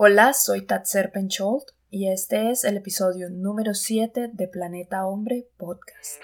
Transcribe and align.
Hola, 0.00 0.32
soy 0.32 0.64
Tatser 0.64 1.10
Pencholt 1.10 1.70
y 1.90 2.06
este 2.06 2.52
es 2.52 2.62
el 2.62 2.76
episodio 2.76 3.30
número 3.30 3.74
7 3.74 4.30
de 4.32 4.46
Planeta 4.46 5.04
Hombre 5.04 5.48
Podcast. 5.56 6.22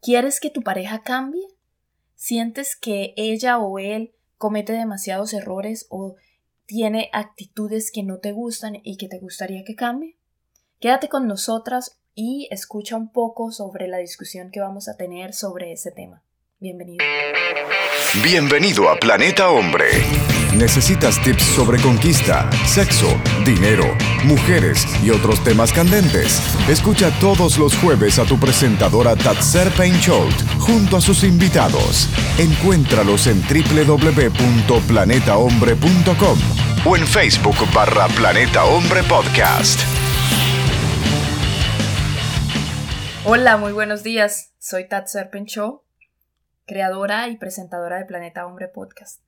¿Quieres 0.00 0.38
que 0.38 0.48
tu 0.50 0.62
pareja 0.62 1.02
cambie? 1.02 1.44
¿Sientes 2.14 2.76
que 2.76 3.14
ella 3.16 3.58
o 3.58 3.80
él 3.80 4.14
comete 4.38 4.74
demasiados 4.74 5.34
errores 5.34 5.88
o 5.90 6.14
tiene 6.66 7.10
actitudes 7.12 7.90
que 7.90 8.04
no 8.04 8.20
te 8.20 8.30
gustan 8.30 8.76
y 8.84 8.96
que 8.96 9.08
te 9.08 9.18
gustaría 9.18 9.64
que 9.64 9.74
cambie? 9.74 10.16
Quédate 10.78 11.08
con 11.08 11.26
nosotras 11.26 11.98
y 12.14 12.46
escucha 12.52 12.96
un 12.96 13.10
poco 13.10 13.50
sobre 13.50 13.88
la 13.88 13.98
discusión 13.98 14.52
que 14.52 14.60
vamos 14.60 14.88
a 14.88 14.96
tener 14.96 15.34
sobre 15.34 15.72
ese 15.72 15.90
tema. 15.90 16.22
Bienvenido. 16.62 17.02
Bienvenido 18.22 18.90
a 18.90 18.96
Planeta 18.96 19.48
Hombre. 19.48 19.86
¿Necesitas 20.54 21.18
tips 21.22 21.42
sobre 21.42 21.80
conquista, 21.80 22.50
sexo, 22.66 23.18
dinero, 23.46 23.96
mujeres 24.24 24.86
y 25.02 25.08
otros 25.08 25.42
temas 25.42 25.72
candentes? 25.72 26.42
Escucha 26.68 27.18
todos 27.18 27.56
los 27.56 27.74
jueves 27.78 28.18
a 28.18 28.26
tu 28.26 28.38
presentadora 28.38 29.16
Tatser 29.16 29.70
Paincholt 29.70 30.38
junto 30.58 30.98
a 30.98 31.00
sus 31.00 31.24
invitados. 31.24 32.10
Encuéntralos 32.38 33.26
en 33.26 33.40
www.planetahombre.com 33.40 36.38
o 36.84 36.96
en 36.98 37.06
Facebook 37.06 37.56
barra 37.72 38.06
Planeta 38.08 38.66
Hombre 38.66 39.02
Podcast. 39.04 39.80
Hola, 43.24 43.56
muy 43.56 43.72
buenos 43.72 44.02
días. 44.02 44.52
Soy 44.58 44.86
Tatser 44.86 45.30
Pencholt 45.30 45.80
creadora 46.70 47.26
y 47.26 47.36
presentadora 47.36 47.98
de 47.98 48.04
Planeta 48.04 48.46
Hombre 48.46 48.68
Podcast. 48.68 49.20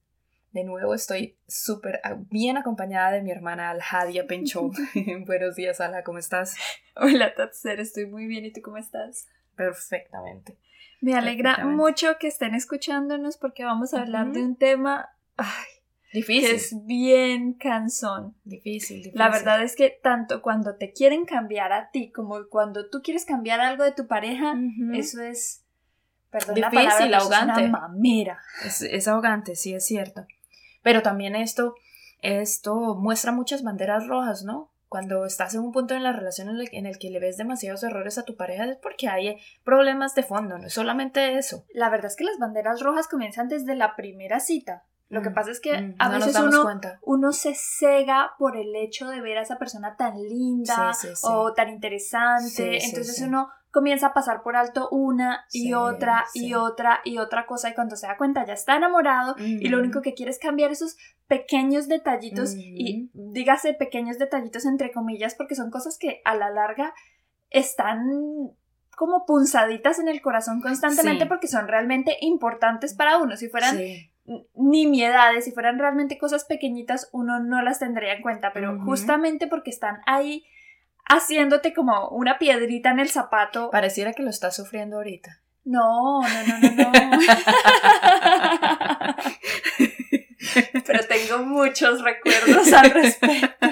De 0.52 0.62
nuevo 0.62 0.94
estoy 0.94 1.34
súper 1.48 2.00
bien 2.30 2.56
acompañada 2.56 3.10
de 3.10 3.20
mi 3.20 3.32
hermana 3.32 3.70
Aljadia 3.70 4.28
Pencho. 4.28 4.70
Buenos 5.26 5.56
días, 5.56 5.80
Alja, 5.80 6.04
¿cómo 6.04 6.18
estás? 6.18 6.54
Hola, 6.94 7.34
Tatser, 7.34 7.80
estoy 7.80 8.06
muy 8.06 8.28
bien. 8.28 8.44
¿Y 8.44 8.52
tú 8.52 8.60
cómo 8.62 8.76
estás? 8.76 9.26
Perfectamente. 9.56 10.56
Me 11.00 11.16
alegra 11.16 11.66
mucho 11.66 12.16
que 12.20 12.28
estén 12.28 12.54
escuchándonos 12.54 13.38
porque 13.38 13.64
vamos 13.64 13.92
a 13.92 14.02
hablar 14.02 14.30
de 14.30 14.40
un 14.40 14.54
tema 14.54 15.10
ay, 15.36 15.66
difícil. 16.12 16.48
Que 16.48 16.54
es 16.54 16.86
bien 16.86 17.54
cansón. 17.54 18.36
Difícil, 18.44 18.98
difícil. 18.98 19.18
La 19.18 19.30
verdad 19.30 19.60
es 19.64 19.74
que 19.74 19.90
tanto 19.90 20.42
cuando 20.42 20.76
te 20.76 20.92
quieren 20.92 21.24
cambiar 21.24 21.72
a 21.72 21.90
ti 21.90 22.12
como 22.12 22.46
cuando 22.48 22.88
tú 22.88 23.02
quieres 23.02 23.24
cambiar 23.24 23.58
algo 23.58 23.82
de 23.82 23.90
tu 23.90 24.06
pareja, 24.06 24.54
eso 24.92 25.20
es 25.20 25.61
Perdón 26.32 26.54
Difícil, 26.54 27.14
ahogante. 27.14 27.60
Es 27.60 27.68
una 27.68 27.78
mamera. 27.78 28.38
Es, 28.64 29.06
ahogante, 29.06 29.54
sí, 29.54 29.74
es 29.74 29.84
cierto. 29.84 30.26
Pero 30.82 31.02
también 31.02 31.36
esto, 31.36 31.74
esto 32.22 32.94
muestra 32.94 33.32
muchas 33.32 33.62
banderas 33.62 34.06
rojas, 34.06 34.42
¿no? 34.42 34.70
Cuando 34.88 35.26
estás 35.26 35.54
en 35.54 35.60
un 35.60 35.72
punto 35.72 35.94
en 35.94 36.02
la 36.02 36.12
relación 36.12 36.48
en 36.48 36.86
el, 36.86 36.98
que 36.98 37.10
le 37.10 37.20
ves 37.20 37.36
demasiados 37.36 37.82
errores 37.82 38.16
a 38.16 38.24
tu 38.24 38.36
pareja 38.36 38.64
es 38.64 38.78
porque 38.78 39.08
hay 39.08 39.38
problemas 39.62 40.14
de 40.14 40.22
fondo, 40.22 40.58
no 40.58 40.66
es 40.66 40.72
solamente 40.72 41.36
eso. 41.36 41.64
La 41.74 41.90
verdad 41.90 42.06
es 42.06 42.16
que 42.16 42.24
las 42.24 42.38
banderas 42.38 42.80
rojas 42.80 43.08
comienzan 43.08 43.48
desde 43.48 43.74
la 43.74 43.94
primera 43.94 44.40
cita. 44.40 44.84
Lo 45.08 45.20
que 45.20 45.30
mm, 45.30 45.34
pasa 45.34 45.50
es 45.50 45.60
que 45.60 45.80
mm, 45.80 45.94
a 45.98 46.08
veces 46.08 46.38
uno, 46.38 46.80
uno, 47.02 47.32
se 47.32 47.54
cega 47.54 48.32
por 48.38 48.56
el 48.56 48.74
hecho 48.74 49.08
de 49.08 49.20
ver 49.20 49.36
a 49.36 49.42
esa 49.42 49.58
persona 49.58 49.96
tan 49.96 50.14
linda 50.14 50.92
o 51.22 51.52
tan 51.52 51.68
interesante. 51.68 52.84
Entonces 52.84 53.20
uno 53.20 53.50
comienza 53.72 54.08
a 54.08 54.14
pasar 54.14 54.42
por 54.42 54.54
alto 54.54 54.88
una 54.90 55.46
y 55.50 55.72
otra 55.72 56.26
y 56.34 56.54
otra 56.54 57.00
y 57.04 57.18
otra 57.18 57.46
cosa 57.46 57.70
y 57.70 57.74
cuando 57.74 57.96
se 57.96 58.06
da 58.06 58.16
cuenta 58.16 58.44
ya 58.44 58.52
está 58.52 58.76
enamorado 58.76 59.34
y 59.38 59.66
lo 59.68 59.78
único 59.78 60.02
que 60.02 60.14
quiere 60.14 60.30
es 60.30 60.38
cambiar 60.38 60.70
esos 60.70 60.96
pequeños 61.26 61.88
detallitos 61.88 62.54
y 62.54 63.10
dígase 63.14 63.74
pequeños 63.74 64.18
detallitos 64.18 64.66
entre 64.66 64.92
comillas 64.92 65.34
porque 65.34 65.54
son 65.54 65.70
cosas 65.70 65.98
que 65.98 66.20
a 66.24 66.36
la 66.36 66.50
larga 66.50 66.92
están 67.48 68.10
como 68.96 69.24
punzaditas 69.24 69.98
en 69.98 70.08
el 70.08 70.20
corazón 70.20 70.60
constantemente 70.60 71.26
porque 71.26 71.48
son 71.48 71.66
realmente 71.66 72.18
importantes 72.20 72.94
para 72.94 73.16
uno. 73.16 73.36
Si 73.36 73.48
fueran 73.48 73.78
nimiedades, 74.54 75.46
si 75.46 75.52
fueran 75.52 75.78
realmente 75.78 76.18
cosas 76.18 76.44
pequeñitas, 76.44 77.08
uno 77.12 77.40
no 77.40 77.62
las 77.62 77.78
tendría 77.78 78.12
en 78.12 78.22
cuenta, 78.22 78.52
pero 78.52 78.78
justamente 78.84 79.46
porque 79.46 79.70
están 79.70 80.00
ahí 80.06 80.44
haciéndote 81.04 81.74
como 81.74 82.08
una 82.08 82.38
piedrita 82.38 82.90
en 82.90 83.00
el 83.00 83.08
zapato. 83.08 83.70
Pareciera 83.70 84.12
que 84.12 84.22
lo 84.22 84.30
estás 84.30 84.56
sufriendo 84.56 84.96
ahorita. 84.96 85.40
No, 85.64 86.22
no, 86.22 86.46
no, 86.46 86.58
no, 86.70 86.92
no. 86.92 87.18
Pero 90.92 91.06
tengo 91.06 91.44
muchos 91.44 92.02
recuerdos 92.02 92.72
al 92.72 92.90
respecto. 92.90 93.66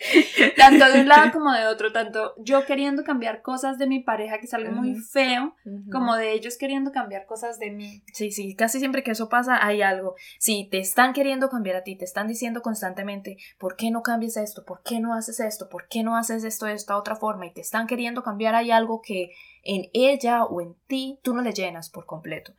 tanto 0.56 0.92
de 0.92 1.00
un 1.00 1.08
lado 1.08 1.32
como 1.32 1.52
de 1.52 1.66
otro, 1.66 1.92
tanto 1.92 2.34
yo 2.38 2.64
queriendo 2.64 3.04
cambiar 3.04 3.42
cosas 3.42 3.78
de 3.78 3.86
mi 3.86 4.00
pareja, 4.00 4.38
que 4.38 4.46
es 4.46 4.54
algo 4.54 4.72
muy 4.72 4.94
feo, 4.94 5.54
como 5.90 6.16
de 6.16 6.32
ellos 6.32 6.56
queriendo 6.56 6.92
cambiar 6.92 7.26
cosas 7.26 7.58
de 7.58 7.70
mí. 7.70 8.02
Sí, 8.12 8.30
sí, 8.30 8.54
casi 8.54 8.78
siempre 8.78 9.02
que 9.02 9.10
eso 9.10 9.28
pasa 9.28 9.64
hay 9.64 9.82
algo. 9.82 10.14
Si 10.38 10.68
te 10.70 10.78
están 10.78 11.12
queriendo 11.12 11.48
cambiar 11.50 11.76
a 11.76 11.82
ti, 11.82 11.96
te 11.96 12.04
están 12.04 12.28
diciendo 12.28 12.62
constantemente, 12.62 13.36
¿por 13.58 13.76
qué 13.76 13.90
no 13.90 14.02
cambias 14.02 14.36
esto? 14.36 14.64
¿Por 14.64 14.82
qué 14.82 15.00
no 15.00 15.14
haces 15.14 15.40
esto? 15.40 15.68
¿Por 15.68 15.88
qué 15.88 16.02
no 16.02 16.16
haces 16.16 16.44
esto 16.44 16.66
de 16.66 16.74
esta 16.74 16.96
otra 16.96 17.16
forma? 17.16 17.46
Y 17.46 17.52
te 17.52 17.60
están 17.60 17.86
queriendo 17.86 18.22
cambiar, 18.22 18.54
hay 18.54 18.70
algo 18.70 19.02
que 19.02 19.32
en 19.62 19.90
ella 19.92 20.44
o 20.44 20.60
en 20.60 20.74
ti 20.86 21.18
tú 21.22 21.34
no 21.34 21.42
le 21.42 21.52
llenas 21.52 21.90
por 21.90 22.06
completo. 22.06 22.52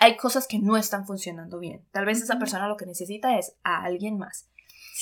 Hay, 0.00 0.16
cosas 0.16 0.46
que 0.48 0.58
no 0.58 0.76
están 0.76 1.06
funcionando 1.06 1.58
bien. 1.58 1.84
Tal 1.92 2.04
vez 2.04 2.20
esa 2.20 2.38
persona 2.38 2.68
lo 2.68 2.76
que 2.76 2.86
necesita 2.86 3.38
es 3.38 3.54
a 3.62 3.84
alguien 3.84 4.18
más 4.18 4.48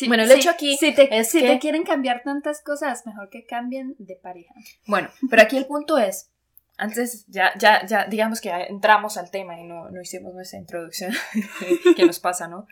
bueno, 0.07 0.25
el 0.25 0.31
hecho 0.31 0.51
aquí 0.51 0.77
si 0.77 0.95
te, 0.95 1.19
es 1.19 1.29
si 1.31 1.41
te 1.41 1.59
quieren 1.59 1.83
cambiar 1.85 2.23
tantas 2.23 2.63
cosas, 2.63 3.07
mejor 3.07 3.31
que 3.31 3.47
cambien 3.47 3.95
de 3.99 4.17
pareja. 4.17 4.55
Bueno, 4.87 5.09
pero 5.31 5.43
aquí 5.43 5.57
el 5.57 5.67
punto 5.67 5.97
es, 5.97 6.31
antes 6.77 7.25
ya, 7.29 7.53
ya, 7.59 7.87
ya, 7.87 8.05
digamos 8.05 8.41
que 8.41 8.51
entramos 8.51 9.17
al 9.17 9.31
tema 9.31 9.59
y 9.59 9.65
no, 9.65 9.91
no 9.91 10.01
hicimos 10.01 10.35
nuestra 10.35 10.59
introducción 10.59 11.13
que 11.97 12.05
nos 12.05 12.21
pasa, 12.21 12.49
¿no? 12.49 12.67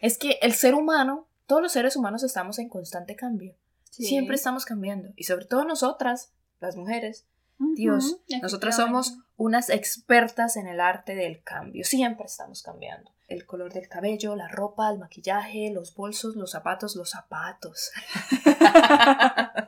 Es 0.00 0.18
que 0.18 0.38
el 0.42 0.52
ser 0.52 0.74
humano, 0.74 1.26
todos 1.46 1.62
los 1.62 1.72
seres 1.72 1.96
humanos 1.96 2.22
estamos 2.22 2.58
en 2.58 2.68
constante 2.68 3.16
cambio. 3.16 3.54
Siempre 3.90 4.34
estamos 4.34 4.64
cambiando. 4.64 5.10
Y 5.16 5.24
sobre 5.24 5.44
todo 5.46 5.64
nosotras, 5.64 6.32
las 6.60 6.76
mujeres, 6.76 7.26
Dios, 7.58 8.18
nosotras 8.42 8.76
somos 8.76 9.18
unas 9.36 9.70
expertas 9.70 10.56
en 10.56 10.66
el 10.66 10.80
arte 10.80 11.14
del 11.14 11.42
cambio. 11.42 11.84
Siempre 11.84 12.26
estamos 12.26 12.62
cambiando 12.62 13.14
el 13.28 13.46
color 13.46 13.72
del 13.72 13.88
cabello, 13.88 14.36
la 14.36 14.48
ropa, 14.48 14.90
el 14.90 14.98
maquillaje, 14.98 15.70
los 15.72 15.94
bolsos, 15.94 16.36
los 16.36 16.50
zapatos, 16.50 16.94
los 16.96 17.10
zapatos. 17.10 17.90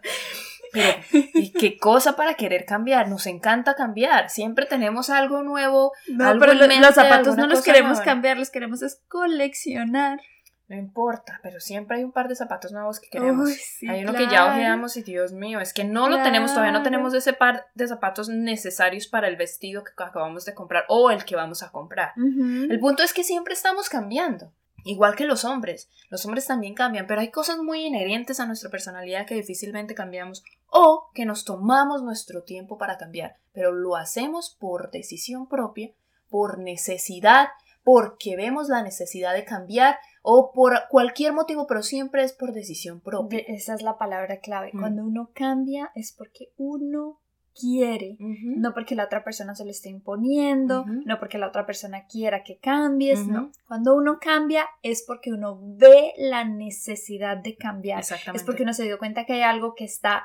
Pero, 0.73 0.99
¿y 1.13 1.53
qué 1.53 1.79
cosa 1.79 2.17
para 2.17 2.35
querer 2.35 2.67
cambiar? 2.67 3.09
Nos 3.09 3.27
encanta 3.27 3.75
cambiar. 3.75 4.29
Siempre 4.29 4.67
tenemos 4.67 5.09
algo 5.09 5.43
nuevo. 5.43 5.93
No, 6.09 6.39
pero 6.39 6.53
los 6.53 6.95
zapatos 6.95 7.37
no 7.37 7.47
los 7.47 7.63
queremos 7.63 8.01
cambiar, 8.01 8.37
los 8.37 8.51
queremos 8.51 8.83
es 8.83 9.01
coleccionar. 9.09 10.21
No 10.69 10.77
importa, 10.77 11.39
pero 11.45 11.61
siempre 11.61 11.99
hay 11.99 12.05
un 12.05 12.11
par 12.11 12.27
de 12.27 12.35
zapatos 12.35 12.73
nuevos 12.73 12.99
que 12.99 13.09
queremos. 13.09 13.51
hay 13.89 14.03
uno 14.03 14.15
que 14.15 14.27
ya 14.27 14.47
ojeamos 14.47 14.97
y 14.97 15.03
Dios 15.03 15.33
mío, 15.33 15.61
es 15.61 15.73
que 15.73 15.85
no 15.85 16.09
lo 16.09 16.23
tenemos, 16.23 16.51
todavía 16.51 16.73
no 16.73 16.83
tenemos 16.83 17.15
ese 17.15 17.33
par 17.33 17.67
de 17.75 17.87
zapatos 17.87 18.29
necesarios 18.29 19.07
para 19.07 19.29
el 19.29 19.37
vestido 19.37 19.85
que 19.85 19.93
acabamos 19.97 20.45
de 20.45 20.55
comprar 20.55 20.85
o 20.89 21.11
el 21.11 21.25
que 21.25 21.37
vamos 21.37 21.63
a 21.63 21.71
comprar. 21.71 22.13
El 22.17 22.81
punto 22.81 23.05
es 23.05 23.13
que 23.13 23.23
siempre 23.23 23.55
estamos 23.55 23.89
cambiando. 23.89 24.53
Igual 24.87 25.17
que 25.17 25.25
los 25.25 25.45
hombres. 25.45 25.91
Los 26.11 26.25
hombres 26.27 26.47
también 26.47 26.75
cambian, 26.75 27.09
pero 27.09 27.21
hay 27.21 27.33
cosas 27.33 27.59
muy 27.59 27.85
inherentes 27.85 28.39
a 28.39 28.47
nuestra 28.47 28.71
personalidad 28.71 29.27
que 29.27 29.35
difícilmente 29.35 29.97
cambiamos 29.97 30.45
o 30.69 31.11
que 31.13 31.25
nos 31.25 31.45
tomamos 31.45 32.03
nuestro 32.03 32.45
tiempo 32.45 32.79
para 32.79 32.97
cambiar, 32.97 33.37
pero 33.53 33.73
lo 33.73 33.97
hacemos 33.97 34.57
por 34.61 34.93
decisión 34.93 35.49
propia, 35.49 35.91
por 36.29 36.59
necesidad, 36.59 37.49
porque 37.87 38.35
vemos 38.35 38.69
la 38.69 38.83
necesidad 38.83 39.33
de 39.33 39.45
cambiar 39.45 39.97
o 40.21 40.51
por 40.53 40.75
cualquier 40.91 41.33
motivo, 41.33 41.69
pero 41.69 41.85
siempre 41.85 42.25
es 42.25 42.33
por 42.33 42.53
decisión 42.53 43.01
propia. 43.01 43.39
Esa 43.47 43.75
es 43.75 43.83
la 43.83 43.97
palabra 43.97 44.41
clave. 44.41 44.73
Mm. 44.73 44.81
Cuando 44.81 45.05
uno 45.05 45.31
cambia 45.33 45.93
es 45.95 46.13
porque 46.13 46.53
uno 46.57 47.21
quiere, 47.55 48.17
no 48.19 48.75
porque 48.75 48.97
la 48.97 49.05
otra 49.05 49.23
persona 49.23 49.55
se 49.55 49.65
lo 49.65 49.71
esté 49.71 49.89
imponiendo, 49.89 50.85
no 50.85 51.21
porque 51.21 51.39
la 51.39 51.47
otra 51.47 51.65
persona 51.65 52.07
quiera 52.07 52.43
que 52.43 52.59
cambies, 52.59 53.25
no. 53.25 53.53
Cuando 53.69 53.95
uno 53.95 54.19
cambia 54.21 54.67
es 54.83 55.05
porque 55.07 55.33
uno 55.33 55.57
ve 55.63 56.13
la 56.19 56.45
necesidad 56.45 57.37
de 57.37 57.57
cambiar. 57.57 58.03
Es 58.35 58.43
porque 58.43 58.65
uno 58.65 58.73
se 58.73 58.83
dio 58.83 58.99
cuenta 58.99 59.27
que 59.27 59.35
hay 59.35 59.43
algo 59.43 59.77
que 59.77 59.85
está 59.85 60.25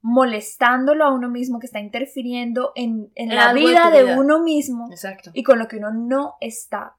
molestándolo 0.00 1.04
a 1.04 1.12
uno 1.12 1.28
mismo, 1.28 1.60
que 1.60 1.66
está 1.66 1.78
interfiriendo 1.78 2.72
en, 2.74 3.12
la 3.16 3.52
vida 3.52 3.90
de, 3.90 4.02
vida 4.02 4.14
de, 4.14 4.18
uno 4.18 4.42
mismo 4.42 4.88
Exacto. 4.90 5.30
y 5.34 5.42
con 5.44 5.58
lo 5.58 5.68
que 5.68 5.76
uno 5.76 5.92
no 5.92 6.34
está 6.40 6.96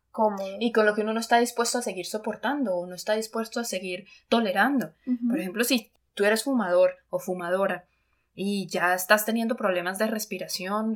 y 0.60 0.72
con 0.72 0.86
lo 0.86 0.94
que 0.94 1.02
uno 1.02 1.14
no 1.14 1.20
está 1.20 1.40
dispuesto 1.40 1.80
a 1.80 1.82
seguir 1.82 2.06
soportando 2.06 2.76
o 2.76 2.86
no 2.86 2.96
está 2.96 3.14
dispuesto 3.14 3.60
a 3.60 3.64
seguir 3.64 4.06
tolerando. 4.30 4.94
Por 5.28 5.40
ejemplo, 5.40 5.64
si 5.64 5.92
tú 6.14 6.24
eres 6.24 6.44
fumador 6.44 6.98
o 7.10 7.20
fumadora 7.20 7.86
y 8.36 8.68
ya 8.68 8.94
estás 8.94 9.26
teniendo 9.26 9.56
problemas 9.56 9.98
de 9.98 10.08
respiración, 10.08 10.94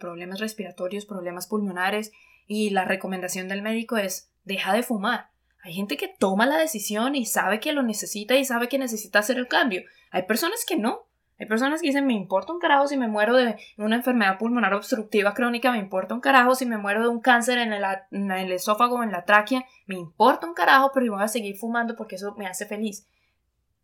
problemas 0.00 0.40
respiratorios, 0.40 1.06
problemas 1.06 1.46
pulmonares 1.46 2.12
y 2.46 2.70
la 2.70 2.84
recomendación 2.84 3.48
del 3.48 3.62
médico 3.62 3.96
es 3.96 4.30
deja 4.44 4.72
de 4.72 4.82
fumar. 4.82 5.30
Hay 5.62 5.74
gente 5.74 5.96
que 5.96 6.08
toma 6.08 6.46
la 6.46 6.58
decisión 6.58 7.16
y 7.16 7.26
sabe 7.26 7.58
que 7.58 7.72
lo 7.72 7.82
necesita 7.82 8.36
y 8.36 8.44
sabe 8.44 8.68
que 8.68 8.78
necesita 8.78 9.18
hacer 9.18 9.36
el 9.36 9.48
cambio. 9.48 9.82
Hay 10.10 10.22
personas 10.22 10.64
que 10.64 10.76
no. 10.76 11.05
Hay 11.38 11.46
personas 11.46 11.80
que 11.80 11.88
dicen, 11.88 12.06
me 12.06 12.14
importa 12.14 12.52
un 12.52 12.58
carajo 12.58 12.86
si 12.86 12.96
me 12.96 13.08
muero 13.08 13.36
de 13.36 13.56
una 13.76 13.96
enfermedad 13.96 14.38
pulmonar 14.38 14.72
obstructiva 14.74 15.34
crónica, 15.34 15.70
me 15.70 15.78
importa 15.78 16.14
un 16.14 16.20
carajo 16.20 16.54
si 16.54 16.64
me 16.64 16.78
muero 16.78 17.02
de 17.02 17.08
un 17.08 17.20
cáncer 17.20 17.58
en 17.58 17.72
el, 17.72 17.84
en 18.10 18.30
el 18.30 18.52
esófago 18.52 18.96
o 18.96 19.02
en 19.02 19.12
la 19.12 19.24
tráquea, 19.24 19.64
me 19.86 19.96
importa 19.96 20.46
un 20.46 20.54
carajo, 20.54 20.90
pero 20.94 21.06
yo 21.06 21.12
voy 21.12 21.22
a 21.22 21.28
seguir 21.28 21.56
fumando 21.56 21.94
porque 21.94 22.16
eso 22.16 22.34
me 22.36 22.46
hace 22.46 22.64
feliz. 22.64 23.06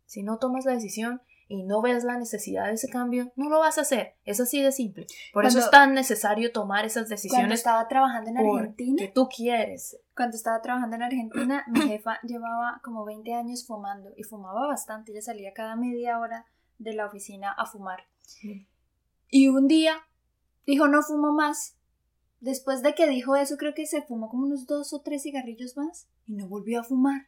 Si 0.05 0.23
no 0.23 0.37
tomas 0.37 0.65
la 0.65 0.73
decisión, 0.73 1.21
y 1.47 1.63
no 1.63 1.81
ves 1.81 2.03
la 2.03 2.17
necesidad 2.17 2.65
de 2.65 2.73
ese 2.73 2.89
cambio, 2.89 3.31
no 3.35 3.49
lo 3.49 3.59
vas 3.59 3.77
a 3.77 3.81
hacer. 3.81 4.15
Es 4.25 4.39
así 4.39 4.61
de 4.61 4.71
simple. 4.71 5.05
Por 5.33 5.45
eso 5.45 5.59
es 5.59 5.69
tan 5.69 5.93
necesario 5.93 6.51
tomar 6.51 6.85
esas 6.85 7.09
decisiones. 7.09 7.41
Cuando 7.41 7.55
estaba 7.55 7.87
trabajando 7.87 8.31
en 8.31 8.37
Argentina. 8.37 8.95
Que 8.97 9.09
tú 9.09 9.27
quieres. 9.27 9.99
Cuando 10.15 10.35
estaba 10.35 10.61
trabajando 10.61 10.95
en 10.95 11.03
Argentina, 11.03 11.63
mi 11.67 11.81
jefa 11.81 12.19
llevaba 12.23 12.81
como 12.83 13.05
20 13.05 13.33
años 13.33 13.65
fumando 13.67 14.11
y 14.17 14.23
fumaba 14.23 14.67
bastante. 14.67 15.11
Ella 15.11 15.21
salía 15.21 15.53
cada 15.53 15.75
media 15.75 16.19
hora 16.19 16.45
de 16.77 16.93
la 16.93 17.05
oficina 17.05 17.51
a 17.51 17.65
fumar. 17.65 18.07
Y 19.29 19.47
un 19.47 19.67
día 19.67 20.07
dijo, 20.65 20.87
no 20.87 21.01
fumo 21.01 21.33
más. 21.33 21.77
Después 22.39 22.83
de 22.83 22.93
que 22.93 23.07
dijo 23.07 23.35
eso, 23.35 23.55
creo 23.57 23.73
que 23.73 23.85
se 23.85 24.01
fumó 24.01 24.29
como 24.29 24.45
unos 24.45 24.67
dos 24.67 24.93
o 24.93 25.01
tres 25.01 25.23
cigarrillos 25.23 25.77
más 25.77 26.09
y 26.27 26.33
no 26.33 26.47
volvió 26.47 26.81
a 26.81 26.83
fumar. 26.83 27.27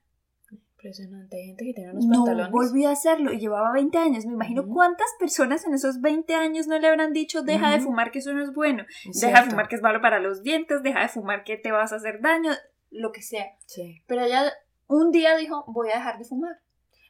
Impresionante, 0.52 1.38
hay 1.38 1.48
gente 1.48 1.66
que 1.66 1.74
tiene 1.74 1.92
unos 1.92 2.06
no, 2.06 2.26
pantalones. 2.26 2.52
volvió 2.52 2.90
a 2.90 2.92
hacerlo 2.92 3.32
y 3.32 3.40
llevaba 3.40 3.72
20 3.72 3.98
años. 3.98 4.26
Me 4.26 4.34
imagino 4.34 4.68
cuántas 4.68 5.08
personas 5.18 5.66
en 5.66 5.74
esos 5.74 6.02
20 6.02 6.36
años 6.36 6.68
no 6.68 6.78
le 6.78 6.88
habrán 6.88 7.14
dicho 7.14 7.44
deja 7.44 7.72
de 7.72 7.80
fumar 7.80 8.12
que 8.12 8.20
eso 8.20 8.34
no 8.34 8.44
es 8.44 8.54
bueno, 8.54 8.84
deja 9.06 9.42
de 9.42 9.50
fumar 9.50 9.68
que 9.68 9.78
es 9.78 9.82
malo 9.82 10.02
para 10.02 10.20
los 10.20 10.44
dientes, 10.44 10.84
deja 10.84 11.02
de 11.02 11.08
fumar 11.08 11.44
que 11.44 11.58
te 11.58 11.72
vas 11.72 11.92
a 11.92 11.96
hacer 11.96 12.22
daño, 12.22 12.52
lo 12.92 13.12
que 13.12 13.22
sea. 13.22 13.46
Sí. 13.66 14.04
Pero 14.06 14.26
ella 14.26 14.52
un 14.88 15.12
día 15.12 15.36
dijo 15.38 15.64
voy 15.68 15.90
a 15.90 15.96
dejar 15.96 16.20
de 16.20 16.26
fumar. 16.26 16.60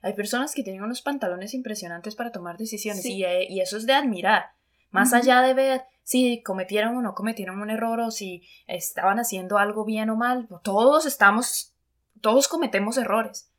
Hay 0.06 0.14
personas 0.14 0.54
que 0.54 0.62
tienen 0.62 0.84
unos 0.84 1.02
pantalones 1.02 1.56
impresionantes 1.56 2.16
para 2.16 2.32
tomar 2.32 2.58
decisiones 2.58 3.04
y, 3.06 3.24
eh, 3.24 3.48
y, 3.50 3.60
eso 3.60 3.76
es 3.76 3.88
de 3.88 3.94
admirar. 3.94 4.52
Más 4.92 5.14
allá 5.14 5.42
de 5.42 5.56
ver 5.56 5.82
si 6.04 6.44
cometieron 6.44 6.96
o 6.96 7.02
no 7.02 7.16
cometieron 7.16 7.60
un 7.60 7.72
error 7.72 8.00
o 8.00 8.12
si 8.12 8.44
estaban 8.68 9.20
haciendo 9.20 9.58
algo 9.58 9.84
bien 9.84 10.12
o 10.12 10.16
mal, 10.16 10.48
todos 10.62 11.08
estamos, 11.08 11.74
todos 12.22 12.48
cometemos 12.48 12.98
errores 12.98 13.50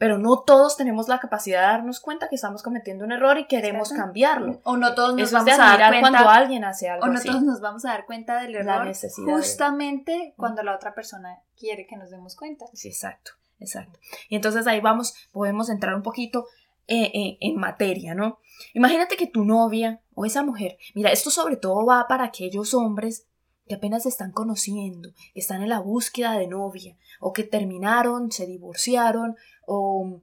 pero 0.00 0.16
no 0.16 0.40
todos 0.46 0.78
tenemos 0.78 1.08
la 1.08 1.18
capacidad 1.18 1.60
de 1.60 1.66
darnos 1.66 2.00
cuenta 2.00 2.30
que 2.30 2.36
estamos 2.36 2.62
cometiendo 2.62 3.04
un 3.04 3.12
error 3.12 3.36
y 3.36 3.46
queremos 3.46 3.92
cambiarlo. 3.92 4.58
O 4.64 4.78
no 4.78 4.94
todos 4.94 5.14
nos 5.14 5.30
vamos 5.30 5.52
a 5.52 5.58
dar 5.58 5.90
cuenta 5.90 6.00
cuando 6.00 6.30
alguien 6.30 6.64
hace 6.64 6.88
algo 6.88 7.04
O 7.04 7.08
no 7.08 7.20
todos 7.20 7.42
nos 7.42 7.60
vamos 7.60 7.84
a 7.84 7.90
dar 7.90 8.06
cuenta 8.06 8.40
del 8.40 8.56
error 8.56 8.86
necesidad 8.86 9.30
justamente 9.30 10.32
cuando 10.38 10.62
la 10.62 10.74
otra 10.74 10.94
persona 10.94 11.40
quiere 11.54 11.86
que 11.86 11.98
nos 11.98 12.08
demos 12.08 12.34
cuenta. 12.34 12.64
Sí, 12.72 12.88
exacto, 12.88 13.32
exacto. 13.60 13.98
Y 14.28 14.36
entonces 14.36 14.66
ahí 14.66 14.80
vamos, 14.80 15.14
podemos 15.32 15.70
entrar 15.70 15.94
un 15.94 16.02
poquito 16.02 16.46
eh, 16.86 17.10
eh, 17.14 17.38
en 17.40 17.56
materia, 17.56 18.14
¿no? 18.14 18.40
Imagínate 18.74 19.16
que 19.16 19.26
tu 19.26 19.44
novia 19.44 20.02
o 20.14 20.26
esa 20.26 20.42
mujer, 20.42 20.76
mira, 20.94 21.12
esto 21.12 21.30
sobre 21.30 21.56
todo 21.56 21.86
va 21.86 22.06
para 22.08 22.24
aquellos 22.24 22.74
hombres 22.74 23.26
que 23.66 23.76
apenas 23.76 24.02
se 24.02 24.08
están 24.08 24.32
conociendo, 24.32 25.10
que 25.32 25.38
están 25.38 25.62
en 25.62 25.68
la 25.68 25.78
búsqueda 25.78 26.36
de 26.36 26.48
novia, 26.48 26.96
o 27.20 27.32
que 27.32 27.44
terminaron, 27.44 28.32
se 28.32 28.46
divorciaron, 28.46 29.36
o 29.64 30.20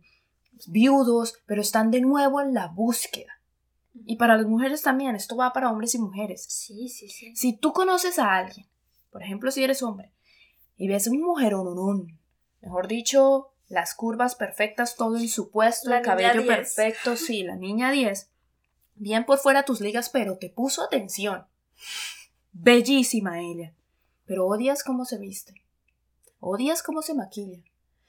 viudos, 0.68 1.36
pero 1.45 1.62
están 1.62 1.90
de 1.90 2.01
nuevo 2.01 2.42
en 2.42 2.54
la 2.54 2.68
búsqueda. 2.68 3.42
Y 4.06 4.18
para 4.18 4.36
las 4.36 4.45
mujeres 4.45 4.81
también, 4.81 5.16
esto 5.16 5.38
va 5.38 5.54
para 5.54 5.72
hombres 5.72 5.95
y 5.95 6.00
mujeres. 6.00 6.45
Sí, 6.50 6.90
sí, 6.90 7.07
sí. 7.07 7.33
Si 7.36 7.54
tú 7.54 7.72
conoces 7.72 8.19
a 8.19 8.36
alguien, 8.36 8.68
por 9.12 9.24
ejemplo, 9.24 9.50
si 9.50 9.63
eres 9.63 9.81
hombre, 9.81 10.12
y 10.75 10.90
ves 10.90 11.07
un 11.07 11.22
mujerononón, 11.22 12.19
mejor 12.68 12.90
dicho, 12.90 13.54
las 13.69 13.96
curvas 13.96 14.36
perfectas, 14.36 14.98
todo 14.98 15.16
en 15.16 15.30
su 15.30 15.50
puesto, 15.52 15.94
el 15.94 16.02
cabello 16.02 16.46
perfecto, 16.46 17.16
sí, 17.16 17.44
la 17.44 17.56
niña 17.56 17.92
10, 17.92 18.30
bien 18.96 19.25
por 19.25 19.40
fuera 19.40 19.64
tus 19.64 19.80
ligas, 19.80 20.10
pero 20.10 20.38
te 20.38 20.50
puso 20.50 20.84
atención. 20.84 21.48
Bellísima 22.52 23.40
ella, 23.40 23.74
pero 24.25 24.46
odias 24.46 24.84
cómo 24.84 25.06
se 25.06 25.18
viste, 25.18 25.54
odias 26.42 26.84
cómo 26.84 27.02
se 27.02 27.14
maquilla, 27.14 27.64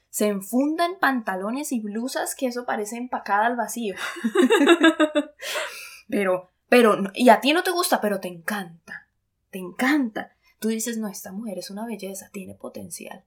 se 0.09 0.27
enfunda 0.27 0.85
en 0.85 0.99
pantalones 0.99 1.71
y 1.71 1.79
blusas 1.79 2.35
que 2.35 2.47
eso 2.47 2.65
parece 2.65 2.97
empacada 2.97 3.45
al 3.45 3.55
vacío. 3.55 3.95
pero, 6.09 6.49
pero, 6.67 6.97
y 7.13 7.29
a 7.29 7.39
ti 7.39 7.53
no 7.53 7.63
te 7.63 7.71
gusta, 7.71 8.01
pero 8.01 8.19
te 8.19 8.27
encanta, 8.27 9.07
te 9.51 9.59
encanta. 9.59 10.35
Tú 10.59 10.67
dices, 10.67 10.97
no, 10.97 11.07
esta 11.07 11.31
mujer 11.31 11.59
es 11.59 11.69
una 11.69 11.85
belleza, 11.85 12.29
tiene 12.33 12.53
potencial. 12.53 13.23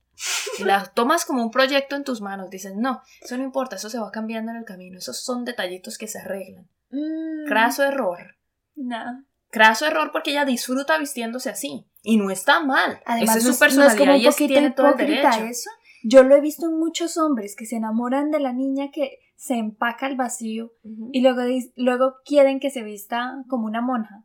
Y 0.58 0.64
la 0.64 0.84
tomas 0.86 1.24
como 1.24 1.42
un 1.42 1.50
proyecto 1.50 1.96
en 1.96 2.04
tus 2.04 2.20
manos, 2.20 2.50
dices, 2.50 2.74
no, 2.76 3.02
eso 3.20 3.36
no 3.36 3.42
importa, 3.42 3.76
eso 3.76 3.90
se 3.90 3.98
va 3.98 4.10
cambiando 4.10 4.52
en 4.52 4.58
el 4.58 4.64
camino, 4.64 4.98
esos 4.98 5.22
son 5.22 5.44
detallitos 5.44 5.98
que 5.98 6.08
se 6.08 6.19
arreglan. 6.19 6.69
Mm. 6.90 7.46
Craso 7.48 7.82
error. 7.82 8.36
No. 8.74 9.24
Craso 9.50 9.86
error 9.86 10.10
porque 10.12 10.30
ella 10.30 10.44
disfruta 10.44 10.98
vistiéndose 10.98 11.50
así. 11.50 11.86
Y 12.02 12.16
no 12.16 12.30
está 12.30 12.60
mal. 12.60 13.00
Además, 13.04 13.36
es 13.36 13.44
su 13.44 13.58
personalidad 13.58 14.32
y 14.38 14.46
tiene 14.46 14.70
todo 14.70 14.88
el 14.88 14.96
derecho. 14.96 15.44
Eso. 15.44 15.70
Yo 16.02 16.22
lo 16.22 16.34
he 16.34 16.40
visto 16.40 16.66
en 16.66 16.78
muchos 16.78 17.16
hombres 17.16 17.54
que 17.56 17.66
se 17.66 17.76
enamoran 17.76 18.30
de 18.30 18.40
la 18.40 18.52
niña 18.52 18.90
que 18.92 19.19
se 19.36 19.54
empaca 19.54 20.06
al 20.06 20.16
vacío 20.16 20.72
y 21.12 21.20
luego, 21.20 21.42
luego 21.76 22.14
quieren 22.24 22.60
que 22.60 22.70
se 22.70 22.82
vista 22.82 23.42
como 23.48 23.66
una 23.66 23.80
monja. 23.80 24.24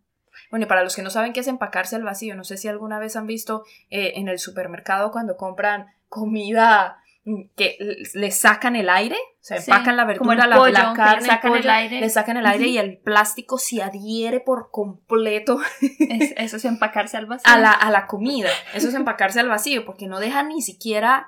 Bueno, 0.50 0.66
y 0.66 0.68
para 0.68 0.84
los 0.84 0.96
que 0.96 1.02
no 1.02 1.10
saben 1.10 1.34
qué 1.34 1.42
es 1.42 1.48
empacarse 1.48 1.96
al 1.96 2.04
vacío, 2.04 2.36
no 2.36 2.44
sé 2.44 2.58
si 2.58 2.68
alguna 2.68 3.00
vez 3.00 3.16
han 3.16 3.28
visto 3.28 3.64
eh, 3.90 4.14
en 4.16 4.28
el 4.28 4.40
supermercado 4.40 5.12
cuando 5.12 5.36
compran 5.36 5.88
comida 6.08 6.98
mm, 7.26 7.44
que 7.56 7.78
le 8.14 8.32
sacan 8.32 8.76
el 8.76 8.90
aire, 8.90 9.16
o 9.16 9.44
sea, 9.48 9.58
empacan 9.58 9.98
la 9.98 10.06
verdura, 10.06 10.48
la, 10.48 10.94
carne, 10.96 11.22
le 11.22 11.28
sacan 11.28 11.56
el, 11.56 11.70
aire, 11.70 12.00
le 12.00 12.10
sacan 12.10 12.38
el 12.38 12.46
aire 12.46 12.68
y 12.68 12.78
el 12.78 12.98
plástico 12.98 13.58
se 13.58 13.82
adhiere 13.82 14.40
por 14.40 14.72
completo. 14.72 15.60
eso 16.38 16.58
es 16.58 16.66
empacarse 16.66 17.18
al 17.18 17.26
vacío. 17.26 17.52
A 17.52 17.58
la, 17.58 17.72
a 17.72 17.92
la 17.92 18.08
comida, 18.08 18.50
eso 18.74 18.90
es 18.90 18.94
empacarse 18.94 19.40
al 19.40 19.50
vacío, 19.50 19.86
porque 19.86 20.08
no 20.08 20.20
deja 20.20 20.44
ni 20.44 20.62
siquiera 20.62 21.28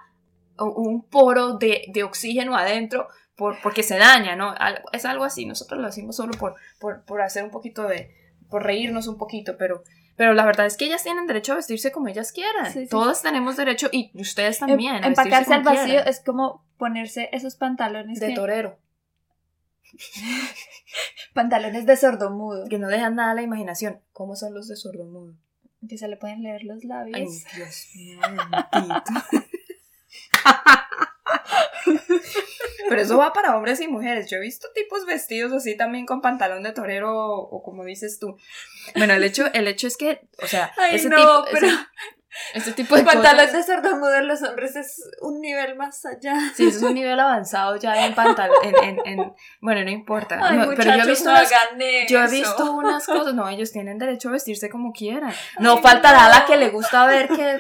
un 0.58 1.04
poro 1.04 1.58
de, 1.58 1.86
de 1.88 2.04
oxígeno 2.04 2.56
adentro 2.56 3.08
por, 3.36 3.62
porque 3.62 3.84
se 3.84 3.98
daña, 3.98 4.36
¿no? 4.36 4.54
Es 4.92 5.06
algo 5.06 5.24
así, 5.24 5.46
nosotros 5.46 5.80
lo 5.80 5.88
hacemos 5.88 6.18
solo 6.18 6.34
por, 6.38 6.56
por, 6.80 7.06
por 7.06 7.22
hacer 7.22 7.46
un 7.46 7.52
poquito 7.52 7.84
de, 7.84 8.14
por 8.50 8.64
reírnos 8.64 9.08
un 9.08 9.18
poquito, 9.18 9.58
pero, 9.58 9.84
pero 10.16 10.34
la 10.34 10.46
verdad 10.46 10.66
es 10.66 10.78
que 10.78 10.86
ellas 10.86 11.04
tienen 11.04 11.28
derecho 11.28 11.54
a 11.54 11.58
vestirse 11.58 11.92
como 11.92 12.08
ellas 12.08 12.32
quieran. 12.32 12.88
Todas 12.90 13.22
tenemos 13.22 13.58
derecho, 13.58 13.90
y 13.92 14.12
ustedes 14.20 14.62
em, 14.62 14.68
también. 14.68 15.04
empacarse 15.04 15.54
al 15.54 15.64
vacío 15.64 16.04
es 16.06 16.20
como 16.20 16.66
ponerse 16.78 17.30
esos 17.32 17.56
pantalones. 17.56 18.20
De 18.20 18.34
torero. 18.34 18.80
pantalones 21.34 21.86
de 21.86 21.96
sordomudo. 21.96 22.68
Que 22.68 22.80
no 22.80 22.88
dejan 22.88 23.16
nada 23.16 23.32
a 23.32 23.36
la 23.36 23.42
imaginación. 23.42 24.02
¿Cómo 24.12 24.36
son 24.36 24.54
los 24.54 24.68
de 24.68 24.76
sordomudo? 24.76 25.36
Que 25.88 25.98
se 25.98 26.08
le 26.08 26.18
pueden 26.18 26.44
leer 26.44 26.64
los 26.64 26.84
labios. 26.84 27.16
Ay, 27.16 27.28
Dios 27.56 27.88
mío, 27.96 28.20
Pero 32.90 33.02
eso 33.02 33.18
va 33.18 33.32
para 33.32 33.56
hombres 33.56 33.80
y 33.80 33.88
mujeres. 33.88 34.30
Yo 34.30 34.38
he 34.38 34.42
visto 34.42 34.68
tipos 34.74 35.06
vestidos 35.06 35.54
así 35.54 35.78
también 35.78 36.06
con 36.06 36.22
pantalón 36.22 36.64
de 36.64 36.72
torero 36.72 37.16
o, 37.16 37.64
como 37.64 37.86
dices 37.86 38.20
tú. 38.20 38.38
Bueno, 38.96 39.14
el 39.14 39.24
hecho, 39.24 39.46
el 39.54 39.68
hecho 39.68 39.88
es 39.88 39.96
que, 39.96 40.28
o 40.42 40.48
sea, 40.48 40.74
ese 40.92 41.10
tipo, 41.10 41.46
pero... 41.52 41.68
Ese 41.68 41.78
tipo 42.76 42.96
de 42.96 43.04
pantalones 43.04 43.54
de 43.54 43.64
sordomudo 43.64 44.16
en 44.16 44.28
los 44.28 44.42
hombres 44.44 44.76
es 44.76 45.02
un 45.22 45.40
nivel 45.42 45.76
más 45.76 46.06
allá. 46.06 46.36
Sí, 46.56 46.68
es 46.68 46.82
un 46.82 46.94
nivel 46.94 47.20
avanzado 47.20 47.76
ya 47.78 48.06
en 48.06 48.16
pantalón. 48.16 48.58
En, 48.64 49.00
en, 49.06 49.34
bueno, 49.62 49.84
no 49.84 49.90
importa. 49.90 50.40
pero 50.76 50.98
yo 50.98 51.04
he 51.04 51.08
visto, 51.08 51.30
unas, 51.30 51.50
yo 52.08 52.24
he 52.24 52.28
visto 52.28 52.72
unas 52.72 53.06
cosas. 53.06 53.34
No, 53.34 53.48
ellos 53.50 53.72
tienen 53.72 53.98
derecho 53.98 54.30
a 54.30 54.34
vestirse 54.34 54.70
como 54.70 54.92
quieran. 54.92 55.34
No 55.60 55.78
faltará 55.82 56.30
la 56.30 56.46
que 56.46 56.58
le 56.58 56.70
gusta 56.70 57.06
ver 57.06 57.28
que 57.28 57.60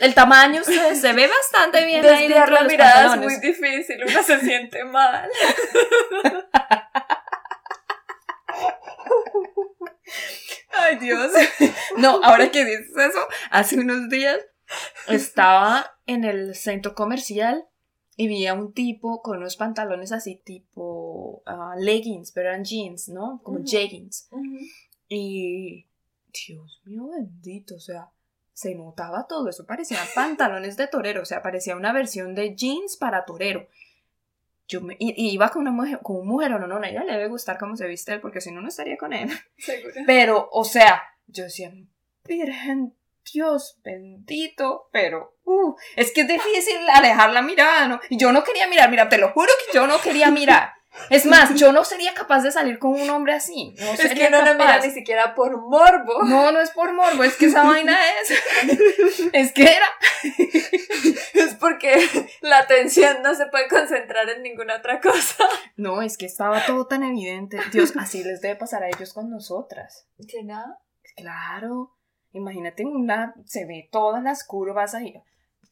el, 0.00 0.14
tamaño 0.14 0.62
se, 0.64 0.96
se, 0.96 1.12
ve 1.12 1.28
bastante 1.28 1.84
bien 1.84 2.04
ahí 2.06 2.28
dentro 2.28 2.54
la 2.54 2.62
mirada 2.64 3.14
es 3.14 3.20
muy 3.20 3.36
difícil, 3.40 3.98
uno 4.06 4.22
se 4.22 4.40
siente 4.40 4.84
mal. 4.84 5.28
Ay, 10.72 10.96
Dios. 10.98 11.32
No, 11.96 12.20
ahora 12.22 12.50
que 12.50 12.64
dices 12.64 12.96
eso, 12.96 13.18
hace 13.50 13.78
unos 13.78 14.08
días 14.08 14.38
estaba 15.08 15.98
en 16.06 16.24
el 16.24 16.54
centro 16.54 16.94
comercial 16.94 17.66
y 18.16 18.28
vi 18.28 18.46
a 18.46 18.54
un 18.54 18.72
tipo 18.72 19.22
con 19.22 19.38
unos 19.38 19.56
pantalones 19.56 20.12
así 20.12 20.40
tipo 20.44 21.42
ah, 21.46 21.74
leggings, 21.78 22.32
pero 22.32 22.50
eran 22.50 22.64
jeans, 22.64 23.08
¿no? 23.08 23.40
Como 23.42 23.64
jeggings. 23.64 24.28
Y 25.08 25.86
Dios 26.46 26.82
mío 26.84 27.08
bendito, 27.08 27.76
o 27.76 27.80
sea, 27.80 28.10
se 28.52 28.74
notaba 28.74 29.26
todo 29.26 29.48
eso, 29.48 29.66
parecían 29.66 30.06
pantalones 30.14 30.76
de 30.76 30.88
torero, 30.88 31.22
o 31.22 31.24
sea, 31.24 31.42
parecía 31.42 31.76
una 31.76 31.92
versión 31.92 32.34
de 32.34 32.54
jeans 32.54 32.96
para 32.96 33.24
torero. 33.24 33.68
Yo 34.68 34.82
me, 34.82 34.96
y, 34.98 35.32
iba 35.32 35.48
con 35.48 35.62
una 35.62 35.70
mujer, 35.70 36.00
con 36.02 36.16
un 36.16 36.28
mujer 36.28 36.52
o 36.52 36.58
no, 36.58 36.66
no, 36.66 36.76
a 36.76 36.88
ella 36.88 37.02
le 37.02 37.12
debe 37.12 37.28
gustar 37.28 37.58
cómo 37.58 37.74
se 37.74 37.86
viste 37.86 38.12
él, 38.12 38.20
porque 38.20 38.40
si 38.40 38.52
no, 38.52 38.60
no 38.60 38.68
estaría 38.68 38.98
con 38.98 39.12
él. 39.12 39.30
Seguro. 39.58 39.94
Pero, 40.06 40.48
o 40.52 40.64
sea, 40.64 41.02
yo 41.26 41.44
decía, 41.44 41.72
virgen 42.24 42.94
Dios 43.32 43.78
bendito, 43.82 44.88
pero 44.92 45.36
uh, 45.44 45.74
es 45.96 46.12
que 46.12 46.22
es 46.22 46.28
difícil 46.28 46.76
alejar 46.92 47.30
la 47.30 47.42
mirada, 47.42 47.88
¿no? 47.88 48.00
Y 48.08 48.16
yo 48.16 48.32
no 48.32 48.44
quería 48.44 48.68
mirar, 48.68 48.90
mira, 48.90 49.08
te 49.08 49.18
lo 49.18 49.30
juro 49.32 49.50
que 49.66 49.76
yo 49.76 49.86
no 49.86 50.00
quería 50.00 50.30
mirar. 50.30 50.72
Es 51.10 51.26
más, 51.26 51.54
yo 51.54 51.72
no 51.72 51.84
sería 51.84 52.12
capaz 52.14 52.42
de 52.42 52.50
salir 52.50 52.78
con 52.78 52.92
un 52.92 53.08
hombre 53.10 53.34
así. 53.34 53.74
No 53.78 53.92
es 53.92 54.14
que 54.14 54.30
no 54.30 54.42
lo 54.42 54.54
mira 54.54 54.80
ni 54.80 54.90
siquiera 54.90 55.34
por 55.34 55.56
morbo. 55.56 56.24
No, 56.24 56.50
no 56.52 56.60
es 56.60 56.70
por 56.70 56.92
morbo, 56.92 57.24
es 57.24 57.36
que 57.36 57.46
esa 57.46 57.64
vaina 57.64 57.96
es. 58.20 58.32
Es 59.32 59.52
que 59.52 59.62
era. 59.62 59.86
Es 61.34 61.54
porque 61.54 61.96
la 62.40 62.58
atención 62.58 63.22
no 63.22 63.34
se 63.34 63.46
puede 63.46 63.68
concentrar 63.68 64.28
en 64.28 64.42
ninguna 64.42 64.76
otra 64.76 65.00
cosa. 65.00 65.44
No, 65.76 66.02
es 66.02 66.16
que 66.16 66.26
estaba 66.26 66.64
todo 66.66 66.86
tan 66.86 67.02
evidente. 67.02 67.58
Dios, 67.72 67.92
así 67.96 68.24
les 68.24 68.40
debe 68.40 68.56
pasar 68.56 68.82
a 68.82 68.88
ellos 68.88 69.12
con 69.12 69.30
nosotras. 69.30 70.06
¿Qué 70.28 70.42
nada? 70.42 70.80
Claro. 71.16 71.96
Imagínate 72.32 72.84
una. 72.84 73.34
Se 73.44 73.64
ve 73.64 73.88
todas 73.90 74.22
las 74.22 74.44
curvas 74.44 74.94
ahí 74.94 75.22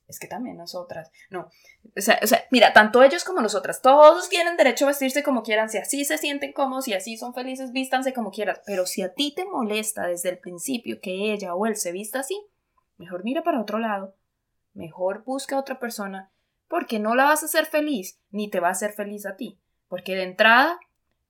es 0.09 0.19
que 0.21 0.29
también 0.29 0.57
nosotras, 0.57 1.11
no, 1.31 1.49
o 1.97 2.01
sea, 2.01 2.19
o 2.23 2.27
sea, 2.27 2.45
mira, 2.51 2.73
tanto 2.73 3.03
ellos 3.03 3.25
como 3.25 3.41
nosotras, 3.41 3.83
todos 3.83 4.29
tienen 4.29 4.57
derecho 4.57 4.85
a 4.85 4.89
vestirse 4.89 5.23
como 5.23 5.43
quieran, 5.43 5.69
si 5.69 5.79
así 5.79 6.05
se 6.05 6.19
sienten 6.19 6.53
cómodos, 6.53 6.89
y 6.89 6.95
así 6.95 7.17
son 7.17 7.35
felices, 7.35 7.73
vístanse 7.73 8.13
como 8.13 8.31
quieras, 8.31 8.61
pero 8.67 8.87
si 8.87 9.03
a 9.03 9.13
ti 9.15 9.33
te 9.35 9.45
molesta 9.45 10.07
desde 10.07 10.31
el 10.31 10.39
principio 10.39 11.01
que 11.01 11.33
ella 11.33 11.55
o 11.55 11.67
él 11.67 11.77
se 11.77 11.93
vista 11.93 12.21
así, 12.21 12.41
mejor 12.97 13.25
mira 13.25 13.43
para 13.43 13.61
otro 13.61 13.79
lado, 13.79 14.15
mejor 14.75 15.25
busca 15.25 15.57
a 15.57 15.61
otra 15.61 15.79
persona, 15.81 16.31
porque 16.69 16.99
no 16.99 17.15
la 17.15 17.25
vas 17.25 17.43
a 17.43 17.47
hacer 17.47 17.67
feliz, 17.67 18.21
ni 18.31 18.49
te 18.51 18.61
va 18.61 18.69
a 18.69 18.73
hacer 18.73 18.93
feliz 18.93 19.27
a 19.27 19.37
ti, 19.37 19.59
porque 19.89 20.15
de 20.15 20.25
entrada 20.25 20.79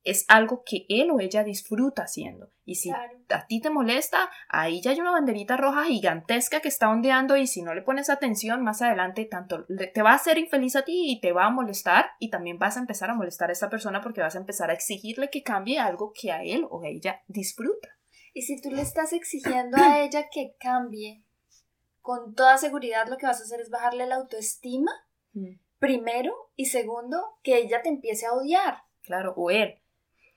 es 0.06 0.24
algo 0.28 0.62
que 0.64 0.86
él 0.88 1.10
o 1.10 1.18
ella 1.18 1.42
disfruta 1.42 2.04
haciendo. 2.04 2.50
Y 2.64 2.76
si 2.76 2.90
a 2.90 3.46
ti 3.48 3.60
te 3.60 3.70
molesta, 3.70 4.30
ahí 4.48 4.80
ya 4.80 4.92
hay 4.92 5.00
una 5.00 5.10
banderita 5.10 5.56
roja 5.56 5.84
gigantesca 5.84 6.60
que 6.60 6.68
está 6.68 6.88
ondeando 6.88 7.36
y 7.36 7.48
si 7.48 7.62
no 7.62 7.74
le 7.74 7.82
pones 7.82 8.08
atención 8.08 8.62
más 8.62 8.82
adelante, 8.82 9.24
tanto 9.24 9.66
te 9.66 10.02
va 10.02 10.12
a 10.12 10.16
hacer 10.16 10.38
infeliz 10.38 10.76
a 10.76 10.82
ti 10.82 11.10
y 11.10 11.20
te 11.20 11.32
va 11.32 11.46
a 11.46 11.50
molestar 11.50 12.06
y 12.20 12.30
también 12.30 12.58
vas 12.58 12.76
a 12.76 12.80
empezar 12.80 13.10
a 13.10 13.14
molestar 13.14 13.50
a 13.50 13.52
esa 13.52 13.68
persona 13.68 14.00
porque 14.00 14.20
vas 14.20 14.36
a 14.36 14.38
empezar 14.38 14.70
a 14.70 14.74
exigirle 14.74 15.28
que 15.28 15.42
cambie 15.42 15.80
algo 15.80 16.12
que 16.12 16.30
a 16.30 16.44
él 16.44 16.66
o 16.70 16.82
a 16.82 16.88
ella 16.88 17.22
disfruta. 17.26 17.88
Y 18.32 18.42
si 18.42 18.60
tú 18.60 18.70
le 18.70 18.82
estás 18.82 19.12
exigiendo 19.12 19.76
a 19.76 20.00
ella 20.00 20.28
que 20.30 20.54
cambie, 20.60 21.24
con 22.00 22.34
toda 22.34 22.58
seguridad 22.58 23.08
lo 23.08 23.16
que 23.16 23.26
vas 23.26 23.40
a 23.40 23.44
hacer 23.44 23.60
es 23.60 23.70
bajarle 23.70 24.06
la 24.06 24.16
autoestima, 24.16 24.92
mm. 25.32 25.54
primero, 25.78 26.32
y 26.54 26.66
segundo, 26.66 27.38
que 27.42 27.58
ella 27.58 27.82
te 27.82 27.88
empiece 27.88 28.26
a 28.26 28.34
odiar. 28.34 28.82
Claro, 29.02 29.34
o 29.36 29.50
él 29.50 29.80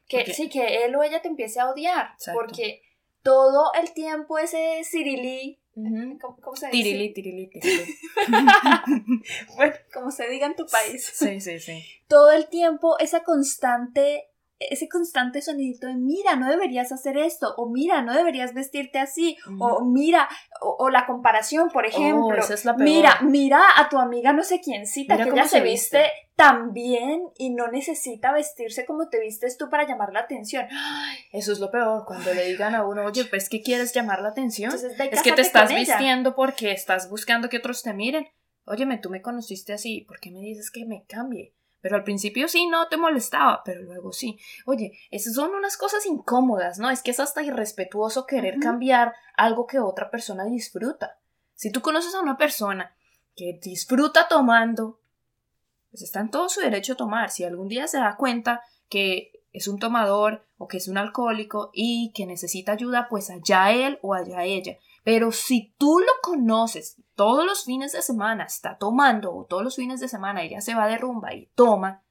que 0.10 0.34
sí, 0.34 0.50
que 0.50 0.84
él 0.84 0.96
o 0.96 1.04
ella 1.04 1.22
te 1.22 1.30
empiece 1.30 1.60
a 1.60 1.70
odiar. 1.70 2.16
Porque 2.34 2.82
todo 3.24 3.72
el 3.74 3.94
tiempo 3.94 4.38
ese 4.38 4.82
cirilí. 4.84 5.60
¿cómo, 6.20 6.56
se 6.58 6.68
dice? 6.68 6.72
Tirilí, 6.72 7.14
tirilí, 7.14 7.48
tirilí. 7.48 7.96
bueno, 9.56 9.76
como 9.94 10.12
se 10.12 10.28
diga 10.28 10.48
en 10.48 10.56
tu 10.56 10.66
país. 10.66 11.10
Sí, 11.14 11.40
sí, 11.40 11.60
sí. 11.60 11.84
Todo 12.08 12.32
el 12.32 12.50
tiempo 12.50 13.00
esa 13.00 13.24
constante 13.24 14.30
ese 14.60 14.90
constante 14.90 15.42
sonidito 15.42 15.88
de 15.88 15.96
mira, 15.96 16.36
no 16.36 16.50
deberías 16.50 16.92
hacer 16.92 17.18
esto, 17.18 17.54
o 17.56 17.70
mira, 17.70 18.02
no 18.02 18.14
deberías 18.14 18.54
vestirte 18.54 19.00
así, 19.00 19.38
o 19.58 19.86
mira, 19.86 20.28
o, 20.62 20.90
la 20.90 21.06
comparación, 21.06 21.70
por 21.70 21.86
oh, 21.86 21.88
ejemplo. 21.88 22.44
Mira, 22.78 23.20
mira 23.22 23.62
a 23.78 23.88
tu 23.88 23.98
amiga 23.98 24.34
no 24.34 24.44
sé 24.44 24.60
quién 24.60 24.86
cita, 24.86 25.18
que 25.18 25.30
ella 25.30 25.48
se 25.48 25.62
viste, 25.62 26.04
tan 26.36 26.74
bien 26.74 27.24
y 27.38 27.52
no 27.52 27.70
necesita 27.70 28.32
vestirse 28.32 28.86
como 28.86 29.10
te 29.10 29.20
vistes 29.20 29.58
tú 29.58 29.70
para 29.70 29.88
llamar 29.88 30.12
la 30.12 30.22
atención. 30.22 30.66
eso 31.32 31.52
es 31.54 31.60
lo 31.60 31.72
peor, 31.72 32.04
cuando 32.06 32.34
le 32.34 32.46
digan 32.46 32.76
a 32.76 32.86
uno, 32.86 33.06
oye, 33.06 33.26
pues 33.26 33.50
que 33.50 33.62
quieres 33.62 33.94
llamar 33.94 34.22
la 34.22 34.30
atención. 34.30 34.74
es 34.74 35.22
que 35.22 35.32
te 35.32 35.42
estás 35.42 35.74
vistiendo 35.74 36.36
porque 36.36 36.72
estás 36.72 37.10
buscando 37.10 37.50
que 37.50 37.58
otros 37.58 37.82
te 37.82 37.94
miren. 37.94 38.28
Óyeme, 38.66 38.98
tú 39.00 39.10
me 39.10 39.22
conociste 39.22 39.74
así, 39.74 40.02
¿por 40.02 40.20
qué 40.20 40.32
me 40.32 40.42
dices 40.42 40.70
que 40.70 40.86
me 40.86 41.04
cambie? 41.06 41.56
Pero 41.82 41.96
al 41.96 42.04
principio 42.04 42.48
sí, 42.48 42.68
no 42.68 42.88
te 42.88 42.98
molestaba, 42.98 43.62
pero 43.64 43.82
luego 43.82 44.12
sí. 44.12 44.38
Oye, 44.66 45.00
esas 45.12 45.34
son 45.34 45.54
unas 45.56 45.78
cosas 45.78 46.06
incómodas, 46.06 46.78
¿no? 46.78 46.90
Es 46.90 47.02
que 47.02 47.12
es 47.12 47.20
hasta 47.20 47.42
irrespetuoso 47.42 48.26
querer 48.26 48.60
cambiar 48.60 49.14
algo 49.38 49.66
que 49.66 49.80
otra 49.80 50.10
persona 50.10 50.46
disfruta. 50.46 51.20
Si 51.56 51.72
tú 51.72 51.82
conoces 51.82 52.14
a 52.16 52.22
una 52.22 52.38
persona 52.38 52.96
que 53.36 53.60
disfruta 53.62 54.28
tomando, 54.28 55.00
pues 55.90 56.04
está 56.04 56.20
en 56.20 56.30
todo 56.30 56.50
su 56.50 56.60
derecho 56.60 56.94
a 56.94 56.98
tomar. 56.98 57.30
Si 57.30 57.44
algún 57.44 57.70
día 57.70 57.88
se 57.88 57.98
da 57.98 58.18
cuenta 58.18 58.62
que 58.90 59.32
es 59.52 59.68
un 59.68 59.80
tomador 59.80 60.46
o 60.58 60.68
que 60.68 60.78
es 60.78 60.88
un 60.88 60.98
alcohólico 60.98 61.72
y 61.74 62.12
que 62.14 62.26
necesita 62.26 62.74
ayuda, 62.74 63.08
pues 63.10 63.30
allá 63.30 63.72
él 63.72 64.00
o 64.02 64.14
allá 64.14 64.44
ella. 64.44 64.78
Pero 65.10 65.32
si 65.32 65.74
tú 65.80 65.98
lo 65.98 66.12
conoces 66.22 67.02
todos 67.16 67.44
los 67.44 67.66
fines 67.66 67.94
de 67.94 68.04
semana, 68.04 68.44
está 68.44 68.78
tomando 68.78 69.34
o 69.34 69.44
todos 69.44 69.64
los 69.64 69.76
fines 69.76 70.00
de 70.00 70.08
semana 70.08 70.44
ella 70.44 70.62
se 70.62 70.76
va 70.76 70.86
de 70.86 71.00
rumba 71.00 71.34
y 71.34 71.48
toma, 71.56 72.04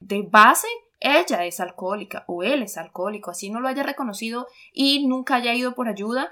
de 0.00 0.26
base 0.28 0.66
ella 0.98 1.44
es 1.44 1.60
alcohólica 1.60 2.24
o 2.26 2.42
él 2.42 2.64
es 2.64 2.76
alcohólico, 2.76 3.30
así 3.30 3.50
no 3.50 3.60
lo 3.60 3.68
haya 3.68 3.84
reconocido 3.84 4.48
y 4.72 5.06
nunca 5.06 5.36
haya 5.36 5.54
ido 5.54 5.76
por 5.76 5.86
ayuda, 5.86 6.28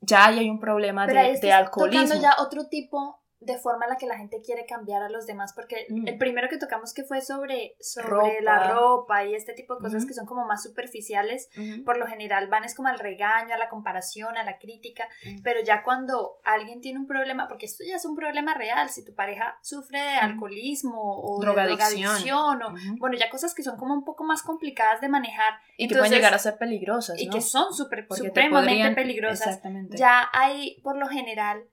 ya 0.00 0.26
hay 0.26 0.50
un 0.50 0.58
problema 0.58 1.06
de, 1.06 1.38
de 1.40 1.52
alcoholismo. 1.52 2.20
ya 2.20 2.34
otro 2.40 2.66
tipo 2.66 3.22
de 3.40 3.58
forma 3.58 3.84
en 3.84 3.90
la 3.90 3.96
que 3.96 4.06
la 4.06 4.16
gente 4.16 4.40
quiere 4.44 4.64
cambiar 4.66 5.02
a 5.02 5.10
los 5.10 5.26
demás, 5.26 5.52
porque 5.52 5.86
mm. 5.88 6.08
el 6.08 6.18
primero 6.18 6.48
que 6.48 6.56
tocamos 6.56 6.94
que 6.94 7.04
fue 7.04 7.20
sobre, 7.20 7.76
sobre 7.80 8.40
la 8.40 8.72
ropa 8.72 9.24
y 9.24 9.34
este 9.34 9.52
tipo 9.52 9.74
de 9.74 9.80
cosas 9.80 10.06
que 10.06 10.14
son 10.14 10.26
como 10.26 10.46
más 10.46 10.62
superficiales, 10.62 11.50
por 11.84 11.98
lo 11.98 12.06
general 12.06 12.48
van 12.48 12.64
es 12.64 12.74
como 12.74 12.88
al 12.88 12.98
regaño, 12.98 13.54
a 13.54 13.58
la 13.58 13.68
comparación, 13.68 14.36
a 14.36 14.44
la 14.44 14.58
crítica, 14.58 15.08
pero 15.42 15.60
ya 15.62 15.82
cuando 15.82 16.38
alguien 16.44 16.80
tiene 16.80 16.98
un 16.98 17.06
problema, 17.06 17.48
porque 17.48 17.66
esto 17.66 17.84
ya 17.86 17.96
es 17.96 18.04
un 18.04 18.16
problema 18.16 18.54
real, 18.54 18.88
si 18.88 19.04
tu 19.04 19.14
pareja 19.14 19.58
sufre 19.62 20.00
de 20.00 20.16
alcoholismo 20.16 20.96
o 20.96 21.40
drogadicción, 21.40 22.62
o 22.62 22.74
bueno, 22.98 23.16
ya 23.16 23.28
cosas 23.30 23.54
que 23.54 23.62
son 23.62 23.76
como 23.76 23.94
un 23.94 24.04
poco 24.04 24.24
más 24.24 24.42
complicadas 24.42 25.00
de 25.00 25.08
manejar. 25.08 25.54
Y 25.76 25.88
que 25.88 25.96
pueden 25.96 26.12
llegar 26.12 26.34
a 26.34 26.38
ser 26.38 26.56
peligrosas. 26.56 27.20
Y 27.20 27.28
que 27.28 27.40
son 27.40 27.72
super, 27.72 28.06
supremamente 28.10 28.94
peligrosas. 28.94 29.60
Ya 29.90 30.28
hay, 30.32 30.80
por 30.82 30.96
lo 30.96 31.08
general, 31.08 31.68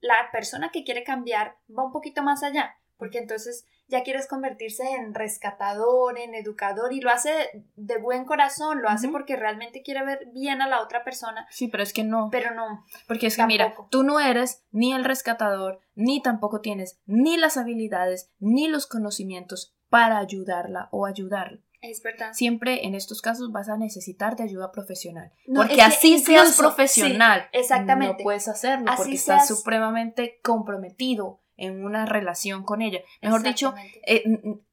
la 0.00 0.30
persona 0.32 0.70
que 0.72 0.84
quiere 0.84 1.04
cambiar 1.04 1.56
va 1.68 1.84
un 1.84 1.92
poquito 1.92 2.22
más 2.22 2.42
allá, 2.42 2.76
porque 2.96 3.18
entonces 3.18 3.66
ya 3.88 4.02
quieres 4.02 4.26
convertirse 4.26 4.82
en 4.94 5.14
rescatador, 5.14 6.18
en 6.18 6.34
educador 6.34 6.92
y 6.92 7.00
lo 7.00 7.10
hace 7.10 7.30
de 7.76 7.98
buen 7.98 8.24
corazón, 8.24 8.82
lo 8.82 8.88
hace 8.88 9.08
porque 9.08 9.36
realmente 9.36 9.82
quiere 9.82 10.04
ver 10.04 10.28
bien 10.32 10.60
a 10.60 10.68
la 10.68 10.82
otra 10.82 11.04
persona. 11.04 11.46
Sí, 11.50 11.68
pero 11.68 11.82
es 11.82 11.92
que 11.92 12.02
no. 12.02 12.28
Pero 12.32 12.54
no. 12.54 12.84
Porque 13.06 13.28
es 13.28 13.36
que 13.36 13.46
mira, 13.46 13.74
tú 13.90 14.02
no 14.02 14.18
eres 14.18 14.64
ni 14.72 14.92
el 14.92 15.04
rescatador, 15.04 15.80
ni 15.94 16.20
tampoco 16.20 16.60
tienes 16.60 17.00
ni 17.06 17.36
las 17.36 17.56
habilidades, 17.56 18.32
ni 18.38 18.68
los 18.68 18.86
conocimientos 18.86 19.76
para 19.88 20.18
ayudarla 20.18 20.88
o 20.90 21.06
ayudarlo. 21.06 21.60
Es 21.86 22.02
verdad. 22.02 22.32
Siempre 22.32 22.86
en 22.86 22.94
estos 22.94 23.22
casos 23.22 23.52
vas 23.52 23.68
a 23.68 23.76
necesitar 23.76 24.36
de 24.36 24.44
ayuda 24.44 24.72
profesional. 24.72 25.32
porque 25.54 25.82
así 25.82 26.18
seas 26.18 26.56
profesional. 26.56 27.48
exactamente. 27.52 28.22
No 28.22 28.24
puedes 28.24 28.48
hacerlo 28.48 28.92
porque 28.96 29.14
estás 29.14 29.48
supremamente 29.48 30.40
comprometido 30.42 31.40
en 31.56 31.84
una 31.84 32.06
relación 32.06 32.64
con 32.64 32.82
ella. 32.82 33.00
Mejor 33.22 33.42
dicho, 33.42 33.74
eh, 34.06 34.24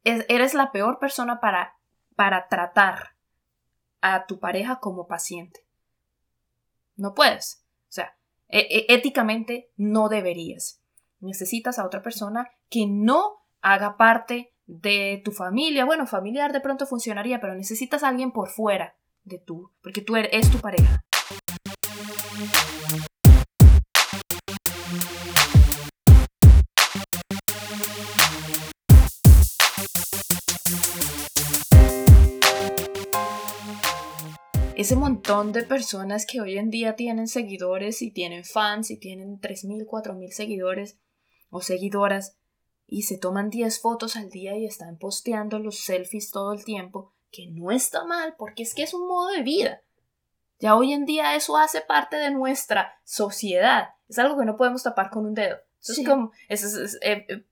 eres 0.03 0.53
la 0.53 0.71
peor 0.71 0.99
persona 0.99 1.39
para, 1.39 1.75
para 2.15 2.47
tratar 2.47 3.15
a 4.01 4.25
tu 4.25 4.39
pareja 4.39 4.79
como 4.79 5.07
paciente. 5.07 5.65
No 6.95 7.13
puedes. 7.13 7.65
O 7.83 7.91
sea, 7.91 8.17
e, 8.49 8.59
e, 8.59 8.93
éticamente 8.93 9.71
no 9.77 10.09
deberías. 10.09 10.81
Necesitas 11.19 11.79
a 11.79 11.85
otra 11.85 12.01
persona 12.01 12.49
que 12.69 12.85
no 12.85 13.43
haga 13.61 13.95
parte 13.95 14.52
de 14.65 15.21
tu 15.23 15.31
familia. 15.31 15.85
Bueno, 15.85 16.07
familiar 16.07 16.53
de 16.53 16.61
pronto 16.61 16.85
funcionaría, 16.85 17.39
pero 17.39 17.55
necesitas 17.55 18.03
a 18.03 18.09
alguien 18.09 18.31
por 18.31 18.49
fuera 18.49 18.95
de 19.23 19.39
tú, 19.39 19.71
porque 19.81 20.01
tú 20.01 20.15
eres 20.15 20.49
tu 20.51 20.59
pareja. 20.59 21.03
ese 34.83 34.97
montón 34.97 35.53
de 35.53 35.63
personas 35.63 36.25
que 36.25 36.41
hoy 36.41 36.57
en 36.57 36.69
día 36.69 36.97
tienen 36.97 37.27
seguidores 37.29 38.01
y 38.01 38.11
tienen 38.11 38.43
fans 38.43 38.91
y 38.91 38.97
tienen 38.97 39.39
3.000, 39.39 39.85
4.000 39.85 40.31
seguidores 40.31 40.99
o 41.49 41.61
seguidoras, 41.61 42.37
y 42.93 43.01
se 43.01 43.17
toman 43.17 43.49
10 43.49 43.81
fotos 43.81 44.15
al 44.15 44.29
día 44.29 44.55
y 44.55 44.67
están 44.67 44.99
posteando 44.99 45.57
los 45.57 45.79
selfies 45.79 46.29
todo 46.29 46.53
el 46.53 46.63
tiempo, 46.63 47.11
que 47.31 47.47
no 47.47 47.71
está 47.71 48.05
mal 48.05 48.35
porque 48.37 48.61
es 48.61 48.75
que 48.75 48.83
es 48.83 48.93
un 48.93 49.07
modo 49.07 49.31
de 49.31 49.41
vida. 49.41 49.81
Ya 50.59 50.75
hoy 50.75 50.93
en 50.93 51.05
día 51.05 51.35
eso 51.35 51.57
hace 51.57 51.81
parte 51.81 52.17
de 52.17 52.29
nuestra 52.29 52.99
sociedad. 53.03 53.95
Es 54.07 54.19
algo 54.19 54.37
que 54.37 54.45
no 54.45 54.57
podemos 54.57 54.83
tapar 54.83 55.09
con 55.09 55.25
un 55.25 55.33
dedo. 55.33 55.57
es 55.81 56.05
como, 56.05 56.33
es, 56.47 56.63
eh, 57.01 57.25
eh, 57.29 57.43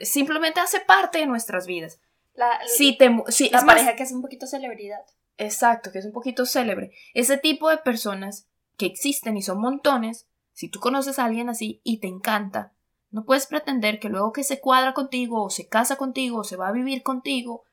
simplemente 0.00 0.60
hace 0.60 0.78
parte 0.78 1.18
de 1.18 1.26
nuestras 1.26 1.66
vidas. 1.66 2.00
La, 2.34 2.60
si 2.68 2.96
te, 2.96 3.10
si, 3.30 3.50
la 3.50 3.66
pareja 3.66 3.96
que 3.96 4.04
es 4.04 4.12
un 4.12 4.22
poquito 4.22 4.46
celebridad. 4.46 5.04
Exacto, 5.38 5.90
que 5.90 5.98
es 5.98 6.04
un 6.04 6.12
poquito 6.12 6.46
célebre. 6.46 6.92
Ese 7.14 7.36
tipo 7.36 7.68
de 7.68 7.78
personas 7.78 8.46
que 8.76 8.86
existen 8.86 9.36
y 9.36 9.42
son 9.42 9.60
montones, 9.60 10.28
Si 10.52 10.68
tú 10.68 10.78
conoces 10.78 11.18
a 11.18 11.24
alguien 11.24 11.48
así 11.48 11.80
y 11.82 11.98
te 11.98 12.06
encanta, 12.06 12.74
no 13.10 13.24
puedes 13.24 13.46
pretender 13.46 13.98
que 13.98 14.08
luego 14.08 14.32
que 14.32 14.44
se 14.44 14.60
cuadra 14.60 14.92
contigo 14.92 15.44
o 15.44 15.50
se 15.50 15.68
casa 15.68 15.96
contigo 15.96 16.38
o 16.38 16.44
se 16.44 16.56
va 16.56 16.68
a 16.68 16.72
vivir 16.72 17.02
contigo, 17.02 17.64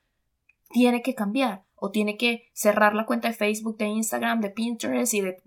tiene 0.70 1.02
que 1.02 1.14
cambiar 1.14 1.64
o 1.74 1.90
tiene 1.90 2.16
que 2.16 2.48
cerrar 2.52 2.94
la 2.94 3.06
cuenta 3.06 3.28
de 3.28 3.34
Facebook, 3.34 3.76
de 3.76 3.86
Instagram, 3.86 4.40
de 4.40 4.50
Pinterest 4.50 5.14
y 5.14 5.20
de, 5.20 5.42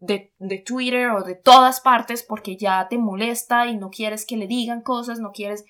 de, 0.00 0.32
de, 0.38 0.58
Twitter 0.58 1.10
o 1.10 1.22
de 1.22 1.34
todas 1.34 1.80
partes 1.80 2.22
porque 2.22 2.56
ya 2.56 2.88
te 2.88 2.98
molesta 2.98 3.66
y 3.66 3.76
no 3.76 3.90
quieres 3.90 4.24
que 4.24 4.36
le 4.36 4.46
digan 4.46 4.80
cosas, 4.80 5.20
no 5.20 5.32
quieres, 5.32 5.64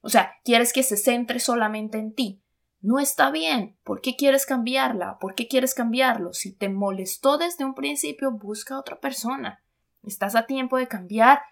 o 0.00 0.08
sea, 0.08 0.32
quieres 0.44 0.72
que 0.72 0.82
se 0.82 0.96
centre 0.96 1.38
solamente 1.38 1.98
en 1.98 2.14
ti. 2.14 2.42
No 2.80 2.98
está 2.98 3.30
bien. 3.30 3.76
¿Por 3.84 4.00
qué 4.00 4.16
quieres 4.16 4.44
cambiarla? 4.44 5.18
¿Por 5.20 5.36
qué 5.36 5.46
quieres 5.46 5.72
cambiarlo? 5.72 6.32
Si 6.32 6.52
te 6.52 6.68
molestó 6.68 7.38
desde 7.38 7.64
un 7.64 7.74
principio, 7.74 8.32
busca 8.32 8.74
a 8.74 8.80
otra 8.80 8.98
persona. 8.98 9.62
Estás 10.02 10.34
a 10.34 10.46
tiempo 10.46 10.76
de 10.78 10.88
cambiar 10.88 11.42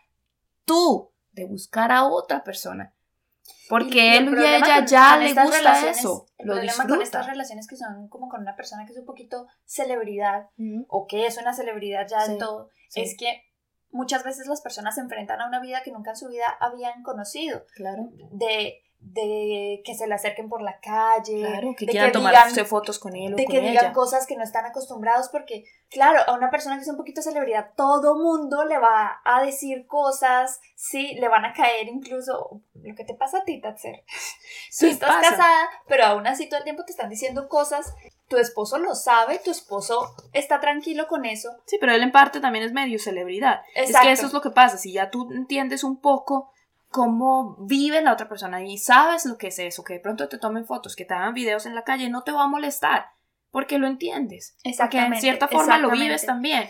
tú, 0.64 1.10
de 1.32 1.46
buscar 1.46 1.92
a 1.92 2.04
otra 2.04 2.44
persona. 2.44 2.94
Porque 3.68 4.16
él 4.16 4.28
y 4.37 4.44
ella 4.44 4.84
ya 4.84 5.16
le 5.16 5.32
gusta 5.32 5.90
eso. 5.90 6.26
El 6.38 6.49
lo 6.49 6.54
problema 6.54 6.87
con 6.87 7.02
estas 7.02 7.26
relaciones 7.26 7.66
que 7.66 7.76
son 7.76 8.08
como 8.08 8.28
con 8.28 8.40
una 8.40 8.56
persona 8.56 8.84
que 8.84 8.92
es 8.92 8.99
un 8.99 9.06
poquito 9.06 9.46
celebridad 9.64 10.50
o 10.88 11.06
que 11.06 11.26
es 11.26 11.38
una 11.38 11.52
celebridad 11.52 12.06
ya 12.08 12.26
de 12.26 12.37
todo, 12.37 12.70
es 12.94 13.16
que 13.16 13.44
muchas 13.90 14.25
veces 14.25 14.46
las 14.46 14.60
personas 14.60 14.94
se 14.94 15.00
enfrentan 15.00 15.40
a 15.40 15.46
una 15.49 15.60
vida 15.60 15.82
que 15.82 15.92
nunca 15.92 16.10
en 16.10 16.16
su 16.16 16.28
vida 16.28 16.46
habían 16.60 17.02
conocido. 17.02 17.64
Claro. 17.75 18.08
De 18.32 18.82
de 19.00 19.83
que 19.85 19.95
se 19.95 20.07
le 20.07 20.14
acerquen 20.14 20.49
por 20.49 20.62
la 20.62 20.78
calle, 20.78 21.75
que 21.76 21.87
de 21.87 21.92
quieran 21.92 22.12
tomarse 22.12 22.64
fotos 22.64 22.99
con 22.99 23.16
él 23.16 23.35
o 23.35 23.37
de 23.37 23.47
que 23.47 23.61
digan 23.61 23.92
cosas 23.92 24.26
que 24.26 24.37
no 24.37 24.45
están 24.45 24.66
acostumbrados 24.66 25.28
porque 25.30 25.64
claro, 25.90 26.21
a 26.26 26.35
una 26.35 26.50
persona 26.50 26.76
que 26.76 26.83
es 26.83 26.88
un 26.88 26.97
poquito 26.97 27.21
celebridad, 27.21 27.71
todo 27.76 28.16
mundo 28.16 28.64
le 28.64 28.78
va 28.78 29.21
a 29.25 29.42
decir 29.42 29.87
cosas, 29.87 30.61
sí, 30.76 31.14
le 31.14 31.28
van 31.28 31.45
a 31.45 31.52
caer 31.52 31.88
incluso 31.88 32.62
lo 32.75 32.95
que 32.95 33.04
te 33.04 33.14
pasa 33.14 33.38
a 33.38 33.45
ti, 33.45 33.61
Tatser. 33.61 34.04
Tú 34.78 34.87
estás 34.87 35.28
casada, 35.28 35.69
pero 35.88 36.04
aún 36.04 36.26
así 36.26 36.49
todo 36.49 36.59
el 36.59 36.64
tiempo 36.64 36.85
te 36.85 36.92
están 36.92 37.11
diciendo 37.11 37.49
cosas, 37.49 37.95
tu 38.28 38.37
esposo 38.37 38.78
lo 38.78 38.95
sabe, 38.95 39.40
tu 39.40 39.50
esposo 39.50 40.14
está 40.33 40.61
tranquilo 40.61 41.09
con 41.09 41.25
eso. 41.25 41.50
Sí, 41.66 41.78
pero 41.80 41.92
él 41.92 42.02
en 42.02 42.12
parte 42.12 42.40
también 42.40 42.64
es 42.64 42.73
medio 42.73 42.99
celebridad. 42.99 43.62
Es 43.75 43.97
que 43.97 44.12
eso 44.12 44.26
es 44.26 44.33
lo 44.33 44.40
que 44.40 44.50
pasa, 44.50 44.78
si 44.78 44.92
ya 44.92 45.11
tú 45.11 45.28
entiendes 45.33 45.83
un 45.83 46.00
poco 46.00 46.52
cómo 46.90 47.56
vive 47.61 48.02
la 48.02 48.12
otra 48.12 48.28
persona 48.28 48.62
y 48.62 48.76
sabes 48.78 49.25
lo 49.25 49.38
que 49.38 49.49
es 49.49 49.59
eso, 49.59 49.85
que 49.85 49.94
de 49.94 50.00
pronto 50.00 50.28
te 50.28 50.38
tomen 50.38 50.66
fotos, 50.66 50.97
que 50.97 51.04
te 51.04 51.14
hagan 51.14 51.35
videos 51.35 51.66
en 51.66 51.75
la 51.75 51.85
calle, 51.85 52.11
no 52.11 52.23
te 52.23 52.32
va 52.32 52.44
a 52.44 52.49
molestar, 52.49 53.06
porque 53.50 53.78
lo 53.78 53.87
entiendes. 53.87 54.56
Porque 54.76 54.99
en 54.99 55.20
cierta 55.20 55.49
forma 55.49 55.78
lo 55.78 55.90
vives 55.90 56.26
también. 56.26 56.68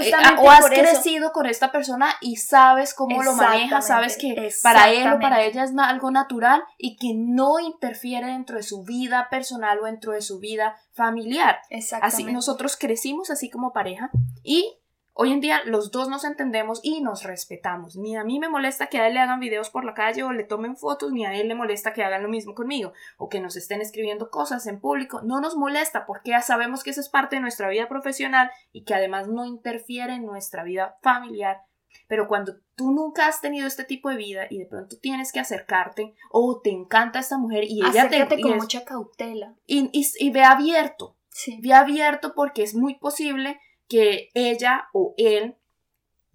Eh, 0.00 0.12
o 0.38 0.50
has 0.50 0.68
crecido 0.68 1.30
con 1.30 1.46
esta 1.46 1.70
persona 1.70 2.12
y 2.20 2.36
sabes 2.36 2.92
cómo 2.92 3.22
lo 3.22 3.34
maneja, 3.34 3.80
sabes 3.80 4.16
que 4.16 4.50
para 4.62 4.90
él 4.90 5.12
o 5.12 5.20
para 5.20 5.42
ella 5.42 5.62
es 5.62 5.72
algo 5.78 6.10
natural 6.10 6.64
y 6.76 6.96
que 6.96 7.14
no 7.14 7.60
interfiere 7.60 8.26
dentro 8.26 8.56
de 8.56 8.64
su 8.64 8.82
vida 8.82 9.28
personal 9.30 9.78
o 9.78 9.84
dentro 9.84 10.12
de 10.12 10.22
su 10.22 10.40
vida 10.40 10.76
familiar. 10.92 11.60
Así 12.02 12.24
nosotros 12.24 12.76
crecimos 12.76 13.30
así 13.30 13.48
como 13.48 13.72
pareja 13.72 14.10
y 14.42 14.76
Hoy 15.18 15.32
en 15.32 15.40
día 15.40 15.62
los 15.64 15.90
dos 15.90 16.10
nos 16.10 16.24
entendemos 16.24 16.80
y 16.82 17.00
nos 17.00 17.22
respetamos. 17.22 17.96
Ni 17.96 18.16
a 18.16 18.22
mí 18.22 18.38
me 18.38 18.50
molesta 18.50 18.88
que 18.88 18.98
a 18.98 19.08
él 19.08 19.14
le 19.14 19.20
hagan 19.20 19.40
videos 19.40 19.70
por 19.70 19.82
la 19.86 19.94
calle 19.94 20.22
o 20.24 20.30
le 20.30 20.44
tomen 20.44 20.76
fotos, 20.76 21.10
ni 21.10 21.24
a 21.24 21.32
él 21.32 21.48
le 21.48 21.54
molesta 21.54 21.94
que 21.94 22.04
hagan 22.04 22.22
lo 22.22 22.28
mismo 22.28 22.54
conmigo 22.54 22.92
o 23.16 23.30
que 23.30 23.40
nos 23.40 23.56
estén 23.56 23.80
escribiendo 23.80 24.28
cosas 24.28 24.66
en 24.66 24.78
público. 24.78 25.22
No 25.22 25.40
nos 25.40 25.56
molesta 25.56 26.04
porque 26.04 26.32
ya 26.32 26.42
sabemos 26.42 26.84
que 26.84 26.90
eso 26.90 27.00
es 27.00 27.08
parte 27.08 27.36
de 27.36 27.40
nuestra 27.40 27.70
vida 27.70 27.88
profesional 27.88 28.50
y 28.72 28.84
que 28.84 28.94
además 28.94 29.26
no 29.26 29.46
interfiere 29.46 30.12
en 30.12 30.26
nuestra 30.26 30.64
vida 30.64 30.98
familiar. 31.00 31.62
Pero 32.08 32.28
cuando 32.28 32.58
tú 32.74 32.92
nunca 32.92 33.26
has 33.26 33.40
tenido 33.40 33.66
este 33.66 33.84
tipo 33.84 34.10
de 34.10 34.16
vida 34.16 34.46
y 34.50 34.58
de 34.58 34.66
pronto 34.66 34.98
tienes 35.00 35.32
que 35.32 35.40
acercarte 35.40 36.14
o 36.30 36.60
te 36.60 36.68
encanta 36.68 37.20
esta 37.20 37.38
mujer 37.38 37.64
y 37.64 37.80
ella 37.80 38.10
te 38.10 38.42
con 38.42 38.58
mucha 38.58 38.84
cautela 38.84 39.54
y, 39.64 39.90
y, 39.92 40.30
ve 40.30 40.42
abierto, 40.42 41.16
sí. 41.30 41.58
ve 41.62 41.72
abierto 41.72 42.34
porque 42.34 42.62
es 42.62 42.74
muy 42.74 42.96
posible 42.96 43.58
que 43.88 44.30
ella 44.34 44.88
o 44.92 45.14
él 45.16 45.56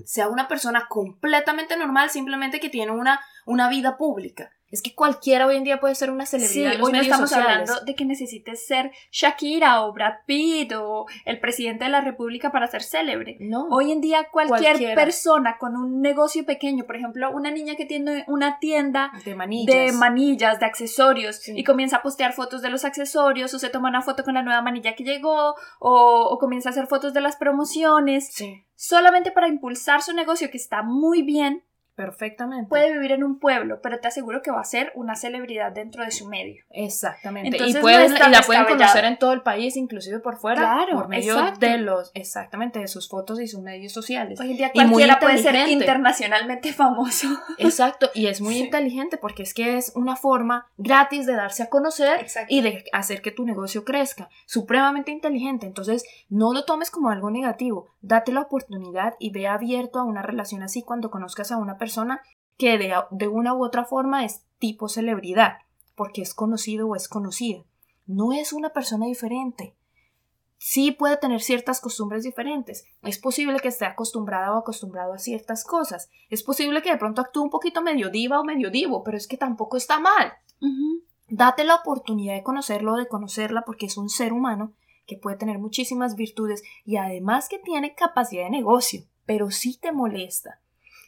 sea 0.05 0.27
una 0.27 0.47
persona 0.47 0.87
completamente 0.89 1.77
normal, 1.77 2.09
simplemente 2.09 2.59
que 2.59 2.69
tiene 2.69 2.91
una, 2.91 3.21
una 3.45 3.69
vida 3.69 3.97
pública. 3.97 4.51
Es 4.71 4.81
que 4.81 4.95
cualquiera 4.95 5.45
hoy 5.47 5.57
en 5.57 5.63
día 5.63 5.79
puede 5.79 5.95
ser 5.95 6.09
una 6.11 6.25
celebridad. 6.25 6.73
Sí, 6.73 6.81
hoy 6.81 6.93
no 6.93 7.01
estamos 7.01 7.33
hablando 7.33 7.81
de 7.81 7.95
que 7.95 8.05
necesites 8.05 8.65
ser 8.65 8.91
Shakira 9.11 9.83
o 9.83 9.93
Brad 9.93 10.13
Pitt 10.25 10.71
o 10.73 11.05
el 11.25 11.39
presidente 11.39 11.83
de 11.83 11.89
la 11.89 12.01
República 12.01 12.51
para 12.51 12.67
ser 12.67 12.81
célebre. 12.81 13.37
No. 13.39 13.67
Hoy 13.69 13.91
en 13.91 13.99
día 13.99 14.27
cualquier 14.31 14.95
persona 14.95 15.57
con 15.59 15.75
un 15.75 16.01
negocio 16.01 16.45
pequeño, 16.45 16.85
por 16.85 16.95
ejemplo, 16.95 17.31
una 17.31 17.51
niña 17.51 17.75
que 17.75 17.85
tiene 17.85 18.23
una 18.27 18.59
tienda 18.59 19.11
de 19.25 19.35
manillas, 19.35 19.75
de, 19.75 19.91
manillas, 19.91 20.59
de 20.59 20.65
accesorios 20.65 21.47
y 21.47 21.63
comienza 21.63 21.97
a 21.97 22.01
postear 22.01 22.33
fotos 22.33 22.61
de 22.61 22.69
los 22.69 22.85
accesorios 22.85 23.53
o 23.53 23.59
se 23.59 23.69
toma 23.69 23.89
una 23.89 24.01
foto 24.01 24.23
con 24.23 24.35
la 24.35 24.41
nueva 24.41 24.61
manilla 24.61 24.95
que 24.95 25.03
llegó 25.03 25.55
o, 25.79 26.29
o 26.29 26.37
comienza 26.39 26.69
a 26.69 26.71
hacer 26.71 26.87
fotos 26.87 27.13
de 27.13 27.21
las 27.21 27.35
promociones. 27.35 28.29
Sí. 28.31 28.63
Solamente 28.75 29.31
para 29.31 29.47
impulsar 29.47 30.01
su 30.01 30.13
negocio 30.13 30.49
que 30.49 30.57
está 30.57 30.81
muy 30.81 31.23
bien 31.23 31.63
Perfectamente. 32.01 32.67
Puede 32.67 32.91
vivir 32.93 33.11
en 33.11 33.23
un 33.23 33.37
pueblo, 33.37 33.79
pero 33.79 33.99
te 33.99 34.07
aseguro 34.07 34.41
que 34.41 34.49
va 34.49 34.61
a 34.61 34.65
ser 34.65 34.91
una 34.95 35.15
celebridad 35.15 35.71
dentro 35.71 36.03
de 36.03 36.09
su 36.09 36.27
medio. 36.27 36.63
Exactamente. 36.71 37.55
y, 37.55 37.73
la 37.73 38.41
pueden 38.41 38.65
conocer 38.65 39.05
en 39.05 39.19
todo 39.19 39.33
el 39.33 39.41
país, 39.43 39.77
inclusive 39.77 40.19
por 40.19 40.37
fuera. 40.37 40.61
Claro, 40.61 40.95
por 40.95 41.07
medio 41.07 41.35
de 41.59 41.77
los, 41.77 42.09
exactamente, 42.15 42.79
de 42.79 42.87
sus 42.87 43.07
fotos 43.07 43.39
y 43.39 43.47
sus 43.47 43.61
medios 43.61 43.93
sociales. 43.93 44.39
Hoy 44.39 44.51
en 44.51 44.57
día 44.57 44.71
cualquiera 44.73 45.19
puede 45.19 45.37
ser 45.37 45.69
internacionalmente 45.69 46.73
famoso. 46.73 47.27
Exacto, 47.59 48.09
y 48.15 48.25
es 48.25 48.41
muy 48.41 48.57
inteligente 48.57 49.17
porque 49.17 49.43
es 49.43 49.53
que 49.53 49.77
es 49.77 49.91
una 49.95 50.15
forma 50.15 50.67
gratis 50.77 51.27
de 51.27 51.35
darse 51.35 51.61
a 51.61 51.69
conocer 51.69 52.25
y 52.47 52.61
de 52.61 52.83
hacer 52.93 53.21
que 53.21 53.29
tu 53.29 53.45
negocio 53.45 53.85
crezca. 53.85 54.29
Supremamente 54.47 55.11
inteligente. 55.11 55.67
Entonces, 55.67 56.03
no 56.29 56.51
lo 56.51 56.65
tomes 56.65 56.89
como 56.89 57.11
algo 57.11 57.29
negativo. 57.29 57.89
Date 58.01 58.31
la 58.31 58.41
oportunidad 58.41 59.13
y 59.19 59.29
ve 59.29 59.47
abierto 59.47 59.99
a 59.99 60.03
una 60.03 60.23
relación 60.23 60.63
así 60.63 60.81
cuando 60.81 61.11
conozcas 61.11 61.51
a 61.51 61.57
una 61.57 61.77
persona 61.77 61.90
persona 61.91 62.21
que 62.57 62.77
de, 62.77 63.27
una 63.27 63.53
u 63.53 63.65
otra 63.65 63.83
forma 63.83 64.23
es 64.23 64.45
tipo 64.59 64.87
celebridad, 64.87 65.57
porque 65.95 66.21
es 66.21 66.33
conocido 66.33 66.87
o 66.87 66.95
es 66.95 67.09
conocida. 67.09 67.63
No 68.05 68.31
es 68.31 68.53
una 68.53 68.69
persona 68.69 69.07
diferente. 69.07 69.75
Sí 70.57 70.91
puede 70.91 71.17
tener 71.17 71.41
ciertas 71.41 71.81
costumbres 71.81 72.23
diferentes. 72.23 72.85
Es 73.01 73.19
posible 73.19 73.59
que 73.59 73.67
esté 73.67 73.85
acostumbrada 73.85 74.53
o 74.53 74.59
acostumbrado 74.59 75.13
a 75.13 75.17
ciertas 75.17 75.65
cosas. 75.65 76.09
Es 76.29 76.43
posible 76.43 76.81
que 76.81 76.91
de 76.91 76.97
pronto 76.97 77.19
actúe 77.19 77.41
un 77.41 77.49
poquito 77.49 77.81
medio 77.81 78.09
diva 78.09 78.39
o 78.39 78.45
medio 78.45 78.69
divo, 78.69 79.03
pero 79.03 79.17
es 79.17 79.27
que 79.27 79.37
tampoco 79.37 79.75
está 79.75 79.99
mal. 79.99 80.33
Date 81.27 81.65
la 81.65 81.75
oportunidad 81.75 82.35
de 82.35 82.43
conocerlo, 82.43 82.95
de 82.95 83.07
conocerla, 83.07 83.63
porque 83.65 83.87
es 83.87 83.97
un 83.97 84.09
ser 84.09 84.31
humano 84.31 84.73
que 85.07 85.17
puede 85.17 85.35
tener 85.35 85.57
muchísimas 85.57 86.15
virtudes 86.15 86.63
y 86.85 86.97
además 86.97 87.49
que 87.49 87.59
tiene 87.59 87.95
capacidad 87.95 88.43
de 88.43 88.51
negocio, 88.51 89.01
pero 89.25 89.51
sí 89.51 89.77
te 89.77 89.91
molesta 89.91 90.61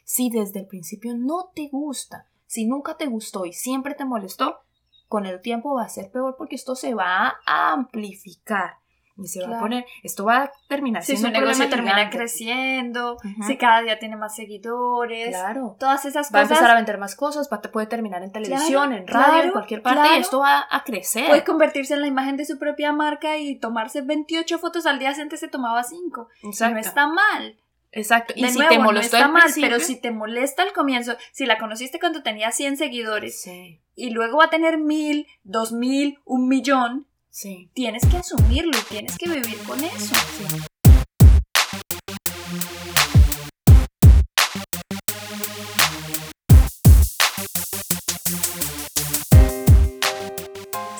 si 0.04 0.30
desde 0.30 0.60
el 0.60 0.66
principio 0.66 1.14
no 1.16 1.50
te 1.54 1.68
gusta, 1.72 2.28
si 2.46 2.66
nunca 2.66 2.96
te 2.96 3.06
gustó 3.06 3.46
y 3.46 3.52
siempre 3.52 3.94
te 3.94 4.04
molestó, 4.04 4.60
con 5.08 5.26
el 5.26 5.40
tiempo 5.40 5.74
va 5.74 5.84
a 5.84 5.88
ser 5.88 6.10
peor 6.10 6.36
porque 6.36 6.56
esto 6.56 6.74
se 6.74 6.94
va 6.94 7.34
a 7.46 7.72
amplificar. 7.72 8.78
Y 9.16 9.28
se 9.28 9.46
va 9.46 9.58
a 9.58 9.60
poner, 9.60 9.86
esto 10.02 10.24
va 10.24 10.42
a 10.42 10.52
terminar 10.66 11.04
si 11.04 11.16
su 11.16 11.30
negocio 11.30 11.68
termina 11.68 12.10
creciendo, 12.10 13.16
si 13.46 13.56
cada 13.56 13.82
día 13.82 14.00
tiene 14.00 14.16
más 14.16 14.34
seguidores, 14.34 15.28
claro. 15.28 15.76
todas 15.78 16.04
esas 16.04 16.26
cosas. 16.26 16.34
Va 16.34 16.38
a 16.40 16.42
empezar 16.42 16.70
a 16.70 16.74
vender 16.74 16.98
más 16.98 17.14
cosas, 17.14 17.48
va, 17.52 17.62
puede 17.62 17.86
terminar 17.86 18.24
en 18.24 18.32
televisión, 18.32 18.92
en 18.92 19.06
radio, 19.06 19.44
en 19.44 19.50
cualquier 19.52 19.82
parte, 19.82 20.16
y 20.16 20.20
esto 20.20 20.40
va 20.40 20.66
a 20.68 20.82
crecer. 20.82 21.28
Puede 21.28 21.44
convertirse 21.44 21.94
en 21.94 22.00
la 22.00 22.08
imagen 22.08 22.36
de 22.36 22.44
su 22.44 22.58
propia 22.58 22.90
marca 22.92 23.38
y 23.38 23.56
tomarse 23.56 24.02
28 24.02 24.58
fotos 24.58 24.84
al 24.84 24.98
día, 24.98 25.12
antes 25.16 25.38
se 25.38 25.46
tomaba 25.46 25.84
5. 25.84 26.28
No 26.42 26.78
está 26.78 27.06
mal. 27.06 27.56
Exacto. 27.94 28.34
Y 28.36 28.48
si 28.48 28.58
te 28.58 28.78
molestó 28.78 29.20
no 29.20 29.32
mal, 29.32 29.50
pero 29.54 29.78
si 29.78 29.96
te 29.96 30.10
molesta 30.10 30.62
al 30.62 30.72
comienzo, 30.72 31.16
si 31.32 31.46
la 31.46 31.58
conociste 31.58 32.00
cuando 32.00 32.22
tenía 32.22 32.50
100 32.50 32.76
seguidores 32.76 33.48
y 33.94 34.10
luego 34.10 34.38
va 34.38 34.46
a 34.46 34.50
tener 34.50 34.78
mil, 34.78 35.28
dos 35.44 35.70
mil, 35.70 36.18
un 36.24 36.48
millón, 36.48 37.06
sí. 37.30 37.70
tienes 37.72 38.04
que 38.06 38.16
asumirlo 38.16 38.76
y 38.76 38.82
tienes 38.88 39.16
que 39.16 39.28
vivir 39.28 39.58
con 39.64 39.82
eso. 39.84 40.14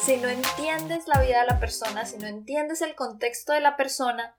Si 0.05 0.17
no 0.19 0.29
entiendes 0.29 1.09
la 1.09 1.21
vida 1.21 1.41
de 1.41 1.47
la 1.47 1.59
persona, 1.59 2.05
si 2.05 2.19
no 2.19 2.29
entiendes 2.29 2.83
el 2.83 2.95
contexto 2.95 3.53
de 3.53 3.61
la 3.61 3.77
persona, 3.77 4.37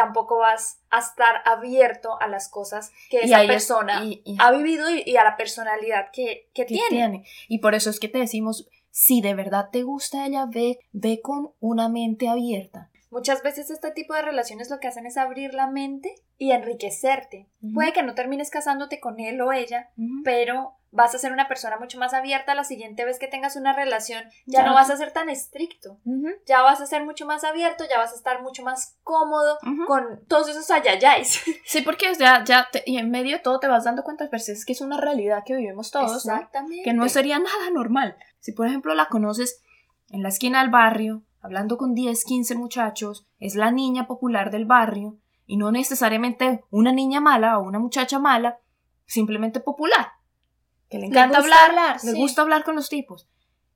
tampoco 0.00 0.38
vas 0.38 0.80
a 0.88 1.00
estar 1.00 1.42
abierto 1.44 2.18
a 2.22 2.26
las 2.26 2.48
cosas 2.48 2.90
que 3.10 3.18
esa 3.18 3.46
persona 3.46 4.02
ha 4.38 4.52
vivido 4.52 4.86
y, 4.90 5.16
a 5.16 5.24
la 5.24 5.36
personalidad 5.36 6.06
que, 6.10 6.48
tiene. 6.66 7.24
Y 7.48 7.58
por 7.58 7.74
eso 7.74 7.90
es 7.90 8.00
que 8.00 8.08
te 8.08 8.18
decimos, 8.18 8.66
si 8.90 9.20
de 9.20 9.34
verdad 9.34 9.68
te 9.70 9.82
gusta 9.82 10.26
ella, 10.26 10.46
ve, 10.46 10.78
ve 10.92 11.20
con 11.22 11.52
una 11.60 11.90
mente 11.90 12.28
abierta. 12.28 12.90
Muchas 13.10 13.42
veces 13.42 13.70
este 13.70 13.90
tipo 13.90 14.14
de 14.14 14.22
relaciones 14.22 14.70
lo 14.70 14.78
que 14.78 14.88
hacen 14.88 15.04
es 15.04 15.18
abrir 15.18 15.52
la 15.52 15.66
mente 15.66 16.14
y 16.38 16.52
enriquecerte. 16.52 17.48
Puede 17.74 17.92
que 17.92 18.02
no 18.02 18.14
termines 18.14 18.48
casándote 18.48 19.00
con 19.00 19.20
él 19.20 19.38
o 19.42 19.52
ella, 19.52 19.90
pero 20.24 20.76
vas 20.92 21.14
a 21.14 21.18
ser 21.18 21.32
una 21.32 21.48
persona 21.48 21.78
mucho 21.78 21.98
más 21.98 22.14
abierta 22.14 22.54
la 22.54 22.64
siguiente 22.64 23.04
vez 23.04 23.18
que 23.18 23.28
tengas 23.28 23.56
una 23.56 23.72
relación. 23.72 24.24
Ya, 24.46 24.64
no 24.64 24.74
vas 24.74 24.90
a 24.90 24.96
ser 24.96 25.12
tan 25.12 25.28
estricto. 25.30 25.98
Ya 26.46 26.62
vas 26.62 26.80
a 26.80 26.86
ser 26.86 27.04
mucho 27.04 27.26
más 27.26 27.44
abierto, 27.44 27.84
ya 27.88 27.98
vas 27.98 28.12
a 28.12 28.16
estar 28.16 28.42
mucho 28.42 28.62
más 28.62 28.98
cómodo 29.02 29.58
con 29.86 30.24
todos 30.26 30.48
esos 30.48 30.70
ayayáis. 30.70 31.42
Sí, 31.64 31.82
porque 31.82 32.12
ya, 32.18 32.42
ya 32.42 32.68
y 32.84 32.98
en 32.98 33.10
medio 33.10 33.36
de 33.36 33.42
todo 33.42 33.60
te 33.60 33.68
vas 33.68 33.84
dando 33.84 34.02
cuenta, 34.02 34.26
pero 34.28 34.42
es 34.44 34.64
que 34.64 34.72
es 34.72 34.80
una 34.80 35.00
realidad 35.00 35.44
que 35.46 35.54
vivimos 35.54 35.90
todos. 35.90 36.16
Exactamente. 36.16 36.82
Que 36.82 36.92
no 36.92 37.08
sería 37.08 37.38
nada 37.38 37.70
normal. 37.72 38.16
Si 38.40 38.52
por 38.52 38.66
ejemplo 38.66 38.94
la 38.94 39.06
conoces 39.06 39.62
en 40.08 40.22
la 40.22 40.30
esquina 40.30 40.60
del 40.60 40.70
barrio, 40.70 41.22
hablando 41.40 41.76
con 41.76 41.94
10, 41.94 42.24
15 42.24 42.54
muchachos, 42.56 43.26
es 43.38 43.54
la 43.54 43.70
niña 43.70 44.06
popular 44.06 44.50
del 44.50 44.64
barrio 44.64 45.18
y 45.46 45.56
no 45.56 45.70
necesariamente 45.70 46.64
una 46.70 46.92
niña 46.92 47.20
mala 47.20 47.58
o 47.58 47.62
una 47.62 47.78
muchacha 47.78 48.18
mala, 48.18 48.58
simplemente 49.06 49.60
popular, 49.60 50.12
que 50.90 50.98
le 50.98 51.06
encanta 51.06 51.38
hablar, 51.38 51.96
le 52.02 52.12
gusta 52.14 52.42
hablar 52.42 52.64
con 52.64 52.76
los 52.76 52.88
tipos. 52.88 53.28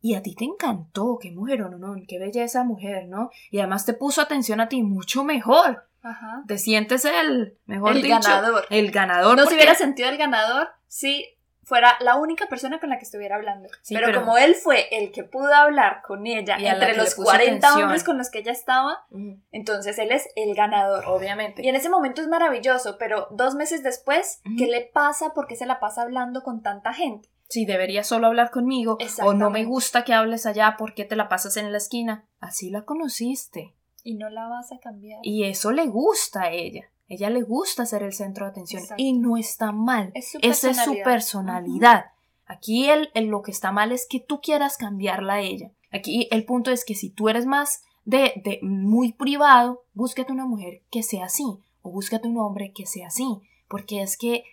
Y 0.02 0.14
a 0.14 0.22
ti 0.22 0.34
te 0.34 0.44
encantó, 0.44 1.18
qué 1.18 1.30
mujer, 1.30 1.60
no, 1.60 1.70
no, 1.70 1.94
qué 2.06 2.18
belleza 2.18 2.62
mujer, 2.62 3.06
¿no? 3.08 3.30
Y 3.50 3.60
además 3.60 3.86
te 3.86 3.94
puso 3.94 4.20
atención 4.20 4.60
a 4.60 4.68
ti 4.68 4.82
mucho 4.82 5.24
mejor. 5.24 5.88
Ajá. 6.02 6.42
Te 6.46 6.58
sientes 6.58 7.06
el 7.06 7.56
mejor 7.64 7.96
el 7.96 8.06
ganador. 8.06 8.66
El 8.68 8.90
ganador. 8.90 9.36
No 9.36 9.46
se 9.46 9.54
hubiera 9.54 9.74
sentido 9.74 10.10
el 10.10 10.18
ganador 10.18 10.68
sí 10.94 11.33
fuera 11.64 11.96
la 12.00 12.16
única 12.16 12.46
persona 12.46 12.80
con 12.80 12.90
la 12.90 12.98
que 12.98 13.04
estuviera 13.04 13.36
hablando. 13.36 13.68
pero, 13.88 14.20
como 14.20 14.36
él 14.36 14.54
fue 14.54 14.88
el 14.90 15.12
que 15.12 15.24
pudo 15.24 15.52
hablar 15.52 16.02
con 16.06 16.26
ella 16.26 16.56
entre 16.58 16.96
los 16.96 17.14
40 17.14 17.76
hombres 17.76 18.04
con 18.04 18.18
los 18.18 18.30
que 18.30 18.40
ella 18.40 18.52
estaba, 18.52 19.06
entonces 19.50 19.98
él 19.98 20.12
es 20.12 20.28
el 20.36 20.54
ganador. 20.54 21.04
Obviamente. 21.06 21.62
Y 21.62 21.68
en 21.68 21.76
ese 21.76 21.88
momento 21.88 22.20
es 22.20 22.28
maravilloso, 22.28 22.96
pero 22.98 23.28
dos 23.30 23.54
meses 23.54 23.82
después, 23.82 24.40
¿qué 24.58 24.66
le 24.66 24.82
pasa? 24.82 25.30
¿Por 25.34 25.46
qué 25.46 25.56
se 25.56 25.66
la 25.66 25.80
pasa 25.80 26.02
hablando 26.02 26.42
con 26.42 26.62
tanta 26.62 26.92
gente? 26.92 27.28
Si 27.48 27.66
debería 27.66 28.04
solo 28.04 28.26
hablar 28.26 28.50
conmigo, 28.50 28.98
o 29.22 29.34
no 29.34 29.50
me 29.50 29.64
gusta 29.64 30.02
que 30.04 30.14
hables 30.14 30.46
allá, 30.46 30.76
¿por 30.78 30.94
qué 30.94 31.04
te 31.04 31.16
la 31.16 31.28
pasas 31.28 31.56
en 31.56 31.70
la 31.70 31.78
esquina? 31.78 32.24
Así 32.40 32.70
la 32.70 32.82
conociste. 32.82 33.74
Y 34.02 34.14
no 34.14 34.28
la 34.28 34.48
vas 34.48 34.72
a 34.72 34.78
cambiar. 34.78 35.20
Y 35.22 35.44
eso 35.44 35.70
le 35.72 35.86
gusta 35.86 36.44
a 36.44 36.50
ella. 36.50 36.90
Ella 37.08 37.30
le 37.30 37.42
gusta 37.42 37.86
ser 37.86 38.02
el 38.02 38.12
centro 38.12 38.46
de 38.46 38.52
atención 38.52 38.82
y 38.96 39.12
no 39.12 39.36
está 39.36 39.72
mal. 39.72 40.10
Esa 40.14 40.38
es 40.70 40.78
su 40.78 40.96
personalidad. 41.04 42.06
Aquí 42.46 42.88
el, 42.88 43.10
lo 43.26 43.42
que 43.42 43.50
está 43.50 43.72
mal 43.72 43.92
es 43.92 44.06
que 44.08 44.20
tú 44.20 44.40
quieras 44.40 44.76
cambiarla 44.76 45.34
a 45.34 45.40
ella. 45.40 45.70
Aquí 45.92 46.28
el 46.30 46.44
punto 46.44 46.70
es 46.70 46.84
que 46.84 46.94
si 46.94 47.10
tú 47.10 47.28
eres 47.28 47.46
más 47.46 47.82
de, 48.04 48.40
de 48.44 48.58
muy 48.62 49.12
privado, 49.12 49.84
búscate 49.92 50.32
una 50.32 50.46
mujer 50.46 50.82
que 50.90 51.02
sea 51.02 51.26
así 51.26 51.44
o 51.82 51.90
búscate 51.90 52.28
un 52.28 52.38
hombre 52.38 52.72
que 52.74 52.86
sea 52.86 53.08
así. 53.08 53.40
Porque 53.68 54.02
es 54.02 54.16
que 54.16 54.44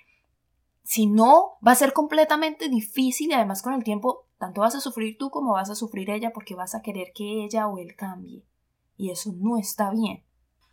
si 0.83 1.07
no, 1.07 1.53
va 1.65 1.71
a 1.71 1.75
ser 1.75 1.93
completamente 1.93 2.69
difícil 2.69 3.29
y 3.29 3.33
además 3.33 3.61
con 3.61 3.73
el 3.73 3.83
tiempo 3.83 4.25
tanto 4.37 4.61
vas 4.61 4.75
a 4.75 4.81
sufrir 4.81 5.17
tú 5.17 5.29
como 5.29 5.53
vas 5.53 5.69
a 5.69 5.75
sufrir 5.75 6.09
ella 6.09 6.31
porque 6.33 6.55
vas 6.55 6.75
a 6.75 6.81
querer 6.81 7.13
que 7.13 7.43
ella 7.43 7.67
o 7.67 7.77
él 7.77 7.95
cambie. 7.95 8.43
Y 8.97 9.11
eso 9.11 9.31
no 9.37 9.57
está 9.57 9.91
bien. 9.91 10.23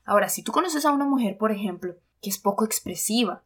Ahora, 0.08 0.30
si 0.30 0.42
tú 0.42 0.52
conoces 0.52 0.86
a 0.86 0.90
una 0.90 1.04
mujer, 1.04 1.36
por 1.36 1.52
ejemplo, 1.52 1.94
que 2.22 2.30
es 2.30 2.38
poco 2.38 2.64
expresiva, 2.64 3.42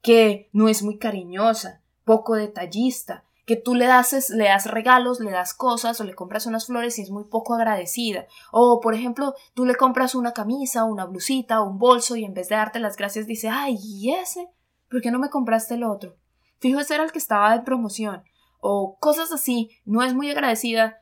que 0.00 0.48
no 0.52 0.68
es 0.68 0.84
muy 0.84 0.96
cariñosa, 0.96 1.82
poco 2.04 2.36
detallista, 2.36 3.24
que 3.46 3.56
tú 3.56 3.74
le 3.74 3.86
das, 3.86 4.30
le 4.30 4.44
das 4.44 4.66
regalos, 4.70 5.18
le 5.18 5.32
das 5.32 5.54
cosas 5.54 6.00
o 6.00 6.04
le 6.04 6.14
compras 6.14 6.46
unas 6.46 6.66
flores 6.66 7.00
y 7.00 7.02
es 7.02 7.10
muy 7.10 7.24
poco 7.24 7.54
agradecida. 7.54 8.26
O, 8.52 8.78
por 8.80 8.94
ejemplo, 8.94 9.34
tú 9.54 9.66
le 9.66 9.74
compras 9.74 10.14
una 10.14 10.30
camisa, 10.30 10.84
una 10.84 11.04
blusita 11.04 11.62
un 11.62 11.80
bolso 11.80 12.14
y 12.14 12.24
en 12.24 12.32
vez 12.32 12.48
de 12.48 12.54
darte 12.54 12.78
las 12.78 12.96
gracias 12.96 13.26
dice, 13.26 13.48
ay, 13.48 13.76
¿y 13.82 14.12
ese? 14.12 14.48
¿Por 14.88 15.00
qué 15.02 15.10
no 15.10 15.18
me 15.18 15.30
compraste 15.30 15.74
el 15.74 15.82
otro? 15.82 16.16
Fijo, 16.60 16.78
ese 16.78 16.94
era 16.94 17.02
el 17.02 17.10
que 17.10 17.18
estaba 17.18 17.52
de 17.56 17.64
promoción. 17.64 18.22
O 18.60 18.98
cosas 19.00 19.32
así, 19.32 19.70
no 19.84 20.04
es 20.04 20.14
muy 20.14 20.30
agradecida, 20.30 21.00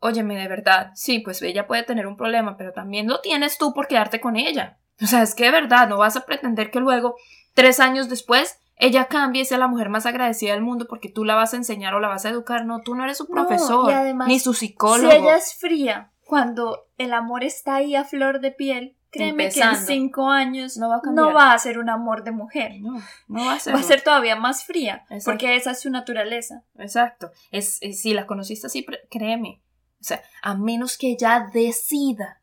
óyeme, 0.00 0.36
de 0.36 0.48
verdad, 0.48 0.90
sí, 0.94 1.20
pues 1.20 1.40
ella 1.42 1.66
puede 1.66 1.82
tener 1.84 2.06
un 2.06 2.16
problema, 2.16 2.56
pero 2.56 2.72
también 2.72 3.06
lo 3.06 3.20
tienes 3.20 3.58
tú 3.58 3.72
por 3.72 3.86
quedarte 3.86 4.20
con 4.20 4.36
ella. 4.36 4.78
O 5.02 5.06
sea, 5.06 5.22
es 5.22 5.34
que 5.34 5.44
de 5.44 5.50
verdad, 5.50 5.88
no 5.88 5.98
vas 5.98 6.16
a 6.16 6.26
pretender 6.26 6.70
que 6.70 6.80
luego, 6.80 7.16
tres 7.54 7.80
años 7.80 8.08
después, 8.08 8.58
ella 8.76 9.06
cambie 9.06 9.42
y 9.42 9.44
sea 9.44 9.58
la 9.58 9.68
mujer 9.68 9.90
más 9.90 10.06
agradecida 10.06 10.52
del 10.52 10.62
mundo 10.62 10.86
porque 10.88 11.10
tú 11.10 11.24
la 11.24 11.34
vas 11.34 11.52
a 11.52 11.58
enseñar 11.58 11.94
o 11.94 12.00
la 12.00 12.08
vas 12.08 12.24
a 12.24 12.30
educar. 12.30 12.64
No, 12.64 12.80
tú 12.80 12.94
no 12.94 13.04
eres 13.04 13.18
su 13.18 13.28
profesor, 13.28 13.92
ni 14.26 14.40
su 14.40 14.54
psicólogo. 14.54 15.10
Si 15.10 15.16
ella 15.16 15.36
es 15.36 15.54
fría, 15.54 16.12
cuando 16.24 16.86
el 16.96 17.12
amor 17.12 17.44
está 17.44 17.76
ahí 17.76 17.94
a 17.94 18.04
flor 18.04 18.40
de 18.40 18.52
piel, 18.52 18.96
créeme 19.10 19.50
que 19.50 19.60
en 19.60 19.76
cinco 19.76 20.30
años 20.30 20.78
no 20.78 20.88
va, 21.34 21.52
a 21.52 21.58
ser 21.58 21.78
un 21.78 21.90
amor 21.90 22.24
de 22.24 22.30
mujer. 22.30 22.72
No, 22.80 23.02
no 23.28 23.44
va 23.44 23.54
a 23.54 23.60
ser. 23.60 23.74
Va 23.74 23.80
a 23.80 23.82
ser 23.82 24.02
todavía 24.02 24.36
más 24.36 24.64
fría, 24.64 25.04
porque 25.26 25.56
esa 25.56 25.72
es 25.72 25.80
su 25.80 25.90
naturaleza. 25.90 26.62
Exacto. 26.78 27.30
Es, 27.50 27.80
si 27.80 28.14
la 28.14 28.26
conociste 28.26 28.68
así, 28.68 28.86
créeme, 29.10 29.60
o 30.00 30.04
sea, 30.04 30.22
a 30.42 30.54
menos 30.54 30.96
que 30.96 31.12
ella 31.12 31.50
decida, 31.52 32.40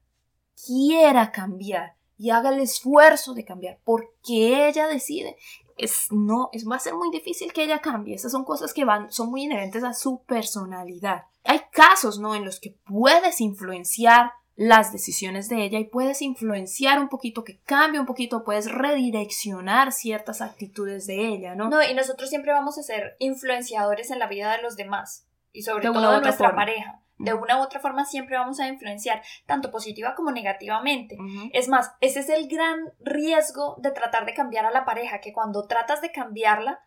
quiera 0.65 1.31
cambiar 1.31 1.95
y 2.17 2.29
haga 2.29 2.49
el 2.49 2.59
esfuerzo 2.59 3.33
de 3.33 3.45
cambiar 3.45 3.79
porque 3.83 4.67
ella 4.67 4.87
decide, 4.87 5.37
es, 5.77 6.07
no, 6.11 6.49
es, 6.53 6.67
va 6.67 6.75
a 6.75 6.79
ser 6.79 6.95
muy 6.95 7.11
difícil 7.11 7.53
que 7.53 7.63
ella 7.63 7.79
cambie. 7.79 8.15
Esas 8.15 8.31
son 8.31 8.43
cosas 8.43 8.73
que 8.73 8.85
van, 8.85 9.11
son 9.11 9.29
muy 9.29 9.43
inherentes 9.43 9.83
a 9.83 9.93
su 9.93 10.23
personalidad. 10.23 11.25
Hay 11.43 11.61
casos, 11.71 12.19
¿no? 12.19 12.35
En 12.35 12.45
los 12.45 12.59
que 12.59 12.75
puedes 12.85 13.41
influenciar 13.41 14.31
las 14.55 14.91
decisiones 14.91 15.49
de 15.49 15.63
ella 15.63 15.77
y 15.77 15.85
puedes 15.85 16.23
influenciar 16.23 16.99
un 16.99 17.09
poquito, 17.09 17.43
que 17.43 17.59
cambie 17.59 17.99
un 17.99 18.07
poquito, 18.07 18.43
puedes 18.43 18.71
redireccionar 18.71 19.91
ciertas 19.91 20.41
actitudes 20.41 21.05
de 21.05 21.27
ella, 21.27 21.53
¿no? 21.53 21.69
No, 21.69 21.83
y 21.83 21.93
nosotros 21.93 22.29
siempre 22.29 22.51
vamos 22.51 22.79
a 22.79 22.83
ser 22.83 23.15
influenciadores 23.19 24.09
en 24.09 24.17
la 24.17 24.27
vida 24.27 24.55
de 24.55 24.63
los 24.63 24.75
demás 24.75 25.27
y 25.53 25.61
sobre 25.61 25.85
todo 25.85 26.11
de 26.11 26.21
nuestra 26.21 26.55
pareja 26.55 27.01
de 27.17 27.33
una 27.33 27.59
u 27.59 27.63
otra 27.63 27.79
forma 27.79 28.05
siempre 28.05 28.37
vamos 28.37 28.59
a 28.59 28.67
influenciar, 28.67 29.21
tanto 29.45 29.71
positiva 29.71 30.15
como 30.15 30.31
negativamente. 30.31 31.17
Es 31.53 31.67
más, 31.67 31.93
ese 32.01 32.19
es 32.19 32.29
el 32.29 32.47
gran 32.47 32.79
riesgo 32.99 33.75
de 33.79 33.91
tratar 33.91 34.25
de 34.25 34.33
cambiar 34.33 34.65
a 34.65 34.71
la 34.71 34.85
pareja, 34.85 35.21
que 35.21 35.33
cuando 35.33 35.67
tratas 35.67 36.01
de 36.01 36.11
cambiarla, 36.11 36.81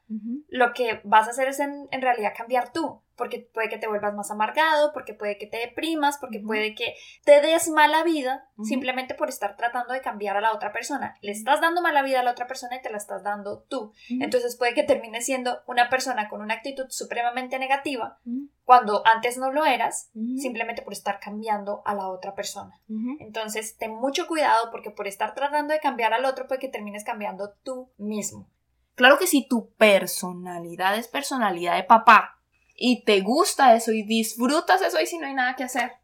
lo 0.49 0.73
que 0.73 1.01
vas 1.05 1.27
a 1.27 1.31
hacer 1.31 1.49
es 1.49 1.61
en, 1.61 1.89
en 1.91 2.03
realidad 2.03 2.33
cambiar 2.37 2.73
tú 2.73 3.03
porque 3.21 3.51
puede 3.53 3.69
que 3.69 3.77
te 3.77 3.87
vuelvas 3.87 4.15
más 4.15 4.31
amargado, 4.31 4.95
porque 4.95 5.13
puede 5.13 5.37
que 5.37 5.47
te 5.47 5.59
deprimas, 5.59 6.17
porque 6.17 6.41
puede 6.41 6.75
que 6.75 6.95
te 7.23 7.43
des 7.43 7.69
mala 7.69 8.03
vida 8.03 8.49
simplemente 8.65 9.15
por 9.15 9.29
estar 9.29 9.57
tratando 9.59 9.93
de 9.93 10.01
cambiar 10.01 10.39
a 10.39 10.41
la 10.41 10.55
otra 10.55 10.73
persona. 10.73 11.19
Le 11.21 11.31
estás 11.31 11.61
dando 11.61 11.83
mala 11.83 12.03
vida 12.03 12.21
a 12.21 12.23
la 12.23 12.31
otra 12.31 12.47
persona 12.47 12.77
y 12.77 12.81
te 12.81 12.89
la 12.89 12.97
estás 12.97 13.23
dando 13.23 13.67
tú. 13.69 13.93
Entonces 14.09 14.57
puede 14.57 14.73
que 14.73 14.85
termines 14.85 15.27
siendo 15.27 15.61
una 15.67 15.91
persona 15.91 16.31
con 16.31 16.41
una 16.41 16.55
actitud 16.55 16.87
supremamente 16.89 17.59
negativa 17.59 18.19
cuando 18.71 19.05
antes 19.05 19.37
no 19.37 19.51
lo 19.51 19.67
eras, 19.67 20.13
simplemente 20.41 20.83
por 20.83 20.93
estar 20.93 21.19
cambiando 21.19 21.83
a 21.85 21.93
la 21.93 22.07
otra 22.07 22.37
persona. 22.37 22.81
Entonces 23.19 23.77
ten 23.77 23.97
mucho 23.97 24.29
cuidado 24.29 24.71
porque 24.71 24.93
por 24.93 25.09
estar 25.09 25.35
tratando 25.35 25.75
de 25.75 25.81
cambiar 25.81 26.15
al 26.15 26.25
otro 26.25 26.47
puede 26.47 26.61
que 26.61 26.69
termines 26.69 27.03
cambiando 27.03 27.51
tú 27.65 27.91
mismo. 27.99 28.49
Claro 28.95 29.19
que 29.19 29.27
si 29.27 29.49
tu 29.49 29.73
personalidad 29.73 30.97
es 30.97 31.09
personalidad 31.09 31.75
de 31.75 31.83
papá, 31.83 32.39
y 32.77 33.03
te 33.03 33.23
gusta 33.23 33.75
eso 33.75 33.91
y 33.91 34.05
disfrutas 34.05 34.81
eso 34.83 35.01
y 35.01 35.07
si 35.07 35.19
no 35.19 35.27
hay 35.27 35.35
nada 35.35 35.57
que 35.57 35.65
hacer. 35.65 35.95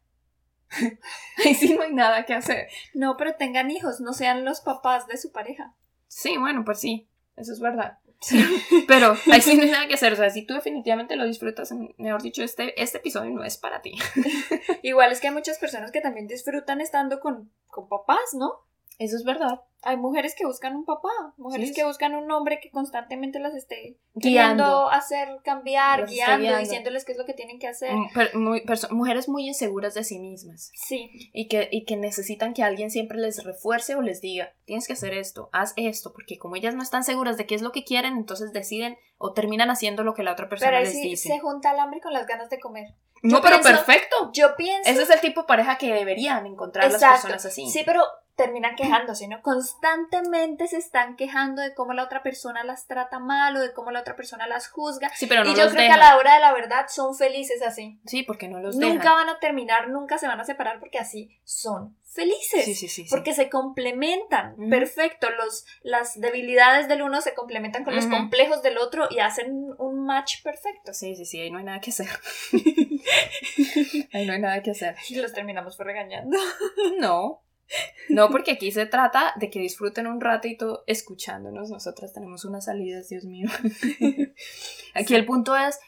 Ahí 1.45 1.55
sí 1.55 1.73
no 1.73 1.83
hay 1.83 1.93
nada 1.93 2.25
que 2.25 2.33
hacer. 2.33 2.67
No, 2.93 3.15
pero 3.15 3.35
tengan 3.35 3.71
hijos, 3.71 4.01
no 4.01 4.11
sean 4.11 4.43
los 4.43 4.59
papás 4.59 5.07
de 5.07 5.15
su 5.15 5.31
pareja. 5.31 5.73
Sí, 6.09 6.35
bueno, 6.37 6.65
pues 6.65 6.81
sí, 6.81 7.07
eso 7.37 7.53
es 7.53 7.61
verdad. 7.61 7.99
Pero 8.87 9.15
ahí 9.31 9.41
sí 9.41 9.55
no 9.55 9.63
hay 9.63 9.71
nada 9.71 9.87
que 9.87 9.93
hacer. 9.93 10.13
O 10.13 10.15
sea, 10.15 10.29
si 10.29 10.45
tú 10.45 10.53
definitivamente 10.53 11.15
lo 11.15 11.25
disfrutas, 11.25 11.73
mejor 11.97 12.21
dicho, 12.21 12.43
este, 12.43 12.81
este 12.81 12.97
episodio 12.97 13.31
no 13.31 13.43
es 13.43 13.57
para 13.57 13.81
ti. 13.81 13.97
Igual 14.83 15.11
es 15.11 15.19
que 15.19 15.27
hay 15.27 15.33
muchas 15.33 15.57
personas 15.59 15.91
que 15.91 16.01
también 16.01 16.27
disfrutan 16.27 16.81
estando 16.81 17.19
con, 17.19 17.51
con 17.67 17.87
papás, 17.87 18.33
¿no? 18.33 18.66
Eso 18.99 19.15
es 19.15 19.23
verdad. 19.23 19.61
Hay 19.83 19.95
mujeres 19.95 20.33
que 20.35 20.45
buscan 20.45 20.75
un 20.75 20.85
papá, 20.85 21.35
mujeres 21.37 21.71
que 21.73 21.83
buscan 21.83 22.15
un 22.15 22.29
hombre 22.31 22.59
que 22.59 22.71
constantemente 22.71 23.39
las 23.39 23.53
esté 23.53 23.99
guiando, 24.15 24.89
hacer 24.89 25.29
cambiar, 25.43 26.07
guiando, 26.07 26.57
diciéndoles 26.57 27.05
qué 27.05 27.11
es 27.11 27.17
lo 27.17 27.25
que 27.25 27.35
tienen 27.35 27.59
que 27.59 27.67
hacer. 27.67 27.91
Mm, 28.33 28.57
mujeres 28.89 29.29
muy 29.29 29.47
inseguras 29.47 29.93
de 29.93 30.03
sí 30.03 30.17
mismas. 30.17 30.71
Sí. 30.73 31.11
Y 31.31 31.47
que, 31.47 31.69
y 31.71 31.85
que 31.85 31.95
necesitan 31.95 32.55
que 32.55 32.63
alguien 32.63 32.89
siempre 32.89 33.19
les 33.19 33.43
refuerce 33.43 33.93
o 33.93 34.01
les 34.01 34.19
diga, 34.19 34.55
tienes 34.65 34.87
que 34.87 34.93
hacer 34.93 35.13
esto, 35.13 35.49
haz 35.53 35.73
esto, 35.75 36.11
porque 36.11 36.39
como 36.39 36.55
ellas 36.55 36.73
no 36.73 36.81
están 36.81 37.03
seguras 37.03 37.37
de 37.37 37.45
qué 37.45 37.53
es 37.53 37.61
lo 37.61 37.71
que 37.71 37.83
quieren, 37.83 38.17
entonces 38.17 38.51
deciden 38.51 38.97
o 39.19 39.33
terminan 39.33 39.69
haciendo 39.69 40.03
lo 40.03 40.15
que 40.15 40.23
la 40.23 40.31
otra 40.31 40.49
persona 40.49 40.79
les 40.79 40.99
dice. 40.99 41.29
Se 41.29 41.39
junta 41.39 41.71
el 41.71 41.79
hambre 41.79 42.01
con 42.01 42.13
las 42.13 42.25
ganas 42.25 42.49
de 42.49 42.59
comer. 42.59 42.95
no, 43.21 43.41
pero 43.41 43.61
perfecto. 43.61 44.31
Yo 44.33 44.55
pienso. 44.55 44.89
Ese 44.89 45.03
es 45.03 45.09
el 45.11 45.21
tipo 45.21 45.41
de 45.41 45.47
pareja 45.47 45.77
que 45.77 45.93
deberían 45.93 46.47
encontrar 46.47 46.91
las 46.91 47.01
personas 47.01 47.45
así. 47.45 47.69
Sí, 47.69 47.83
pero 47.85 48.01
terminan 48.37 48.75
quejándose, 48.75 49.27
¿no? 49.27 49.41
Constantemente 49.41 50.67
se 50.67 50.77
están 50.77 51.15
quejando 51.15 51.63
de 51.63 51.73
cómo 51.73 51.93
la 51.93 52.03
otra 52.03 52.21
persona 52.21 52.63
las 52.63 52.85
trata 52.87 53.17
mal 53.17 53.57
o 53.57 53.59
de 53.59 53.73
cómo 53.73 53.89
la 53.89 54.01
otra 54.01 54.15
persona 54.15 54.47
las 54.47 54.69
juzga. 54.69 55.09
Sí, 55.15 55.25
pero 55.25 55.43
no 55.43 55.51
y 55.51 55.55
yo 55.55 55.67
creo 55.69 55.87
que 55.87 55.89
a 55.89 55.97
la 55.97 56.15
hora 56.15 56.35
de 56.35 56.39
la 56.39 56.53
verdad 56.53 56.85
son 56.87 57.15
felices 57.15 57.63
así. 57.63 57.99
Sí, 58.05 58.21
porque 58.21 58.47
no 58.47 58.59
los 58.59 58.75
Nunca 58.75 59.13
van 59.13 59.27
a 59.27 59.39
terminar, 59.39 59.89
nunca 59.89 60.19
se 60.19 60.27
van 60.27 60.39
a 60.39 60.45
separar 60.45 60.79
porque 60.79 60.99
así 60.99 61.35
son 61.43 61.97
felices. 62.03 62.63
Sí, 62.63 62.75
sí, 62.75 62.87
sí, 62.87 63.07
porque 63.09 63.33
se 63.33 63.49
complementan. 63.49 64.55
Perfecto. 64.69 65.29
Los, 65.31 65.65
las 65.81 66.19
debilidades 66.19 66.87
del 66.87 67.01
uno 67.01 67.21
se 67.21 67.33
complementan 67.33 67.83
con 67.83 67.95
los 67.95 68.05
complejos 68.05 68.61
del 68.61 68.77
otro 68.77 69.07
y 69.09 69.17
hacen 69.17 69.73
un 69.79 70.05
match 70.05 70.43
perfecto. 70.43 70.93
Sí, 70.93 71.15
sí, 71.15 71.25
sí, 71.25 71.41
ahí 71.41 71.49
no 71.49 71.57
hay 71.57 71.65
nada 71.65 71.79
que 71.79 71.89
hacer. 71.89 72.07
ahí 74.13 74.27
no 74.27 74.33
hay 74.33 74.39
nada 74.39 74.61
que 74.61 74.71
hacer. 74.71 74.95
Y 75.09 75.15
los 75.15 75.33
terminamos 75.33 75.75
por 75.75 75.87
regañando. 75.87 76.37
no. 76.99 77.41
No, 78.09 78.29
porque 78.29 78.51
aquí 78.51 78.71
se 78.71 78.85
trata 78.85 79.33
de 79.37 79.49
que 79.49 79.59
disfruten 79.59 80.07
un 80.07 80.21
ratito 80.21 80.83
escuchándonos. 80.87 81.69
Nosotras 81.69 82.13
tenemos 82.13 82.45
unas 82.45 82.65
salidas, 82.65 83.09
Dios 83.09 83.25
mío. 83.25 83.49
Aquí 84.95 85.13
el 85.13 85.25
punto 85.25 85.55
es, 85.55 85.79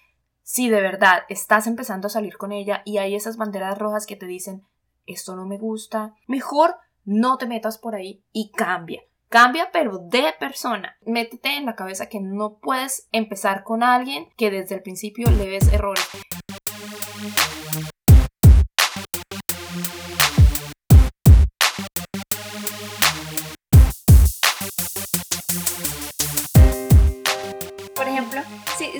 si 0.43 0.69
de 0.69 0.81
verdad 0.81 1.23
estás 1.29 1.67
empezando 1.67 2.07
a 2.07 2.11
salir 2.11 2.37
con 2.37 2.51
ella 2.51 2.81
y 2.85 2.97
hay 2.97 3.15
esas 3.15 3.37
banderas 3.37 3.77
rojas 3.77 4.05
que 4.05 4.15
te 4.15 4.25
dicen, 4.25 4.63
esto 5.05 5.35
no 5.35 5.45
me 5.45 5.57
gusta, 5.57 6.15
mejor 6.27 6.75
no 7.05 7.37
te 7.37 7.47
metas 7.47 7.77
por 7.77 7.95
ahí 7.95 8.23
y 8.31 8.51
cambia. 8.51 9.01
Cambia, 9.29 9.69
pero 9.71 9.99
de 9.99 10.33
persona. 10.39 10.97
Métete 11.05 11.55
en 11.55 11.65
la 11.65 11.75
cabeza 11.75 12.09
que 12.09 12.19
no 12.19 12.57
puedes 12.59 13.07
empezar 13.11 13.63
con 13.63 13.83
alguien 13.83 14.27
que 14.37 14.49
desde 14.49 14.75
el 14.75 14.81
principio 14.81 15.29
le 15.29 15.47
ves 15.47 15.71
errores. 15.71 16.07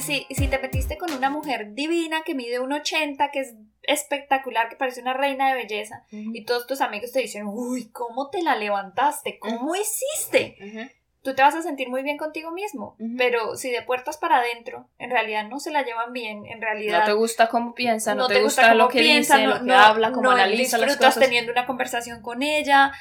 Si, 0.01 0.25
si, 0.29 0.47
te 0.47 0.59
metiste 0.59 0.97
con 0.97 1.11
una 1.13 1.29
mujer 1.29 1.73
divina 1.73 2.21
que 2.23 2.35
mide 2.35 2.59
un 2.59 2.73
80, 2.73 3.31
que 3.31 3.41
es 3.41 3.55
espectacular, 3.83 4.69
que 4.69 4.75
parece 4.75 5.01
una 5.01 5.13
reina 5.13 5.49
de 5.49 5.55
belleza, 5.55 6.05
y 6.11 6.45
todos 6.45 6.67
tus 6.67 6.81
amigos 6.81 7.11
te 7.11 7.19
dicen, 7.19 7.45
uy, 7.47 7.89
¿cómo 7.91 8.29
te 8.29 8.41
la 8.41 8.55
levantaste? 8.55 9.39
¿Cómo 9.39 9.75
hiciste? 9.75 10.93
Tú 11.21 11.35
te 11.35 11.41
vas 11.41 11.55
a 11.55 11.61
sentir 11.61 11.89
muy 11.89 12.01
bien 12.01 12.17
contigo 12.17 12.51
mismo, 12.51 12.95
pero 13.17 13.55
si 13.55 13.69
de 13.69 13.81
puertas 13.81 14.17
para 14.17 14.37
adentro, 14.37 14.89
en 14.99 15.09
realidad 15.11 15.47
no 15.49 15.59
se 15.59 15.71
la 15.71 15.83
llevan 15.83 16.13
bien, 16.13 16.45
en 16.45 16.61
realidad... 16.61 16.99
No 16.99 17.05
te 17.05 17.13
gusta 17.13 17.47
cómo 17.49 17.73
piensa, 17.73 18.15
no, 18.15 18.27
te, 18.27 18.41
gusta, 18.41 18.73
lo 18.73 18.87
que 18.87 18.99
piensa, 18.99 19.37
dice, 19.37 19.47
lo 19.47 19.65
que 19.65 19.73
habla, 19.73 20.11
cómo 20.11 20.31
analiza 20.31 20.77
las 20.77 20.95
cosas. 20.97 21.19
teniendo 21.19 21.51
una 21.51 21.65
conversación 21.65 22.21
con 22.21 22.41
ella, 22.41 22.93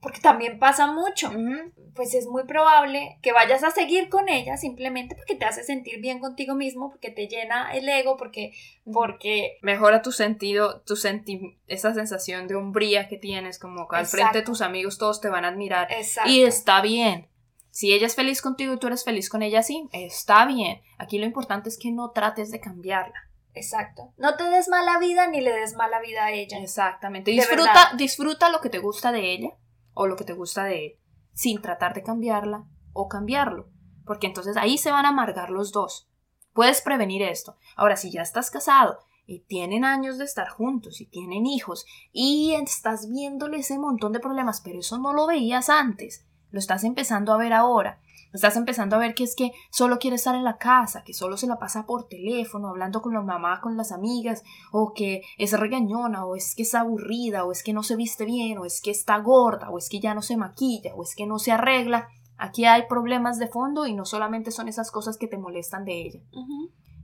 porque 0.00 0.20
también 0.20 0.58
pasa 0.58 0.86
mucho, 0.86 1.32
pues 1.94 2.14
es 2.14 2.26
muy 2.26 2.44
probable 2.44 3.18
que 3.20 3.32
vayas 3.32 3.64
a 3.64 3.70
seguir 3.70 4.08
con 4.08 4.28
ella 4.28 4.56
simplemente 4.56 5.16
porque 5.16 5.34
te 5.34 5.44
hace 5.44 5.64
sentir 5.64 6.00
bien 6.00 6.20
contigo 6.20 6.54
mismo, 6.54 6.90
porque 6.90 7.10
te 7.10 7.26
llena 7.26 7.72
el 7.72 7.88
ego, 7.88 8.16
porque... 8.16 8.52
porque... 8.92 9.58
Mejora 9.60 10.00
tu 10.00 10.12
sentido, 10.12 10.82
tu 10.82 10.94
senti 10.94 11.58
esa 11.66 11.94
sensación 11.94 12.46
de 12.46 12.54
hombría 12.54 13.08
que 13.08 13.18
tienes, 13.18 13.58
como 13.58 13.88
que 13.88 13.96
al 13.96 14.06
frente 14.06 14.38
de 14.38 14.44
tus 14.44 14.62
amigos 14.62 14.98
todos 14.98 15.20
te 15.20 15.28
van 15.28 15.44
a 15.44 15.48
admirar. 15.48 15.88
Y 16.26 16.42
está 16.42 16.80
bien. 16.80 17.28
Si 17.70 17.92
ella 17.92 18.06
es 18.06 18.14
feliz 18.14 18.40
contigo 18.40 18.74
y 18.74 18.78
tú 18.78 18.86
eres 18.86 19.04
feliz 19.04 19.28
con 19.28 19.42
ella, 19.42 19.62
sí, 19.62 19.88
está 19.92 20.46
bien. 20.46 20.80
Aquí 20.98 21.18
lo 21.18 21.26
importante 21.26 21.68
es 21.68 21.78
que 21.78 21.90
no 21.90 22.10
trates 22.10 22.52
de 22.52 22.60
cambiarla. 22.60 23.28
Exacto. 23.54 24.12
No 24.16 24.36
te 24.36 24.44
des 24.44 24.68
mala 24.68 24.98
vida 24.98 25.26
ni 25.26 25.40
le 25.40 25.52
des 25.52 25.74
mala 25.74 26.00
vida 26.00 26.26
a 26.26 26.32
ella. 26.32 26.58
Exactamente. 26.60 27.32
Disfruta, 27.32 27.92
disfruta 27.96 28.50
lo 28.50 28.60
que 28.60 28.70
te 28.70 28.78
gusta 28.78 29.10
de 29.10 29.32
ella 29.32 29.50
o 29.98 30.06
lo 30.06 30.14
que 30.14 30.24
te 30.24 30.32
gusta 30.32 30.62
de 30.62 30.86
él, 30.86 30.92
sin 31.32 31.60
tratar 31.60 31.92
de 31.92 32.04
cambiarla 32.04 32.64
o 32.92 33.08
cambiarlo, 33.08 33.68
porque 34.06 34.28
entonces 34.28 34.56
ahí 34.56 34.78
se 34.78 34.92
van 34.92 35.04
a 35.04 35.08
amargar 35.08 35.50
los 35.50 35.72
dos. 35.72 36.08
Puedes 36.52 36.82
prevenir 36.82 37.20
esto. 37.20 37.56
Ahora, 37.74 37.96
si 37.96 38.12
ya 38.12 38.22
estás 38.22 38.52
casado 38.52 39.00
y 39.26 39.40
tienen 39.40 39.84
años 39.84 40.16
de 40.16 40.24
estar 40.24 40.50
juntos 40.50 41.00
y 41.00 41.06
tienen 41.06 41.46
hijos 41.46 41.84
y 42.12 42.54
estás 42.54 43.08
viéndole 43.08 43.58
ese 43.58 43.76
montón 43.76 44.12
de 44.12 44.20
problemas, 44.20 44.60
pero 44.60 44.78
eso 44.78 44.98
no 44.98 45.12
lo 45.12 45.26
veías 45.26 45.68
antes, 45.68 46.24
lo 46.52 46.60
estás 46.60 46.84
empezando 46.84 47.32
a 47.32 47.36
ver 47.36 47.52
ahora 47.52 48.00
Estás 48.32 48.56
empezando 48.56 48.96
a 48.96 48.98
ver 48.98 49.14
que 49.14 49.24
es 49.24 49.34
que 49.34 49.52
solo 49.70 49.98
quiere 49.98 50.16
estar 50.16 50.34
en 50.34 50.44
la 50.44 50.58
casa, 50.58 51.02
que 51.02 51.14
solo 51.14 51.36
se 51.36 51.46
la 51.46 51.58
pasa 51.58 51.86
por 51.86 52.08
teléfono, 52.08 52.68
hablando 52.68 53.00
con 53.00 53.14
la 53.14 53.22
mamá, 53.22 53.60
con 53.60 53.76
las 53.76 53.90
amigas, 53.90 54.42
o 54.70 54.92
que 54.92 55.22
es 55.38 55.58
regañona, 55.58 56.26
o 56.26 56.36
es 56.36 56.54
que 56.54 56.62
es 56.62 56.74
aburrida, 56.74 57.44
o 57.44 57.52
es 57.52 57.62
que 57.62 57.72
no 57.72 57.82
se 57.82 57.96
viste 57.96 58.26
bien, 58.26 58.58
o 58.58 58.66
es 58.66 58.82
que 58.82 58.90
está 58.90 59.18
gorda, 59.18 59.70
o 59.70 59.78
es 59.78 59.88
que 59.88 60.00
ya 60.00 60.12
no 60.12 60.20
se 60.20 60.36
maquilla, 60.36 60.94
o 60.94 61.02
es 61.02 61.14
que 61.14 61.26
no 61.26 61.38
se 61.38 61.52
arregla. 61.52 62.08
Aquí 62.36 62.66
hay 62.66 62.82
problemas 62.86 63.38
de 63.38 63.48
fondo 63.48 63.86
y 63.86 63.94
no 63.94 64.04
solamente 64.04 64.50
son 64.50 64.68
esas 64.68 64.90
cosas 64.90 65.16
que 65.16 65.26
te 65.26 65.38
molestan 65.38 65.84
de 65.84 66.02
ella. 66.02 66.20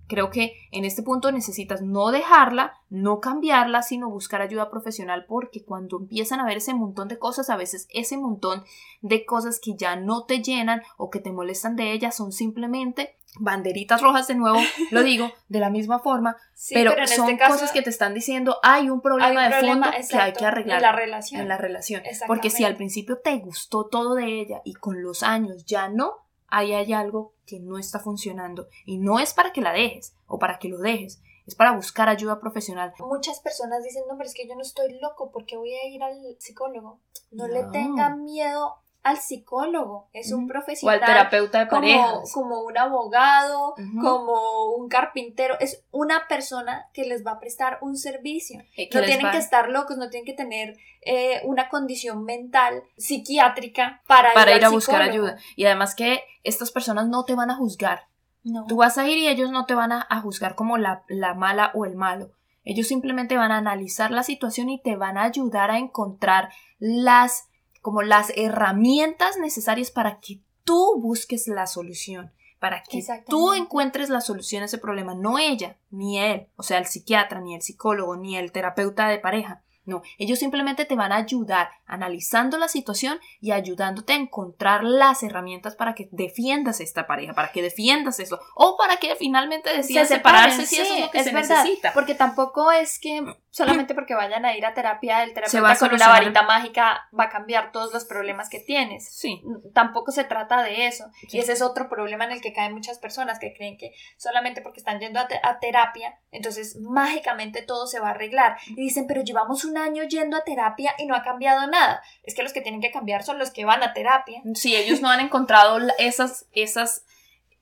Creo 0.07 0.31
que 0.31 0.55
en 0.71 0.85
este 0.85 1.03
punto 1.03 1.33
necesitas 1.33 1.81
no 1.81 2.11
dejarla, 2.11 2.75
no 2.91 3.21
cambiarla, 3.21 3.83
sino 3.83 4.11
buscar 4.11 4.43
ayuda 4.43 4.71
profesional 4.71 5.25
porque 5.27 5.65
cuando 5.65 5.99
empiezan 5.99 6.41
a 6.41 6.45
ver 6.45 6.59
ese 6.59 6.75
montón 6.75 7.09
de 7.09 7.19
cosas, 7.19 7.49
a 7.51 7.57
veces 7.57 7.89
ese 7.91 8.17
montón 8.17 8.65
de 9.01 9.25
cosas 9.25 9.61
que 9.61 9.75
ya 9.77 9.97
no 9.97 10.25
te 10.25 10.43
llenan 10.43 10.83
o 10.97 11.11
que 11.11 11.21
te 11.21 11.33
molestan 11.33 11.77
de 11.77 11.93
ella 11.93 12.11
son 12.11 12.33
simplemente 12.33 13.17
banderitas 13.39 14.01
rojas 14.01 14.29
de 14.29 14.35
nuevo, 14.35 14.59
lo 14.91 15.03
digo 15.03 15.33
de 15.49 15.61
la 15.61 15.71
misma 15.71 15.99
forma, 15.99 16.37
pero, 16.71 16.93
son 17.07 17.31
este 17.31 17.47
cosas 17.47 17.73
que 17.73 17.83
te 17.83 17.91
están 17.91 18.15
diciendo 18.15 18.59
hay 18.63 18.91
un 18.91 19.01
problema 19.01 19.49
de 19.49 19.67
fondo 19.67 19.89
que 20.09 20.17
hay 20.17 20.33
que 20.33 20.45
arreglar 20.45 20.79
en 20.79 20.83
la 20.83 20.93
relación. 20.93 21.41
En 21.41 21.49
la 21.49 21.57
relación. 21.57 22.03
Porque 22.27 22.51
si 22.51 22.65
al 22.65 22.77
principio 22.77 23.19
te 23.19 23.37
gustó 23.39 23.87
todo 23.87 24.15
de 24.15 24.41
ella 24.41 24.61
y 24.65 24.75
con 24.75 25.03
los 25.03 25.23
años 25.23 25.65
ya 25.65 25.89
no, 25.89 26.24
ahí 26.49 26.73
hay 26.73 26.93
algo 26.93 27.35
que 27.47 27.61
no 27.61 27.79
está 27.79 27.99
funcionando 27.99 28.69
y 28.87 28.99
no 28.99 29.19
es 29.19 29.35
para 29.35 29.53
que 29.53 29.61
la 29.61 29.73
dejes 29.73 30.17
o 30.27 30.39
para 30.39 30.59
que 30.59 30.69
lo 30.69 30.79
dejes, 30.79 31.23
es 31.47 31.55
para 31.55 31.73
buscar 31.73 32.09
ayuda 32.09 32.41
profesional. 32.41 32.93
Muchas 33.01 33.41
personas 33.41 33.83
dicen, 33.85 34.05
no, 34.09 34.17
pero 34.17 34.29
es 34.29 34.35
que 34.35 34.49
yo 34.49 34.55
no 34.55 34.63
estoy 34.63 34.99
loco 35.01 35.31
porque 35.31 35.57
voy 35.57 35.75
a 35.75 35.89
ir 35.89 36.03
al 36.03 36.37
psicólogo. 36.39 37.01
No, 37.31 37.49
le 37.49 37.65
tengan 37.65 38.25
miedo 38.25 38.77
al 39.05 39.19
psicólogo, 39.19 40.09
es 40.15 40.33
un 40.33 40.49
profesional. 40.49 40.99
O 40.99 41.03
al 41.03 41.07
terapeuta 41.07 41.59
de 41.59 41.67
parejas. 41.67 42.33
Como, 42.33 42.63
un 42.63 42.77
abogado, 42.79 43.75
como 44.01 44.75
un 44.77 44.89
carpintero, 44.89 45.61
es 45.61 45.85
una 45.91 46.27
persona 46.27 46.87
que 46.95 47.05
les 47.05 47.25
va 47.25 47.33
a 47.33 47.39
prestar 47.39 47.79
un 47.83 47.99
servicio. 47.99 48.61
no 48.61 49.03
tienen 49.03 49.31
que 49.31 49.37
estar 49.37 49.69
locos, 49.69 49.99
no 49.99 50.09
tienen 50.09 50.25
que 50.25 50.33
tener 50.33 50.79
eh, 51.03 51.43
una 51.45 51.69
condición 51.69 52.25
mental, 52.25 52.83
psiquiátrica 52.97 54.03
para, 54.07 54.33
ir, 54.57 54.65
a 54.65 54.71
buscar 54.71 55.03
ayuda. 55.03 55.37
Y 55.55 55.67
además 55.67 55.95
que 55.95 56.23
estas 56.43 56.71
personas 56.71 57.07
no 57.07 57.27
te 57.27 57.35
van 57.35 57.51
a 57.51 57.57
juzgar. 57.57 58.09
No. 58.43 58.65
Tú 58.67 58.77
vas 58.77 58.97
a 58.97 59.07
ir 59.07 59.19
y 59.19 59.29
ellos 59.29 59.51
no 59.51 59.67
te 59.67 59.75
van 59.75 59.93
a, 59.93 60.07
a 60.09 60.21
juzgar 60.23 60.55
como 60.55 60.79
la, 60.79 61.05
la 61.09 61.35
mala 61.35 61.73
o 61.75 61.85
el 61.85 61.95
malo. 61.95 62.31
Ellos 62.65 62.89
simplemente 62.89 63.37
van 63.37 63.53
a 63.53 63.59
analizar 63.59 64.11
la 64.11 64.23
situación 64.23 64.71
y 64.71 64.81
te 64.81 64.97
van 64.97 65.19
a 65.19 65.25
ayudar 65.25 65.71
a 65.71 65.77
encontrar 65.79 66.49
las 66.79 67.49
como 67.85 68.01
las 68.01 68.33
herramientas 68.35 69.37
necesarias 69.37 69.91
para 69.91 70.19
que 70.19 70.41
tú 70.65 70.99
busques 71.03 71.49
la 71.49 71.67
solución, 71.67 72.33
para 72.59 72.83
que 72.83 73.05
tú 73.29 73.53
encuentres 73.53 74.09
la 74.09 74.23
solución 74.23 74.63
a 74.63 74.65
ese 74.65 74.79
problema, 74.79 75.15
no 75.15 75.39
ella, 75.39 75.77
ni 75.91 76.19
él, 76.19 76.49
o 76.57 76.63
sea, 76.63 76.79
el 76.79 76.87
psiquiatra, 76.87 77.43
ni 77.43 77.55
el 77.55 77.61
psicólogo, 77.61 78.17
ni 78.17 78.39
el 78.39 78.53
terapeuta 78.53 79.07
de 79.09 79.19
pareja. 79.19 79.65
No, 79.87 80.03
ellos 80.19 80.39
simplemente 80.39 80.85
te 80.85 80.95
van 80.95 81.13
a 81.13 81.17
ayudar 81.17 81.71
analizando 81.87 82.57
la 82.59 82.69
situación 82.69 83.21
y 83.41 83.53
ayudándote 83.53 84.15
a 84.15 84.17
encontrar 84.17 84.83
las 84.83 85.23
herramientas 85.23 85.77
para 85.77 85.95
que 85.95 86.09
defiendas 86.11 86.81
esta 86.81 87.07
pareja, 87.07 87.35
para 87.35 87.53
que 87.53 87.63
defiendas 87.63 88.19
eso, 88.19 88.41
o 88.55 88.77
para 88.79 88.97
que 88.97 89.15
finalmente 89.17 89.75
decidas 89.75 90.09
separarse 90.09 90.67
si 90.67 90.77
eso 90.77 90.95
es 90.95 91.01
lo 91.01 91.11
que 91.11 91.23
se 91.23 91.33
necesita. 91.33 91.93
Porque 91.93 92.15
tampoco 92.15 92.73
es 92.73 92.99
que 92.99 93.23
solamente 93.51 93.95
porque 93.95 94.15
vayan 94.15 94.45
a 94.45 94.57
ir 94.57 94.65
a 94.65 94.75
terapia, 94.75 95.23
el 95.23 95.35
terapeuta 95.35 95.79
con 95.79 95.95
una 95.95 96.09
varita 96.09 96.43
mágica 96.43 97.09
va 97.19 97.25
a 97.25 97.29
cambiar 97.29 97.71
todos 97.71 97.93
los 97.93 98.05
problemas 98.05 98.49
que 98.49 98.61
tienes. 98.61 99.09
Sí. 99.15 99.43
Tampoco 99.73 100.13
se 100.13 100.25
trata 100.25 100.63
de 100.63 100.87
eso. 100.87 101.05
Y 101.23 101.39
ese 101.39 101.53
es 101.53 101.63
otro 101.63 101.89
problema 101.89 102.25
en 102.25 102.33
el 102.33 102.41
que 102.41 102.53
caen 102.53 102.73
muchas 102.73 102.99
personas 102.99 103.39
que 103.39 103.53
creen 103.53 103.77
que 103.77 103.93
solamente 104.17 104.63
porque 104.63 104.81
están 104.81 104.99
yendo 104.99 105.21
a, 105.21 105.29
a 105.43 105.61
terapia, 105.61 106.19
entonces 106.31 106.77
mágicamente 106.81 107.63
todo 107.63 107.87
se 107.87 108.01
va 108.01 108.09
a 108.09 108.11
arreglar. 108.13 108.57
Y 108.69 108.83
dicen, 108.83 109.07
pero 109.07 109.23
llevamos 109.23 109.65
un 109.65 109.74
año 109.77 110.05
yendo 110.05 110.37
a 110.37 110.45
terapia 110.45 110.95
y 110.99 111.07
no 111.07 111.15
ha 111.15 111.23
cambiado 111.23 111.67
nada. 111.67 112.03
Es 112.23 112.35
que 112.35 112.43
los 112.43 112.53
que 112.53 112.61
tienen 112.61 112.81
que 112.81 112.91
cambiar 112.91 113.25
son 113.25 113.39
los 113.39 113.51
que 113.51 113.65
van 113.65 113.83
a 113.83 113.93
terapia. 113.93 114.43
Si 114.55 114.75
ellos 114.75 115.01
no 115.01 115.09
han 115.11 115.21
encontrado 115.21 115.79
esas, 115.99 116.47
esas 116.53 117.05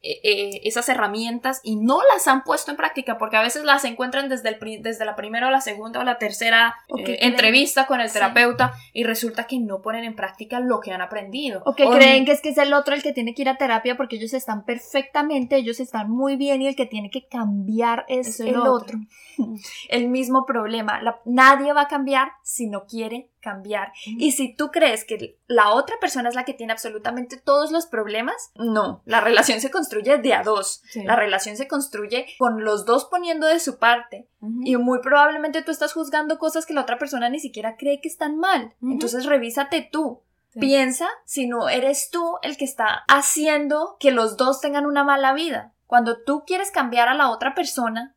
eh, 0.05 0.21
eh, 0.25 0.61
esas 0.65 0.88
herramientas 0.88 1.61
y 1.62 1.77
no 1.77 2.01
las 2.12 2.27
han 2.27 2.43
puesto 2.43 2.73
en 2.73 2.77
práctica 2.77 3.19
porque 3.19 3.37
a 3.37 3.41
veces 3.41 3.62
las 3.62 3.85
encuentran 3.85 4.29
desde, 4.29 4.49
el, 4.49 4.83
desde 4.83 5.05
la 5.05 5.15
primera 5.15 5.47
o 5.47 5.51
la 5.53 5.61
segunda 5.61 6.01
o 6.01 6.03
la 6.03 6.19
tercera 6.19 6.75
eh, 6.99 7.19
entrevista 7.21 7.87
con 7.87 8.01
el 8.01 8.11
terapeuta 8.11 8.73
y 8.93 9.05
resulta 9.05 9.47
que 9.47 9.61
no 9.61 9.81
ponen 9.81 10.03
en 10.03 10.17
práctica 10.17 10.59
lo 10.59 10.81
que 10.81 10.91
han 10.91 11.03
aprendido. 11.03 11.62
O 11.67 11.77
que 11.77 11.88
creen 11.88 12.25
que 12.25 12.33
es 12.33 12.41
que 12.41 12.49
es 12.49 12.59
el 12.59 12.73
otro 12.73 12.97
el 12.97 13.03
que 13.05 13.12
tiene 13.12 13.33
que 13.33 13.43
ir 13.43 13.49
a 13.49 13.59
terapia 13.59 13.97
porque 13.97 14.17
ellos 14.17 14.35
están 14.35 14.65
perfectamente, 14.65 15.55
ellos 15.55 15.79
están 15.79 16.11
muy 16.11 16.35
bien 16.35 16.62
y 16.62 16.67
el 16.67 16.75
que 16.75 16.87
tiene 16.87 17.09
que 17.09 17.29
cambiar 17.29 18.05
es, 18.09 18.41
el, 18.41 18.57
otro. 18.57 18.99
el 19.88 20.09
mismo 20.09 20.47
problema. 20.47 21.01
nadie 21.25 21.73
va 21.73 21.83
a 21.83 21.88
cambiar 21.88 22.33
si 22.43 22.67
no 22.67 22.87
quiere 22.87 23.29
cambiar. 23.42 23.92
Y 24.07 24.33
si 24.33 24.55
tú 24.55 24.70
crees 24.70 25.05
que 25.05 25.38
la 25.46 25.70
otra 25.70 25.96
persona 26.00 26.31
es 26.31 26.35
la 26.35 26.46
que 26.46 26.55
tiene 26.55 26.72
absolutamente 26.72 27.37
todos 27.37 27.70
los 27.70 27.87
problemas, 27.87 28.52
no, 28.55 29.02
la 29.05 29.20
relación 29.20 29.61
se 29.61 29.70
construye 29.70 30.16
de 30.16 30.33
a 30.33 30.42
dos. 30.42 30.83
La 30.94 31.16
relación 31.16 31.57
se 31.57 31.68
construye 31.68 32.26
con 32.38 32.64
los 32.64 32.87
dos 32.87 33.05
poniendo 33.05 33.46
de 33.46 33.61
su 33.61 33.78
parte. 33.78 34.28
Y 34.64 34.76
muy 34.76 35.00
probablemente 35.00 35.62
tú 35.62 35.70
estás 35.70 35.92
juzgando 35.92 36.38
cosas 36.38 36.64
que 36.64 36.74
la 36.74 36.81
otra 36.81 36.98
persona 36.98 37.28
ni 37.28 37.40
siquiera 37.40 37.76
cree 37.76 38.00
que 38.00 38.09
están 38.09 38.38
mal. 38.38 38.74
Entonces 38.81 39.26
revísate 39.26 39.88
tú. 39.92 40.22
Piensa 40.55 41.09
si 41.24 41.46
no 41.46 41.68
eres 41.68 42.11
tú 42.11 42.37
el 42.42 42.57
que 42.57 42.64
está 42.64 43.05
haciendo 43.09 43.96
que 43.98 44.11
los 44.11 44.37
dos 44.37 44.61
tengan 44.61 44.87
una 44.87 45.02
mala 45.02 45.33
vida. 45.33 45.72
Cuando 45.87 46.22
tú 46.22 46.44
quieres 46.46 46.70
cambiar 46.70 47.09
a 47.09 47.14
la 47.14 47.31
otra 47.31 47.55
persona, 47.55 48.14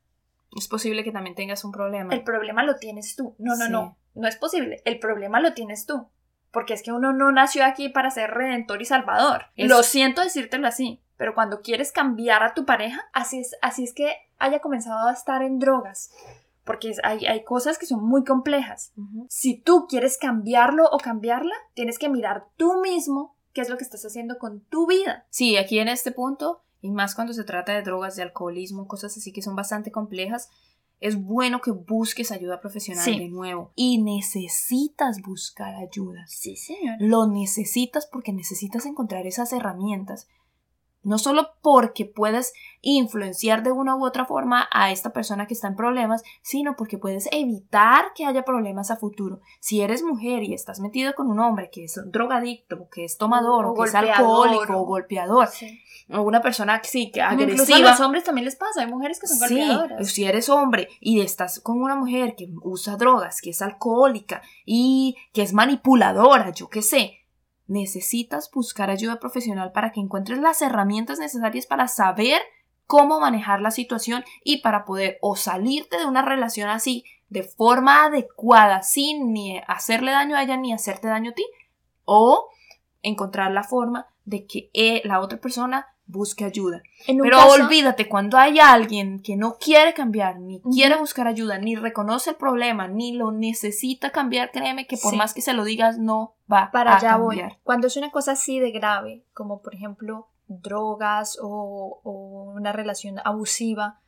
es 0.55 0.67
posible 0.67 1.03
que 1.03 1.11
también 1.11 1.35
tengas 1.35 1.63
un 1.65 1.71
problema. 1.71 2.13
El 2.13 2.23
problema 2.23 2.63
lo 2.63 2.77
tienes 2.77 3.15
tú. 3.15 3.35
No, 3.37 3.55
no, 3.55 3.69
no. 3.69 3.97
No 4.13 4.27
es 4.27 4.37
posible. 4.37 4.81
El 4.85 4.99
problema 4.99 5.39
lo 5.39 5.53
tienes 5.53 5.85
tú. 5.85 6.07
Porque 6.51 6.73
es 6.73 6.83
que 6.83 6.93
uno 6.93 7.11
no 7.11 7.31
nació 7.31 7.65
aquí 7.65 7.89
para 7.89 8.09
ser 8.11 8.31
redentor 8.31 8.81
y 8.81 8.85
salvador. 8.85 9.47
Lo 9.57 9.83
siento 9.83 10.21
decírtelo 10.21 10.67
así. 10.67 11.01
Pero 11.17 11.33
cuando 11.33 11.61
quieres 11.61 11.91
cambiar 11.91 12.43
a 12.43 12.53
tu 12.53 12.65
pareja, 12.65 13.09
así 13.13 13.39
es, 13.39 13.55
así 13.61 13.83
es 13.83 13.93
que 13.93 14.13
haya 14.37 14.59
comenzado 14.59 15.07
a 15.07 15.13
estar 15.13 15.41
en 15.41 15.59
drogas. 15.59 16.11
Porque 16.63 16.93
hay, 17.03 17.25
hay 17.25 17.43
cosas 17.43 17.77
que 17.77 17.85
son 17.85 18.03
muy 18.03 18.23
complejas. 18.23 18.93
Si 19.29 19.57
tú 19.61 19.85
quieres 19.87 20.17
cambiarlo 20.17 20.85
o 20.91 20.97
cambiarla, 20.97 21.53
tienes 21.73 21.99
que 21.99 22.09
mirar 22.09 22.45
tú 22.57 22.81
mismo 22.81 23.35
qué 23.53 23.61
es 23.61 23.69
lo 23.69 23.77
que 23.77 23.83
estás 23.83 24.05
haciendo 24.05 24.37
con 24.37 24.61
tu 24.61 24.87
vida. 24.87 25.25
Sí, 25.29 25.57
aquí 25.57 25.79
en 25.79 25.87
este 25.87 26.11
punto, 26.11 26.63
y 26.85 26.91
más 26.91 27.15
cuando 27.15 27.33
se 27.33 27.43
trata 27.43 27.73
de 27.73 27.81
drogas, 27.81 28.15
de 28.15 28.21
alcoholismo, 28.21 28.87
cosas 28.87 29.17
así 29.17 29.31
que 29.31 29.41
son 29.41 29.55
bastante 29.55 29.91
complejas, 29.91 30.49
es 30.99 31.15
bueno 31.15 31.59
que 31.59 31.71
busques 31.71 32.31
ayuda 32.31 32.61
profesional 32.61 33.05
de 33.05 33.27
nuevo. 33.27 33.71
Y 33.75 34.03
necesitas 34.03 35.21
buscar 35.23 35.75
ayuda. 35.75 36.27
Sí, 36.27 36.55
señor. 36.55 36.97
Lo 36.99 37.27
necesitas 37.27 38.05
porque 38.05 38.33
necesitas 38.33 38.85
encontrar 38.85 39.25
esas 39.25 39.51
herramientas 39.51 40.27
no 41.05 41.19
solo 41.19 41.51
porque 41.61 42.05
puedes 42.05 42.53
influenciar 42.81 43.63
de 43.63 43.71
una 43.71 43.95
u 43.95 44.05
otra 44.05 44.25
forma 44.25 44.67
a 44.71 44.91
esta 44.91 45.11
persona 45.11 45.47
que 45.47 45.53
está 45.53 45.67
en 45.67 45.75
problemas, 45.75 46.23
sino 46.41 46.75
porque 46.75 46.97
puedes 46.97 47.29
evitar 47.31 48.05
que 48.15 48.25
haya 48.25 48.43
problemas 48.43 48.91
a 48.91 48.97
futuro. 48.97 49.39
Si 49.59 49.81
eres 49.81 50.03
mujer 50.03 50.43
y 50.43 50.53
estás 50.53 50.79
metida 50.79 51.13
con 51.13 51.29
un 51.29 51.39
hombre 51.39 51.69
que 51.71 51.85
es 51.85 51.99
drogadicto, 52.07 52.89
que 52.91 53.05
es 53.05 53.17
tomador, 53.17 53.65
o, 53.65 53.73
que 53.73 53.83
es 53.83 53.95
alcohólico, 53.95 54.77
o 54.77 54.85
golpeador, 54.85 55.47
o 56.09 56.21
una 56.21 56.41
persona 56.41 56.81
sí, 56.83 57.11
que 57.11 57.21
agresiva. 57.21 57.77
a 57.77 57.91
los 57.91 57.99
hombres 57.99 58.23
también 58.23 58.45
les 58.45 58.55
pasa, 58.55 58.81
hay 58.81 58.87
mujeres 58.87 59.19
que 59.19 59.27
son 59.27 59.39
golpeadoras. 59.39 60.07
Si 60.09 60.25
eres 60.25 60.49
hombre 60.49 60.89
y 60.99 61.21
estás 61.21 61.59
con 61.59 61.81
una 61.81 61.95
mujer 61.95 62.35
que 62.35 62.49
usa 62.63 62.97
drogas, 62.97 63.41
que 63.41 63.51
es 63.51 63.61
alcohólica 63.61 64.41
y 64.65 65.15
que 65.33 65.43
es 65.43 65.53
manipuladora, 65.53 66.51
yo 66.51 66.67
qué 66.69 66.81
sé, 66.81 67.24
necesitas 67.67 68.49
buscar 68.51 68.89
ayuda 68.89 69.19
profesional 69.19 69.71
para 69.71 69.91
que 69.91 69.99
encuentres 69.99 70.39
las 70.39 70.61
herramientas 70.61 71.19
necesarias 71.19 71.65
para 71.65 71.87
saber 71.87 72.41
cómo 72.87 73.19
manejar 73.19 73.61
la 73.61 73.71
situación 73.71 74.23
y 74.43 74.61
para 74.61 74.85
poder 74.85 75.17
o 75.21 75.35
salirte 75.35 75.97
de 75.97 76.05
una 76.05 76.21
relación 76.21 76.69
así 76.69 77.03
de 77.29 77.43
forma 77.43 78.05
adecuada 78.05 78.83
sin 78.83 79.33
ni 79.33 79.59
hacerle 79.67 80.11
daño 80.11 80.35
a 80.35 80.43
ella 80.43 80.57
ni 80.57 80.73
hacerte 80.73 81.07
daño 81.07 81.31
a 81.31 81.33
ti 81.33 81.45
o 82.03 82.49
encontrar 83.01 83.51
la 83.51 83.63
forma 83.63 84.07
de 84.25 84.45
que 84.45 84.69
eh, 84.73 85.01
la 85.03 85.19
otra 85.19 85.39
persona 85.39 85.87
busque 86.07 86.45
ayuda. 86.45 86.81
Pero 87.05 87.47
olvídate, 87.49 88.07
cuando 88.07 88.37
hay 88.37 88.59
alguien 88.59 89.21
que 89.21 89.35
no 89.35 89.57
quiere 89.57 89.93
cambiar, 89.93 90.39
ni 90.39 90.61
quiere 90.61 90.97
buscar 90.97 91.27
ayuda, 91.27 91.57
ni 91.57 91.75
reconoce 91.75 92.31
el 92.31 92.35
problema, 92.35 92.87
ni 92.87 93.13
lo 93.13 93.31
necesita 93.31 94.11
cambiar, 94.11 94.51
créeme 94.51 94.87
que 94.87 94.97
por 94.97 95.15
más 95.15 95.33
que 95.33 95.41
se 95.41 95.53
lo 95.53 95.63
digas, 95.63 95.97
no 95.97 96.35
va 96.51 96.69
Para 96.71 96.93
a 96.93 96.97
allá 96.97 97.09
cambiar. 97.17 97.49
Voy. 97.49 97.57
Cuando 97.63 97.87
es 97.87 97.97
una 97.97 98.11
cosa 98.11 98.33
así 98.33 98.59
de 98.59 98.71
grave, 98.71 99.25
como 99.33 99.61
por 99.61 99.73
ejemplo 99.75 100.29
drogas 100.47 101.37
o, 101.41 102.01
una 102.55 102.71
relación 102.71 103.15
abusiva, 103.23 103.99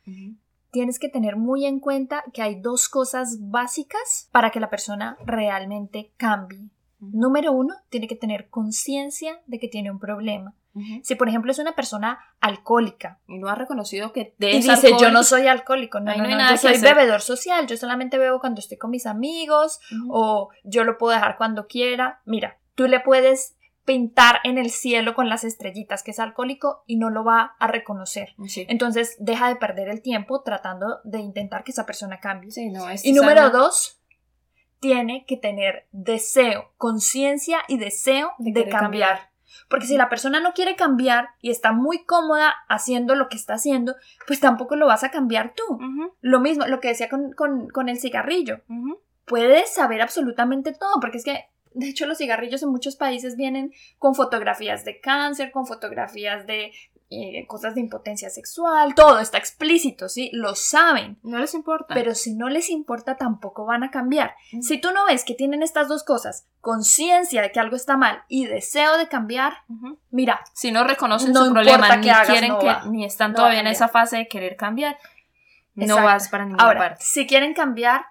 tienes 0.70 0.98
que 0.98 1.08
tener 1.08 1.36
muy 1.36 1.66
en 1.66 1.80
cuenta 1.80 2.24
que 2.32 2.42
hay 2.42 2.60
dos 2.60 2.88
cosas 2.88 3.38
básicas 3.40 4.28
para 4.32 4.50
que 4.50 4.60
la 4.60 4.70
persona 4.70 5.16
realmente 5.24 6.12
cambie. 6.16 6.70
Número 7.00 7.52
uno, 7.52 7.74
tiene 7.90 8.08
que 8.08 8.16
tener 8.16 8.48
conciencia 8.48 9.40
de 9.46 9.58
que 9.58 9.68
tiene 9.68 9.90
un 9.90 10.00
problema. 10.00 10.54
Si, 11.02 11.14
por 11.14 11.28
ejemplo, 11.28 11.50
es 11.50 11.58
una 11.58 11.74
persona 11.74 12.18
alcohólica 12.40 13.20
y 13.26 13.38
no 13.38 13.48
ha 13.48 13.54
reconocido 13.54 14.12
que 14.12 14.34
y 14.38 14.60
dice 14.60 14.92
yo 15.00 15.10
no 15.10 15.24
soy 15.24 15.46
alcohólico, 15.46 16.00
no, 16.00 16.16
no, 16.16 16.24
no, 16.24 16.50
yo 16.50 16.56
soy 16.56 16.78
bebedor 16.78 17.20
social, 17.20 17.66
yo 17.66 17.76
solamente 17.76 18.18
bebo 18.18 18.40
cuando 18.40 18.60
estoy 18.60 18.78
con 18.78 18.90
mis 18.90 19.06
amigos 19.06 19.80
o 20.10 20.50
yo 20.64 20.84
lo 20.84 20.98
puedo 20.98 21.14
dejar 21.14 21.36
cuando 21.36 21.66
quiera. 21.66 22.20
Mira, 22.24 22.58
tú 22.74 22.86
le 22.86 23.00
puedes 23.00 23.56
pintar 23.88 24.40
en 24.44 24.58
el 24.58 24.70
cielo 24.70 25.14
con 25.14 25.30
las 25.30 25.44
estrellitas 25.44 26.02
que 26.02 26.10
es 26.10 26.20
alcohólico 26.20 26.84
y 26.86 26.96
no 26.96 27.08
lo 27.08 27.24
va 27.24 27.56
a 27.58 27.68
reconocer. 27.68 28.34
Entonces 28.68 29.16
deja 29.18 29.48
de 29.48 29.56
perder 29.56 29.88
el 29.88 30.02
tiempo 30.02 30.42
tratando 30.42 31.00
de 31.04 31.20
intentar 31.20 31.64
que 31.64 31.70
esa 31.70 31.86
persona 31.86 32.20
cambie. 32.20 32.50
y 33.02 33.12
número 33.12 33.48
dos, 33.48 33.98
tiene 34.78 35.24
que 35.26 35.36
tener 35.36 35.88
deseo, 35.90 36.72
conciencia 36.76 37.60
y 37.66 37.78
deseo 37.78 38.32
de, 38.38 38.68
cambiar. 38.68 39.30
Porque 39.68 39.86
si 39.86 39.96
la 39.96 40.08
persona 40.08 40.40
no 40.40 40.52
quiere 40.52 40.76
cambiar 40.76 41.30
y 41.40 41.50
está 41.50 41.72
muy 41.72 42.04
cómoda 42.04 42.54
haciendo 42.68 43.14
lo 43.14 43.28
que 43.28 43.36
está 43.36 43.54
haciendo, 43.54 43.96
pues 44.26 44.40
tampoco 44.40 44.76
lo 44.76 44.86
vas 44.86 45.04
a 45.04 45.10
cambiar 45.10 45.54
tú. 45.54 45.78
Lo 46.20 46.40
mismo, 46.40 46.66
lo 46.66 46.80
que 46.80 46.88
decía 46.88 47.08
con, 47.08 47.88
el 47.88 47.98
cigarrillo. 47.98 48.60
Puedes 49.24 49.74
saber 49.74 50.00
absolutamente 50.00 50.72
todo, 50.72 51.00
porque 51.00 51.18
es 51.18 51.24
que 51.24 51.44
de 51.74 51.88
hecho, 51.88 52.06
los 52.06 52.18
cigarrillos 52.18 52.62
en 52.64 52.70
muchos 52.70 52.96
países 52.96 53.36
vienen 53.36 53.72
con 53.98 54.14
fotografías 54.16 54.84
de 54.84 55.00
cáncer, 55.00 55.52
con 55.52 55.66
fotografías 55.66 56.44
de 56.44 56.72
eh, 57.10 57.46
cosas 57.46 57.74
de 57.74 57.80
impotencia 57.80 58.28
sexual, 58.28 58.94
todo 58.94 59.18
está 59.18 59.38
explícito, 59.38 60.10
¿sí? 60.10 60.28
Lo 60.34 60.54
saben. 60.54 61.18
No 61.22 61.38
les 61.38 61.54
importa. 61.54 61.94
Pero 61.94 62.14
si 62.14 62.34
no 62.34 62.50
les 62.50 62.68
importa, 62.68 63.16
tampoco 63.16 63.64
van 63.64 63.82
a 63.82 63.90
cambiar. 63.90 64.34
Si 64.60 64.78
tú 64.78 64.90
no 64.92 65.06
ves 65.06 65.24
que 65.24 65.34
tienen 65.34 65.62
estas 65.62 65.88
dos 65.88 66.04
cosas, 66.04 66.46
conciencia 66.60 67.40
de 67.40 67.50
que 67.50 67.60
algo 67.60 67.76
está 67.76 67.96
mal 67.96 68.24
y 68.28 68.44
deseo 68.44 68.98
de 68.98 69.08
cambiar, 69.08 69.54
mira. 70.10 70.40
Si 70.52 70.70
no 70.70 70.84
reconocen 70.84 71.34
su 71.34 71.50
problema, 71.50 71.96
ni 71.96 72.10
quieren 72.26 72.58
que, 72.58 72.76
ni 72.90 73.06
están 73.06 73.34
todavía 73.34 73.60
en 73.60 73.68
esa 73.68 73.88
fase 73.88 74.18
de 74.18 74.28
querer 74.28 74.56
cambiar, 74.56 74.98
no 75.74 75.96
vas 75.96 76.28
para 76.28 76.44
ninguna 76.44 76.62
Ahora, 76.62 76.78
parte. 76.80 77.04
Si 77.06 77.26
quieren 77.26 77.54
cambiar, 77.54 78.04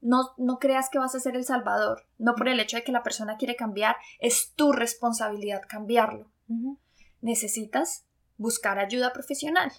no, 0.00 0.30
no 0.36 0.60
creas 0.60 0.90
que 0.90 1.00
vas 1.00 1.14
a 1.16 1.18
ser 1.18 1.34
el 1.34 1.44
salvador. 1.44 2.06
No 2.18 2.36
por 2.36 2.48
el 2.48 2.60
hecho 2.60 2.76
de 2.76 2.84
que 2.84 2.92
la 2.92 3.02
persona 3.02 3.36
quiere 3.36 3.56
cambiar, 3.56 3.96
es 4.20 4.52
tu 4.54 4.70
responsabilidad 4.70 5.62
cambiarlo. 5.66 6.30
Necesitas 7.20 8.04
buscar 8.36 8.78
ayuda 8.78 9.12
profesional. 9.12 9.72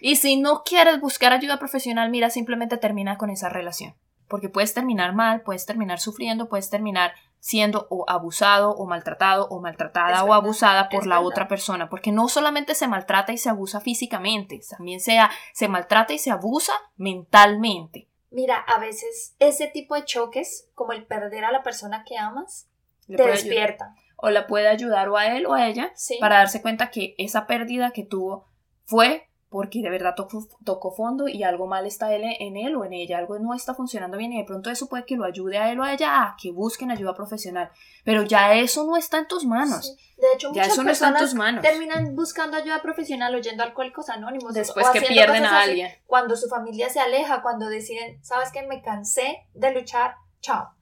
Y 0.00 0.16
si 0.16 0.36
no 0.36 0.62
quieres 0.64 1.00
buscar 1.00 1.32
ayuda 1.32 1.58
profesional, 1.58 2.10
mira, 2.10 2.30
simplemente 2.30 2.76
termina 2.76 3.16
con 3.16 3.30
esa 3.30 3.48
relación. 3.48 3.94
Porque 4.26 4.48
puedes 4.48 4.74
terminar 4.74 5.14
mal, 5.14 5.42
puedes 5.42 5.64
terminar 5.64 6.00
sufriendo, 6.00 6.48
puedes 6.48 6.68
terminar 6.68 7.12
siendo 7.40 7.86
o 7.88 8.04
abusado 8.08 8.72
o 8.72 8.86
maltratado 8.86 9.46
o 9.48 9.60
maltratada 9.60 10.24
o 10.24 10.34
abusada 10.34 10.88
por 10.88 11.06
la 11.06 11.20
otra 11.20 11.48
persona. 11.48 11.88
Porque 11.88 12.12
no 12.12 12.28
solamente 12.28 12.74
se 12.74 12.88
maltrata 12.88 13.32
y 13.32 13.38
se 13.38 13.48
abusa 13.48 13.80
físicamente, 13.80 14.60
también 14.68 15.00
sea, 15.00 15.30
se 15.54 15.68
maltrata 15.68 16.12
y 16.12 16.18
se 16.18 16.30
abusa 16.30 16.72
mentalmente. 16.96 18.08
Mira, 18.30 18.58
a 18.58 18.78
veces 18.78 19.34
ese 19.38 19.68
tipo 19.68 19.94
de 19.94 20.04
choques, 20.04 20.68
como 20.74 20.92
el 20.92 21.06
perder 21.06 21.46
a 21.46 21.52
la 21.52 21.62
persona 21.62 22.04
que 22.04 22.18
amas, 22.18 22.68
te 23.06 23.22
despierta 23.22 23.94
o 24.20 24.30
la 24.30 24.46
puede 24.46 24.68
ayudar 24.68 25.08
o 25.08 25.16
a 25.16 25.26
él 25.26 25.46
o 25.46 25.54
a 25.54 25.68
ella 25.68 25.92
para 26.20 26.38
darse 26.38 26.60
cuenta 26.60 26.90
que 26.90 27.14
esa 27.18 27.46
pérdida 27.46 27.92
que 27.92 28.04
tuvo 28.04 28.46
fue 28.84 29.28
porque 29.48 29.80
de 29.80 29.88
verdad 29.88 30.14
tocó, 30.14 30.92
fondo 30.94 31.26
y 31.26 31.42
algo 31.42 31.66
mal 31.66 31.86
está 31.86 32.14
él, 32.14 32.22
en 32.38 32.56
él 32.56 32.76
o 32.76 32.84
en 32.84 32.92
ella, 32.92 33.16
algo 33.16 33.38
no 33.38 33.54
está 33.54 33.74
funcionando 33.74 34.18
bien 34.18 34.32
y 34.32 34.38
de 34.38 34.44
pronto 34.44 34.68
eso 34.68 34.88
puede 34.88 35.06
que 35.06 35.16
lo 35.16 35.24
ayude 35.24 35.56
a 35.56 35.72
él 35.72 35.80
o 35.80 35.84
a 35.84 35.92
ella 35.94 36.22
a 36.22 36.36
que 36.40 36.50
busquen 36.50 36.90
ayuda 36.90 37.14
profesional. 37.14 37.70
Pero 38.04 38.24
ya 38.24 38.54
eso 38.54 38.84
no 38.84 38.96
está 38.96 39.18
en 39.18 39.26
tus 39.26 39.46
manos. 39.46 39.96
De 40.18 40.26
hecho, 40.34 40.52
ya 40.52 40.64
eso 40.64 40.82
no 40.82 40.90
está 40.90 41.08
en 41.08 41.16
tus 41.16 41.34
manos. 41.34 41.62
terminan 41.62 42.14
buscando 42.14 42.58
ayuda 42.58 42.82
profesional 42.82 43.34
oyendo 43.34 43.62
Alcohólicos 43.62 44.10
Anónimos. 44.10 44.52
Después 44.52 44.86
que 44.90 45.00
pierden 45.00 45.44
a 45.44 45.62
alguien. 45.62 45.92
cuando 46.06 46.36
su 46.36 46.48
familia 46.48 46.90
se 46.90 47.00
aleja, 47.00 47.40
cuando 47.40 47.68
deciden, 47.68 48.22
sabes 48.22 48.52
que 48.52 48.66
me 48.66 48.82
cansé 48.82 49.46
de 49.54 49.72
luchar, 49.72 50.16
chao. 50.40 50.74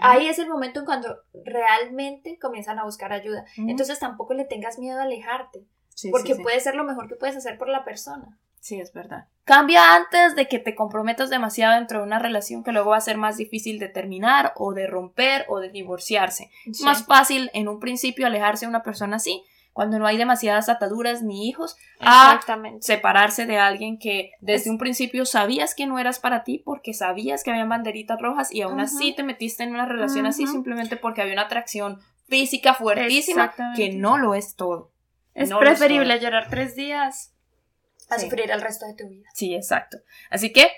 Ahí 0.00 0.26
es 0.26 0.38
el 0.38 0.48
momento 0.48 0.80
en 0.80 0.86
cuando 0.86 1.16
realmente 1.44 2.38
comienzan 2.38 2.78
a 2.78 2.84
buscar 2.84 3.12
ayuda. 3.12 3.44
Entonces 3.56 3.98
tampoco 3.98 4.34
le 4.34 4.44
tengas 4.44 4.78
miedo 4.78 5.00
a 5.00 5.04
alejarte, 5.04 5.66
porque 6.10 6.36
puede 6.36 6.60
ser 6.60 6.74
lo 6.74 6.84
mejor 6.84 7.08
que 7.08 7.16
puedes 7.16 7.36
hacer 7.36 7.58
por 7.58 7.68
la 7.68 7.84
persona. 7.84 8.38
Sí, 8.60 8.80
es 8.80 8.92
verdad. 8.92 9.28
Cambia 9.44 9.94
antes 9.94 10.34
de 10.34 10.48
que 10.48 10.58
te 10.58 10.74
comprometas 10.74 11.30
demasiado 11.30 11.76
dentro 11.76 12.00
de 12.00 12.04
una 12.04 12.18
relación 12.18 12.64
que 12.64 12.72
luego 12.72 12.90
va 12.90 12.96
a 12.96 13.00
ser 13.00 13.16
más 13.16 13.36
difícil 13.36 13.78
de 13.78 13.88
terminar 13.88 14.52
o 14.56 14.74
de 14.74 14.86
romper 14.86 15.46
o 15.48 15.60
de 15.60 15.70
divorciarse. 15.70 16.50
Es 16.66 16.82
más 16.82 17.06
fácil 17.06 17.50
en 17.54 17.68
un 17.68 17.78
principio 17.78 18.26
alejarse 18.26 18.66
de 18.66 18.70
una 18.70 18.82
persona 18.82 19.16
así 19.16 19.42
cuando 19.78 20.00
no 20.00 20.08
hay 20.08 20.16
demasiadas 20.16 20.68
ataduras 20.68 21.22
ni 21.22 21.48
hijos, 21.48 21.76
a 22.00 22.40
separarse 22.80 23.46
de 23.46 23.58
alguien 23.58 23.96
que 23.96 24.32
desde 24.40 24.70
un 24.70 24.76
principio 24.76 25.24
sabías 25.24 25.76
que 25.76 25.86
no 25.86 26.00
eras 26.00 26.18
para 26.18 26.42
ti 26.42 26.60
porque 26.64 26.92
sabías 26.92 27.44
que 27.44 27.52
habían 27.52 27.68
banderitas 27.68 28.20
rojas 28.20 28.52
y 28.52 28.62
aún 28.62 28.80
así 28.80 29.14
te 29.14 29.22
metiste 29.22 29.62
en 29.62 29.70
una 29.70 29.86
relación 29.86 30.26
así 30.26 30.48
simplemente 30.48 30.96
porque 30.96 31.22
había 31.22 31.34
una 31.34 31.42
atracción 31.42 32.00
física 32.26 32.74
fuertísima 32.74 33.54
que 33.76 33.92
no 33.92 34.18
lo 34.18 34.34
es 34.34 34.56
todo. 34.56 34.90
Es 35.32 35.54
preferible 35.54 36.18
llorar 36.18 36.48
tres 36.50 36.74
días 36.74 37.32
a 38.10 38.18
sufrir 38.18 38.50
el 38.50 38.60
resto 38.60 38.84
de 38.84 38.94
tu 38.94 39.08
vida. 39.08 39.28
Sí, 39.32 39.54
exacto. 39.54 39.98
Así 40.28 40.52
que 40.52 40.72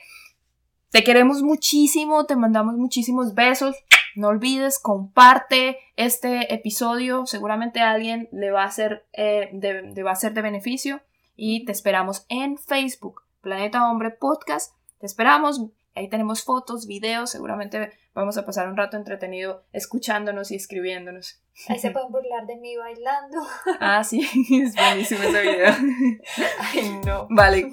te 0.91 1.03
queremos 1.05 1.41
muchísimo, 1.41 2.27
te 2.27 2.37
mandamos 2.37 2.75
muchísimos 2.75 3.33
besos. 3.33 3.77
No 4.17 4.29
olvides, 4.29 4.79
comparte 4.79 5.79
este 5.97 6.53
episodio. 6.53 7.27
Seguramente 7.27 7.81
a 7.81 7.91
alguien 7.91 8.29
le 8.33 8.51
va 8.51 8.65
a 8.65 8.71
ser, 8.71 9.07
eh, 9.13 9.51
de, 9.53 10.03
va 10.03 10.13
a 10.13 10.17
ser 10.17 10.33
de 10.35 10.43
beneficio. 10.43 11.01
Y 11.37 11.65
te 11.65 11.73
esperamos 11.73 12.27
en 12.29 12.59
Facebook, 12.59 13.23
Planeta 13.41 13.89
Hombre 13.91 14.11
Podcast. 14.11 14.75
Te 14.99 15.07
esperamos. 15.07 15.63
Ahí 15.95 16.09
tenemos 16.09 16.45
fotos, 16.45 16.87
videos. 16.87 17.31
Seguramente 17.31 17.93
vamos 18.15 18.37
a 18.37 18.45
pasar 18.45 18.69
un 18.69 18.77
rato 18.77 18.97
entretenido 18.97 19.65
escuchándonos 19.73 20.51
y 20.51 20.57
escribiéndonos. 20.57 21.41
Ahí 21.69 21.79
se 21.79 21.91
pueden 21.93 22.11
burlar 22.13 22.47
de 22.47 22.57
mí 22.57 22.77
bailando. 22.77 23.39
Ah, 23.81 24.05
sí, 24.05 24.21
es 24.63 24.75
buenísimo 24.75 25.23
ese 25.23 25.43
video. 25.43 25.75
Ay, 26.59 27.01
no. 27.05 27.27
Vale, 27.31 27.71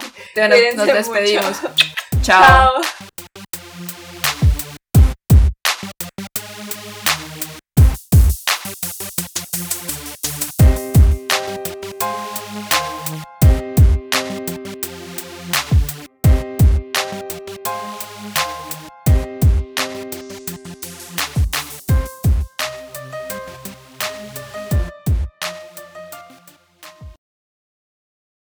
nos 0.76 0.88
despedimos. 0.88 1.62
Chao. 2.22 2.82